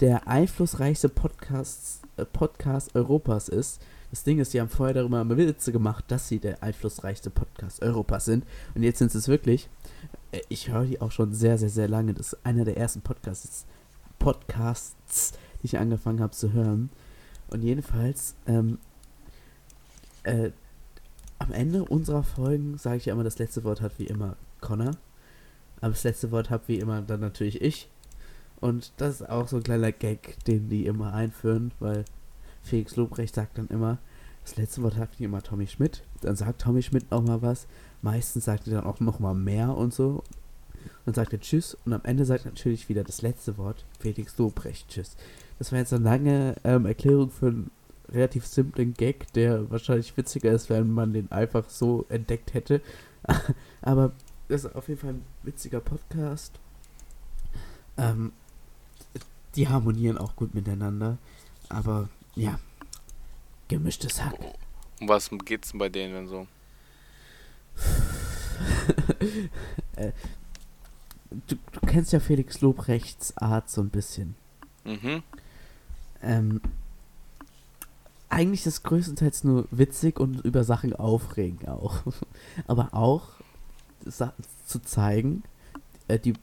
der 0.00 0.28
einflussreichste 0.28 1.08
Podcast, 1.08 2.02
äh, 2.16 2.24
Podcast 2.24 2.94
Europas 2.94 3.48
ist. 3.48 3.80
Das 4.10 4.22
Ding 4.22 4.38
ist, 4.38 4.54
die 4.54 4.60
haben 4.60 4.68
vorher 4.68 4.94
darüber 4.94 5.20
immer 5.20 5.36
Witze 5.36 5.72
gemacht, 5.72 6.04
dass 6.08 6.28
sie 6.28 6.38
der 6.38 6.62
einflussreichste 6.62 7.30
Podcast 7.30 7.82
Europas 7.82 8.24
sind. 8.24 8.44
Und 8.74 8.82
jetzt 8.82 8.98
sind 8.98 9.12
sie 9.12 9.18
es 9.18 9.28
wirklich. 9.28 9.68
Äh, 10.32 10.40
Ich 10.48 10.70
höre 10.70 10.84
die 10.84 11.00
auch 11.00 11.10
schon 11.12 11.32
sehr, 11.32 11.58
sehr, 11.58 11.70
sehr 11.70 11.88
lange. 11.88 12.14
Das 12.14 12.32
ist 12.32 12.46
einer 12.46 12.64
der 12.64 12.76
ersten 12.76 13.00
Podcasts, 13.00 13.66
Podcasts 14.18 15.32
die 15.62 15.66
ich 15.66 15.78
angefangen 15.78 16.20
habe 16.20 16.32
zu 16.32 16.52
hören. 16.52 16.90
Und 17.48 17.62
jedenfalls, 17.62 18.34
ähm, 18.46 18.78
äh, 20.24 20.50
am 21.38 21.52
Ende 21.52 21.84
unserer 21.84 22.22
Folgen 22.22 22.78
sage 22.78 22.96
ich 22.96 23.06
ja 23.06 23.14
immer, 23.14 23.24
das 23.24 23.38
letzte 23.38 23.64
Wort 23.64 23.80
hat 23.80 23.98
wie 23.98 24.06
immer 24.06 24.36
Connor. 24.60 24.92
Aber 25.80 25.90
das 25.90 26.04
letzte 26.04 26.30
Wort 26.30 26.50
habe 26.50 26.64
wie 26.68 26.78
immer 26.78 27.02
dann 27.02 27.20
natürlich 27.20 27.60
ich. 27.60 27.88
Und 28.66 28.90
das 28.96 29.20
ist 29.20 29.28
auch 29.30 29.46
so 29.46 29.58
ein 29.58 29.62
kleiner 29.62 29.92
Gag, 29.92 30.44
den 30.46 30.68
die 30.68 30.86
immer 30.86 31.14
einführen, 31.14 31.70
weil 31.78 32.04
Felix 32.64 32.96
Lobrecht 32.96 33.32
sagt 33.32 33.58
dann 33.58 33.68
immer, 33.68 33.98
das 34.42 34.56
letzte 34.56 34.82
Wort 34.82 34.96
hat 34.96 35.20
wie 35.20 35.24
immer 35.24 35.40
Tommy 35.40 35.68
Schmidt. 35.68 36.02
Dann 36.20 36.34
sagt 36.34 36.62
Tommy 36.62 36.82
Schmidt 36.82 37.08
noch 37.12 37.22
mal 37.22 37.42
was. 37.42 37.68
Meistens 38.02 38.46
sagt 38.46 38.66
er 38.66 38.74
dann 38.74 38.84
auch 38.84 38.98
noch 38.98 39.20
mal 39.20 39.34
mehr 39.34 39.76
und 39.76 39.94
so. 39.94 40.24
Dann 41.04 41.14
sagt 41.14 41.32
er 41.32 41.38
Tschüss 41.38 41.76
und 41.84 41.92
am 41.92 42.00
Ende 42.02 42.24
sagt 42.24 42.44
natürlich 42.44 42.88
wieder 42.88 43.04
das 43.04 43.22
letzte 43.22 43.56
Wort 43.56 43.84
Felix 44.00 44.36
Lobrecht 44.36 44.88
Tschüss. 44.88 45.16
Das 45.60 45.70
war 45.70 45.78
jetzt 45.78 45.92
eine 45.92 46.04
lange 46.04 46.56
ähm, 46.64 46.86
Erklärung 46.86 47.30
für 47.30 47.46
einen 47.46 47.70
relativ 48.08 48.46
simplen 48.46 48.94
Gag, 48.94 49.32
der 49.34 49.70
wahrscheinlich 49.70 50.16
witziger 50.16 50.50
ist, 50.50 50.70
wenn 50.70 50.90
man 50.90 51.12
den 51.12 51.30
einfach 51.30 51.70
so 51.70 52.04
entdeckt 52.08 52.52
hätte. 52.52 52.80
Aber 53.80 54.10
das 54.48 54.64
ist 54.64 54.74
auf 54.74 54.88
jeden 54.88 55.00
Fall 55.00 55.10
ein 55.10 55.24
witziger 55.44 55.78
Podcast. 55.78 56.58
Ähm, 57.96 58.32
die 59.56 59.68
harmonieren 59.68 60.18
auch 60.18 60.36
gut 60.36 60.54
miteinander. 60.54 61.18
Aber 61.68 62.08
ja, 62.34 62.58
gemischtes 63.68 64.22
Hack. 64.22 64.34
Um 65.00 65.08
was 65.08 65.30
geht's 65.44 65.70
denn 65.70 65.78
bei 65.78 65.88
denen 65.88 66.14
denn 66.14 66.28
so? 66.28 66.46
äh, 69.96 70.12
du, 71.30 71.56
du 71.72 71.80
kennst 71.86 72.12
ja 72.12 72.20
Felix 72.20 72.60
Lobrechts 72.60 73.36
Art 73.36 73.68
so 73.68 73.82
ein 73.82 73.90
bisschen. 73.90 74.34
Mhm. 74.84 75.22
Ähm, 76.22 76.60
eigentlich 78.28 78.60
ist 78.60 78.66
es 78.66 78.82
größtenteils 78.82 79.44
nur 79.44 79.66
witzig 79.70 80.18
und 80.18 80.44
über 80.44 80.64
Sachen 80.64 80.94
aufregen 80.94 81.68
auch. 81.68 82.02
Aber 82.66 82.88
auch 82.92 83.30
zu 84.66 84.80
zeigen, 84.80 85.42
äh, 86.08 86.18
die 86.18 86.34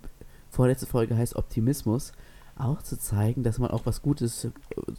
vorletzte 0.49 0.85
Folge 0.85 1.17
heißt 1.17 1.35
Optimismus, 1.35 2.13
auch 2.57 2.81
zu 2.81 2.97
zeigen, 2.99 3.43
dass 3.43 3.57
man 3.57 3.71
auch 3.71 3.85
was 3.85 4.01
Gutes, 4.01 4.45
äh, 4.45 4.51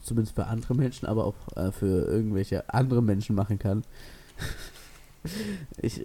zumindest 0.02 0.34
für 0.34 0.46
andere 0.46 0.74
Menschen, 0.74 1.06
aber 1.06 1.24
auch 1.24 1.56
äh, 1.56 1.70
für 1.72 2.06
irgendwelche 2.06 2.68
andere 2.72 3.02
Menschen 3.02 3.36
machen 3.36 3.58
kann. 3.58 3.84
ich, 5.78 6.02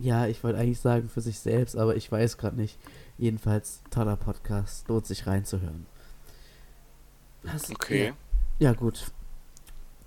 ja, 0.00 0.26
ich 0.26 0.42
wollte 0.42 0.58
eigentlich 0.58 0.80
sagen 0.80 1.08
für 1.08 1.20
sich 1.20 1.38
selbst, 1.38 1.76
aber 1.76 1.96
ich 1.96 2.10
weiß 2.10 2.38
gerade 2.38 2.56
nicht. 2.56 2.78
Jedenfalls 3.18 3.82
toller 3.90 4.16
Podcast, 4.16 4.88
lohnt 4.88 5.06
sich 5.06 5.26
reinzuhören. 5.26 5.86
Hast, 7.46 7.70
Okay. 7.70 8.14
Ja, 8.58 8.70
ja, 8.70 8.72
gut. 8.72 9.10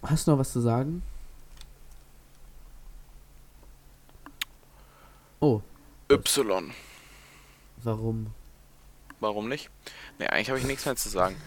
Hast 0.02 0.28
du 0.28 0.32
noch 0.32 0.40
was 0.40 0.52
zu 0.52 0.62
sagen? 0.62 1.02
Oh, 5.40 5.62
Y. 6.10 6.72
warum? 7.84 8.28
Warum 9.24 9.48
nicht? 9.48 9.70
Nee, 10.20 10.28
eigentlich 10.28 10.50
habe 10.50 10.60
ich 10.60 10.66
nichts 10.66 10.86
mehr 10.86 10.98
zu 10.98 11.08
sagen. 11.08 11.38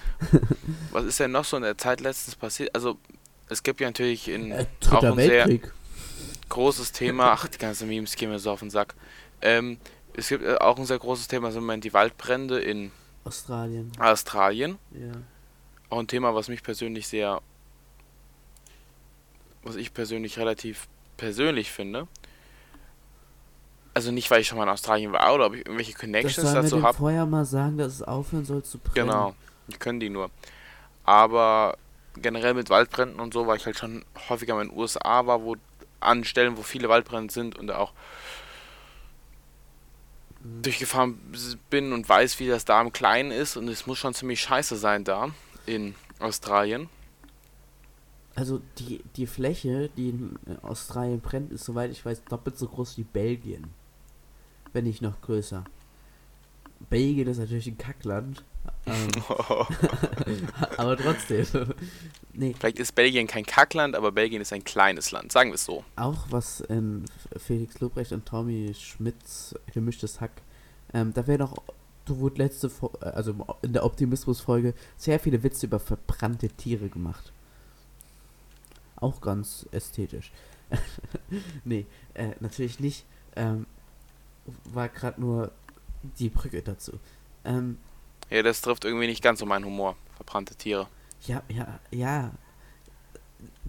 Was 0.92 1.04
ist 1.04 1.20
denn 1.20 1.30
noch 1.30 1.44
so 1.44 1.58
in 1.58 1.62
der 1.62 1.76
Zeit 1.76 2.00
letztens 2.00 2.34
passiert? 2.34 2.74
Also, 2.74 2.96
es 3.50 3.62
gibt 3.62 3.82
ja 3.82 3.86
natürlich 3.86 4.28
in 4.28 4.50
Äh, 4.50 4.64
auch 4.90 5.02
ein 5.02 5.16
sehr 5.16 5.46
großes 6.48 6.92
Thema. 6.92 7.32
Ach, 7.32 7.46
die 7.46 7.58
ganzen 7.58 7.86
Memes 7.86 8.16
gehen 8.16 8.30
mir 8.30 8.38
so 8.38 8.50
auf 8.50 8.60
den 8.60 8.70
Sack. 8.70 8.94
Ähm, 9.42 9.76
es 10.14 10.28
gibt 10.28 10.42
äh, 10.42 10.56
auch 10.56 10.78
ein 10.78 10.86
sehr 10.86 10.98
großes 10.98 11.28
Thema, 11.28 11.50
sind 11.50 11.58
im 11.58 11.66
Moment 11.66 11.84
die 11.84 11.92
Waldbrände 11.92 12.58
in 12.60 12.92
Australien. 13.24 13.92
Australien. 13.98 14.78
Ja. 14.92 15.12
Auch 15.90 15.98
ein 15.98 16.08
Thema, 16.08 16.34
was 16.34 16.48
mich 16.48 16.62
persönlich 16.62 17.06
sehr, 17.08 17.42
was 19.62 19.76
ich 19.76 19.92
persönlich 19.92 20.38
relativ 20.38 20.88
persönlich 21.18 21.70
finde. 21.70 22.08
Also 23.96 24.12
nicht, 24.12 24.30
weil 24.30 24.42
ich 24.42 24.46
schon 24.46 24.58
mal 24.58 24.64
in 24.64 24.68
Australien 24.68 25.10
war 25.12 25.34
oder 25.34 25.46
ob 25.46 25.54
ich 25.54 25.60
irgendwelche 25.60 25.94
Connections 25.94 26.52
dazu 26.52 26.82
habe. 26.82 26.98
vorher 26.98 27.24
mal 27.24 27.46
sagen, 27.46 27.78
dass 27.78 27.94
es 27.94 28.02
aufhören 28.02 28.44
soll 28.44 28.62
zu 28.62 28.76
brennen. 28.76 29.06
Genau, 29.08 29.34
die 29.68 29.78
können 29.78 30.00
die 30.00 30.10
nur. 30.10 30.28
Aber 31.04 31.78
generell 32.14 32.52
mit 32.52 32.68
Waldbränden 32.68 33.20
und 33.20 33.32
so, 33.32 33.46
weil 33.46 33.56
ich 33.56 33.64
halt 33.64 33.78
schon 33.78 34.04
häufiger 34.28 34.54
mal 34.54 34.64
in 34.64 34.68
den 34.68 34.76
USA 34.78 35.26
war, 35.26 35.42
wo 35.44 35.56
an 36.00 36.24
Stellen, 36.24 36.58
wo 36.58 36.62
viele 36.62 36.90
Waldbrände 36.90 37.32
sind 37.32 37.58
und 37.58 37.70
auch 37.70 37.94
Mhm. 40.40 40.60
durchgefahren 40.62 41.18
bin 41.70 41.94
und 41.94 42.06
weiß, 42.06 42.38
wie 42.38 42.48
das 42.48 42.66
da 42.66 42.82
im 42.82 42.92
Kleinen 42.92 43.30
ist 43.30 43.56
und 43.56 43.66
es 43.68 43.86
muss 43.86 43.96
schon 43.96 44.12
ziemlich 44.12 44.42
scheiße 44.42 44.76
sein 44.76 45.04
da 45.04 45.30
in 45.64 45.94
Australien. 46.18 46.90
Also 48.34 48.60
die, 48.78 49.02
die 49.16 49.26
Fläche, 49.26 49.88
die 49.96 50.10
in 50.10 50.38
Australien 50.60 51.20
brennt, 51.22 51.50
ist 51.50 51.64
soweit 51.64 51.90
ich 51.90 52.04
weiß 52.04 52.24
doppelt 52.24 52.58
so 52.58 52.68
groß 52.68 52.98
wie 52.98 53.04
Belgien. 53.04 53.72
Wenn 54.72 54.84
nicht 54.84 55.02
noch 55.02 55.20
größer. 55.22 55.64
Belgien 56.90 57.28
ist 57.28 57.38
natürlich 57.38 57.66
ein 57.68 57.78
Kackland. 57.78 58.44
Ähm, 58.84 59.08
aber 60.76 60.96
trotzdem. 60.96 61.46
nee, 62.32 62.54
Vielleicht 62.58 62.78
ist 62.78 62.94
Belgien 62.94 63.26
kein 63.26 63.46
Kackland, 63.46 63.94
aber 63.96 64.12
Belgien 64.12 64.42
ist 64.42 64.52
ein 64.52 64.64
kleines 64.64 65.10
Land, 65.12 65.32
sagen 65.32 65.50
wir 65.50 65.54
es 65.54 65.64
so. 65.64 65.84
auch 65.96 66.26
was 66.30 66.60
in 66.60 67.04
Felix 67.36 67.80
Lobrecht 67.80 68.12
und 68.12 68.26
Tommy 68.26 68.72
Schmidts 68.74 69.54
gemischtes 69.72 70.20
Hack. 70.20 70.32
Ähm, 70.92 71.12
da 71.14 71.26
wäre 71.26 71.38
noch, 71.38 71.56
du 72.04 72.18
wurde 72.18 72.42
letzte, 72.42 72.68
Fo- 72.68 72.96
also 73.00 73.34
in 73.62 73.72
der 73.72 73.84
Optimismus-Folge 73.84 74.74
sehr 74.96 75.18
viele 75.18 75.42
Witze 75.42 75.66
über 75.66 75.80
verbrannte 75.80 76.48
Tiere 76.48 76.88
gemacht. 76.88 77.32
Auch 78.96 79.20
ganz 79.20 79.66
ästhetisch. 79.72 80.32
nee, 81.64 81.86
äh, 82.14 82.30
natürlich 82.40 82.80
nicht. 82.80 83.04
Ähm, 83.36 83.66
war 84.72 84.88
gerade 84.88 85.20
nur 85.20 85.50
die 86.18 86.28
Brücke 86.28 86.62
dazu. 86.62 86.92
Ähm, 87.44 87.78
Ja, 88.30 88.42
das 88.42 88.60
trifft 88.60 88.84
irgendwie 88.84 89.06
nicht 89.06 89.22
ganz 89.22 89.40
so 89.40 89.46
meinen 89.46 89.64
Humor. 89.64 89.96
Verbrannte 90.16 90.54
Tiere. 90.54 90.86
ja, 91.26 91.42
ja, 91.48 91.78
ja. 91.90 92.30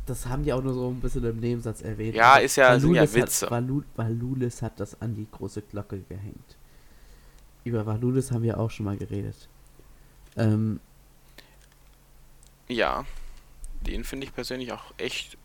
Das 0.05 0.25
haben 0.27 0.43
die 0.43 0.53
auch 0.53 0.61
nur 0.63 0.73
so 0.73 0.89
ein 0.89 1.01
bisschen 1.01 1.23
im 1.25 1.39
Nebensatz 1.39 1.81
erwähnt. 1.81 2.15
Ja, 2.15 2.37
ist 2.37 2.55
ja- 2.55 2.79
sind 2.79 2.95
ja 2.95 3.13
Witze. 3.13 3.45
Hat, 3.47 3.51
Valu, 3.51 3.83
Valulis 3.97 4.61
hat 4.61 4.79
das 4.79 5.01
an 5.01 5.15
die 5.15 5.27
große 5.29 5.61
Glocke 5.63 5.99
gehängt. 6.07 6.55
Über 7.65 7.85
Valulis 7.85 8.31
haben 8.31 8.43
wir 8.43 8.57
auch 8.59 8.71
schon 8.71 8.85
mal 8.85 8.95
geredet. 8.97 9.49
Ähm, 10.37 10.79
Ja. 12.69 13.05
Den 13.81 14.03
finde 14.05 14.25
ich 14.27 14.33
persönlich 14.33 14.71
auch 14.71 14.93
echt 14.97 15.37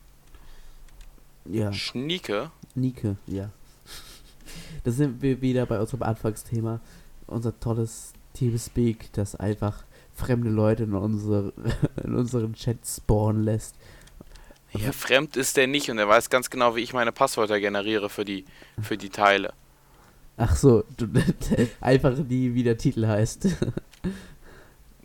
ja, 1.45 1.73
schnieke. 1.73 2.51
Nike, 2.77 3.17
ja. 3.27 3.51
Da 4.85 4.91
sind 4.91 5.23
wir 5.23 5.41
wieder 5.41 5.67
bei 5.67 5.81
unserem 5.81 6.03
Anfangsthema. 6.03 6.81
Unser 7.27 7.59
tolles 7.59 8.13
Teamspeak, 8.35 9.13
das 9.13 9.37
einfach 9.37 9.85
fremde 10.15 10.51
Leute 10.51 10.85
in, 10.85 10.95
unsere, 10.95 11.53
in 12.05 12.15
unseren 12.15 12.55
Chat 12.55 12.79
spawnen 12.87 13.43
lässt. 13.45 13.77
Ja, 14.73 14.93
fremd 14.93 15.37
ist 15.37 15.57
der 15.57 15.67
nicht 15.67 15.91
und 15.91 15.99
er 15.99 16.09
weiß 16.09 16.31
ganz 16.31 16.49
genau, 16.49 16.77
wie 16.77 16.81
ich 16.81 16.95
meine 16.95 17.13
Passwörter 17.13 17.61
generiere 17.61 18.09
für 18.09 18.25
die, 18.25 18.47
für 18.81 18.97
die 18.97 19.11
Teile. 19.11 19.53
Ach 20.39 20.57
so, 20.57 20.85
du, 20.97 21.09
einfach 21.81 22.15
die, 22.17 22.55
wie 22.55 22.63
der 22.63 22.79
Titel 22.79 23.07
heißt. 23.07 23.49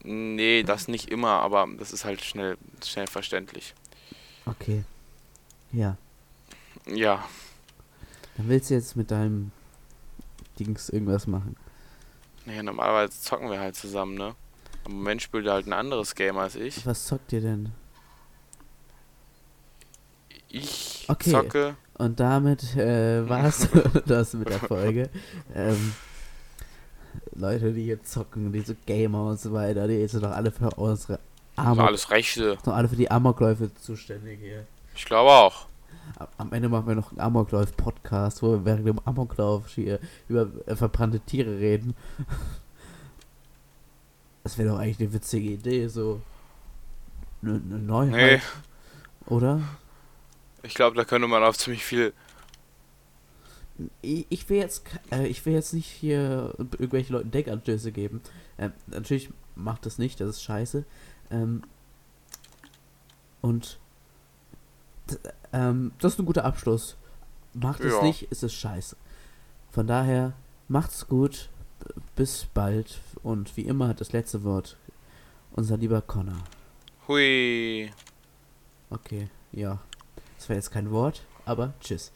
Nee, 0.04 0.64
das 0.64 0.88
nicht 0.88 1.10
immer, 1.10 1.42
aber 1.42 1.68
das 1.78 1.92
ist 1.92 2.06
halt 2.06 2.24
schnell, 2.24 2.58
schnell 2.84 3.08
verständlich. 3.08 3.74
Okay. 4.46 4.86
Ja. 5.74 5.98
Ja, 6.86 7.26
Dann 8.38 8.48
willst 8.50 8.70
du 8.70 8.76
jetzt 8.76 8.96
mit 8.96 9.12
deinem 9.12 9.52
Dings 10.60 10.90
irgendwas 10.90 11.28
machen. 11.28 11.56
naja, 12.46 12.64
normalerweise 12.64 13.20
zocken 13.20 13.50
wir 13.52 13.60
halt 13.60 13.76
zusammen, 13.76 14.16
ne? 14.16 14.36
Im 14.86 14.94
Moment 14.94 15.22
spielt 15.22 15.46
er 15.48 15.54
halt 15.54 15.68
ein 15.68 15.74
anderes 15.74 16.16
Game 16.16 16.38
als 16.38 16.56
ich. 16.56 16.86
Was 16.86 17.08
zockt 17.08 17.34
ihr 17.34 17.42
denn? 17.42 17.72
Ich 20.50 21.06
Okay. 21.10 21.32
zocke. 21.32 21.76
Und 21.98 22.20
damit 22.20 22.76
äh, 22.76 23.28
war's 23.28 23.68
das 24.06 24.34
mit 24.34 24.50
der 24.50 24.60
Folge. 24.60 25.10
Ähm, 25.54 25.94
Leute, 27.36 27.74
die 27.74 27.84
hier 27.84 28.04
zocken, 28.04 28.52
diese 28.52 28.76
Gamer 28.86 29.26
und 29.30 29.40
so 29.40 29.52
weiter, 29.54 29.88
die 29.88 30.08
sind 30.08 30.24
doch 30.24 30.32
alle 30.32 30.52
für 30.52 30.70
unsere 30.72 31.20
Amok, 31.56 31.86
alles 31.88 32.10
Rechte. 32.12 32.52
sind 32.52 32.68
doch 32.68 32.74
alle 32.74 32.88
für 32.88 32.96
die 32.96 33.10
Amokläufe 33.12 33.74
zuständig 33.76 34.40
hier. 34.40 34.66
Ich 34.96 35.06
glaube 35.06 35.32
auch. 35.32 35.66
Am 36.38 36.52
Ende 36.54 36.70
machen 36.70 36.88
wir 36.88 36.96
noch 36.96 37.12
einen 37.12 37.20
Amoklauf-Podcast, 37.20 38.42
wo 38.42 38.52
wir 38.52 38.66
während 38.66 38.88
dem 38.88 39.00
Amoklauf 39.06 39.68
hier 39.70 40.00
über 40.28 40.48
äh, 40.66 40.76
verbrannte 40.76 41.20
Tiere 41.20 41.60
reden. 41.60 41.96
Das 44.44 44.58
wäre 44.58 44.70
doch 44.70 44.80
eigentlich 44.80 45.00
eine 45.02 45.12
witzige 45.12 45.50
Idee, 45.50 45.88
so. 45.90 46.22
Eine, 47.42 47.60
Neuheit. 47.60 48.42
Nee, 49.28 49.34
Oder? 49.34 49.62
ich 50.64 50.74
glaube, 50.74 50.96
da 50.96 51.04
könnte 51.04 51.28
man 51.28 51.44
auf 51.44 51.58
ziemlich 51.58 51.84
viel. 51.84 52.14
Ich, 54.02 54.50
will 54.50 54.58
jetzt, 54.58 54.86
äh, 55.12 55.28
ich 55.28 55.46
will 55.46 55.54
jetzt 55.54 55.74
nicht 55.74 55.90
hier 55.90 56.54
irgendwelchen 56.58 57.14
Leuten 57.14 57.30
Denkanstöße 57.30 57.92
geben. 57.92 58.22
Ähm, 58.58 58.72
natürlich 58.88 59.30
macht 59.56 59.86
das 59.86 59.98
nicht, 59.98 60.20
das 60.20 60.30
ist 60.30 60.44
scheiße. 60.44 60.86
Ähm, 61.30 61.64
und 63.42 63.80
ähm, 65.54 65.92
das 66.00 66.14
ist 66.14 66.20
ein 66.20 66.26
guter 66.26 66.46
Abschluss. 66.46 66.98
Macht 67.54 67.80
es 67.82 67.94
Ja. 67.94 68.04
nicht, 68.04 68.24
ist 68.32 68.44
es 68.44 68.54
scheiße. 68.54 68.96
Von 69.72 69.88
daher, 69.88 70.34
macht's 70.68 71.08
gut, 71.08 71.50
bis 72.16 72.46
bald 72.54 73.00
und 73.24 73.56
wie 73.58 73.62
immer 73.62 73.94
das 73.94 74.12
letzte 74.12 74.44
Wort 74.44 74.78
unser 75.54 75.78
lieber 75.78 76.02
Connor. 76.02 76.38
Hui. 77.08 77.92
Okay, 78.90 79.30
ja. 79.52 79.80
Das 80.38 80.50
war 80.50 80.56
jetzt 80.56 80.72
kein 80.72 80.92
Wort, 80.92 81.24
aber 81.46 81.74
tschüss. 81.80 82.12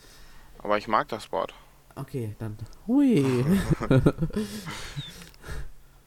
Aber 0.59 0.77
ich 0.77 0.87
mag 0.87 1.07
das 1.07 1.31
Wort. 1.31 1.53
Okay, 1.95 2.35
dann. 2.39 2.57
Hui. 2.87 3.25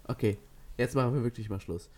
okay, 0.08 0.38
jetzt 0.76 0.94
machen 0.94 1.14
wir 1.14 1.24
wirklich 1.24 1.48
mal 1.50 1.60
Schluss. 1.60 1.88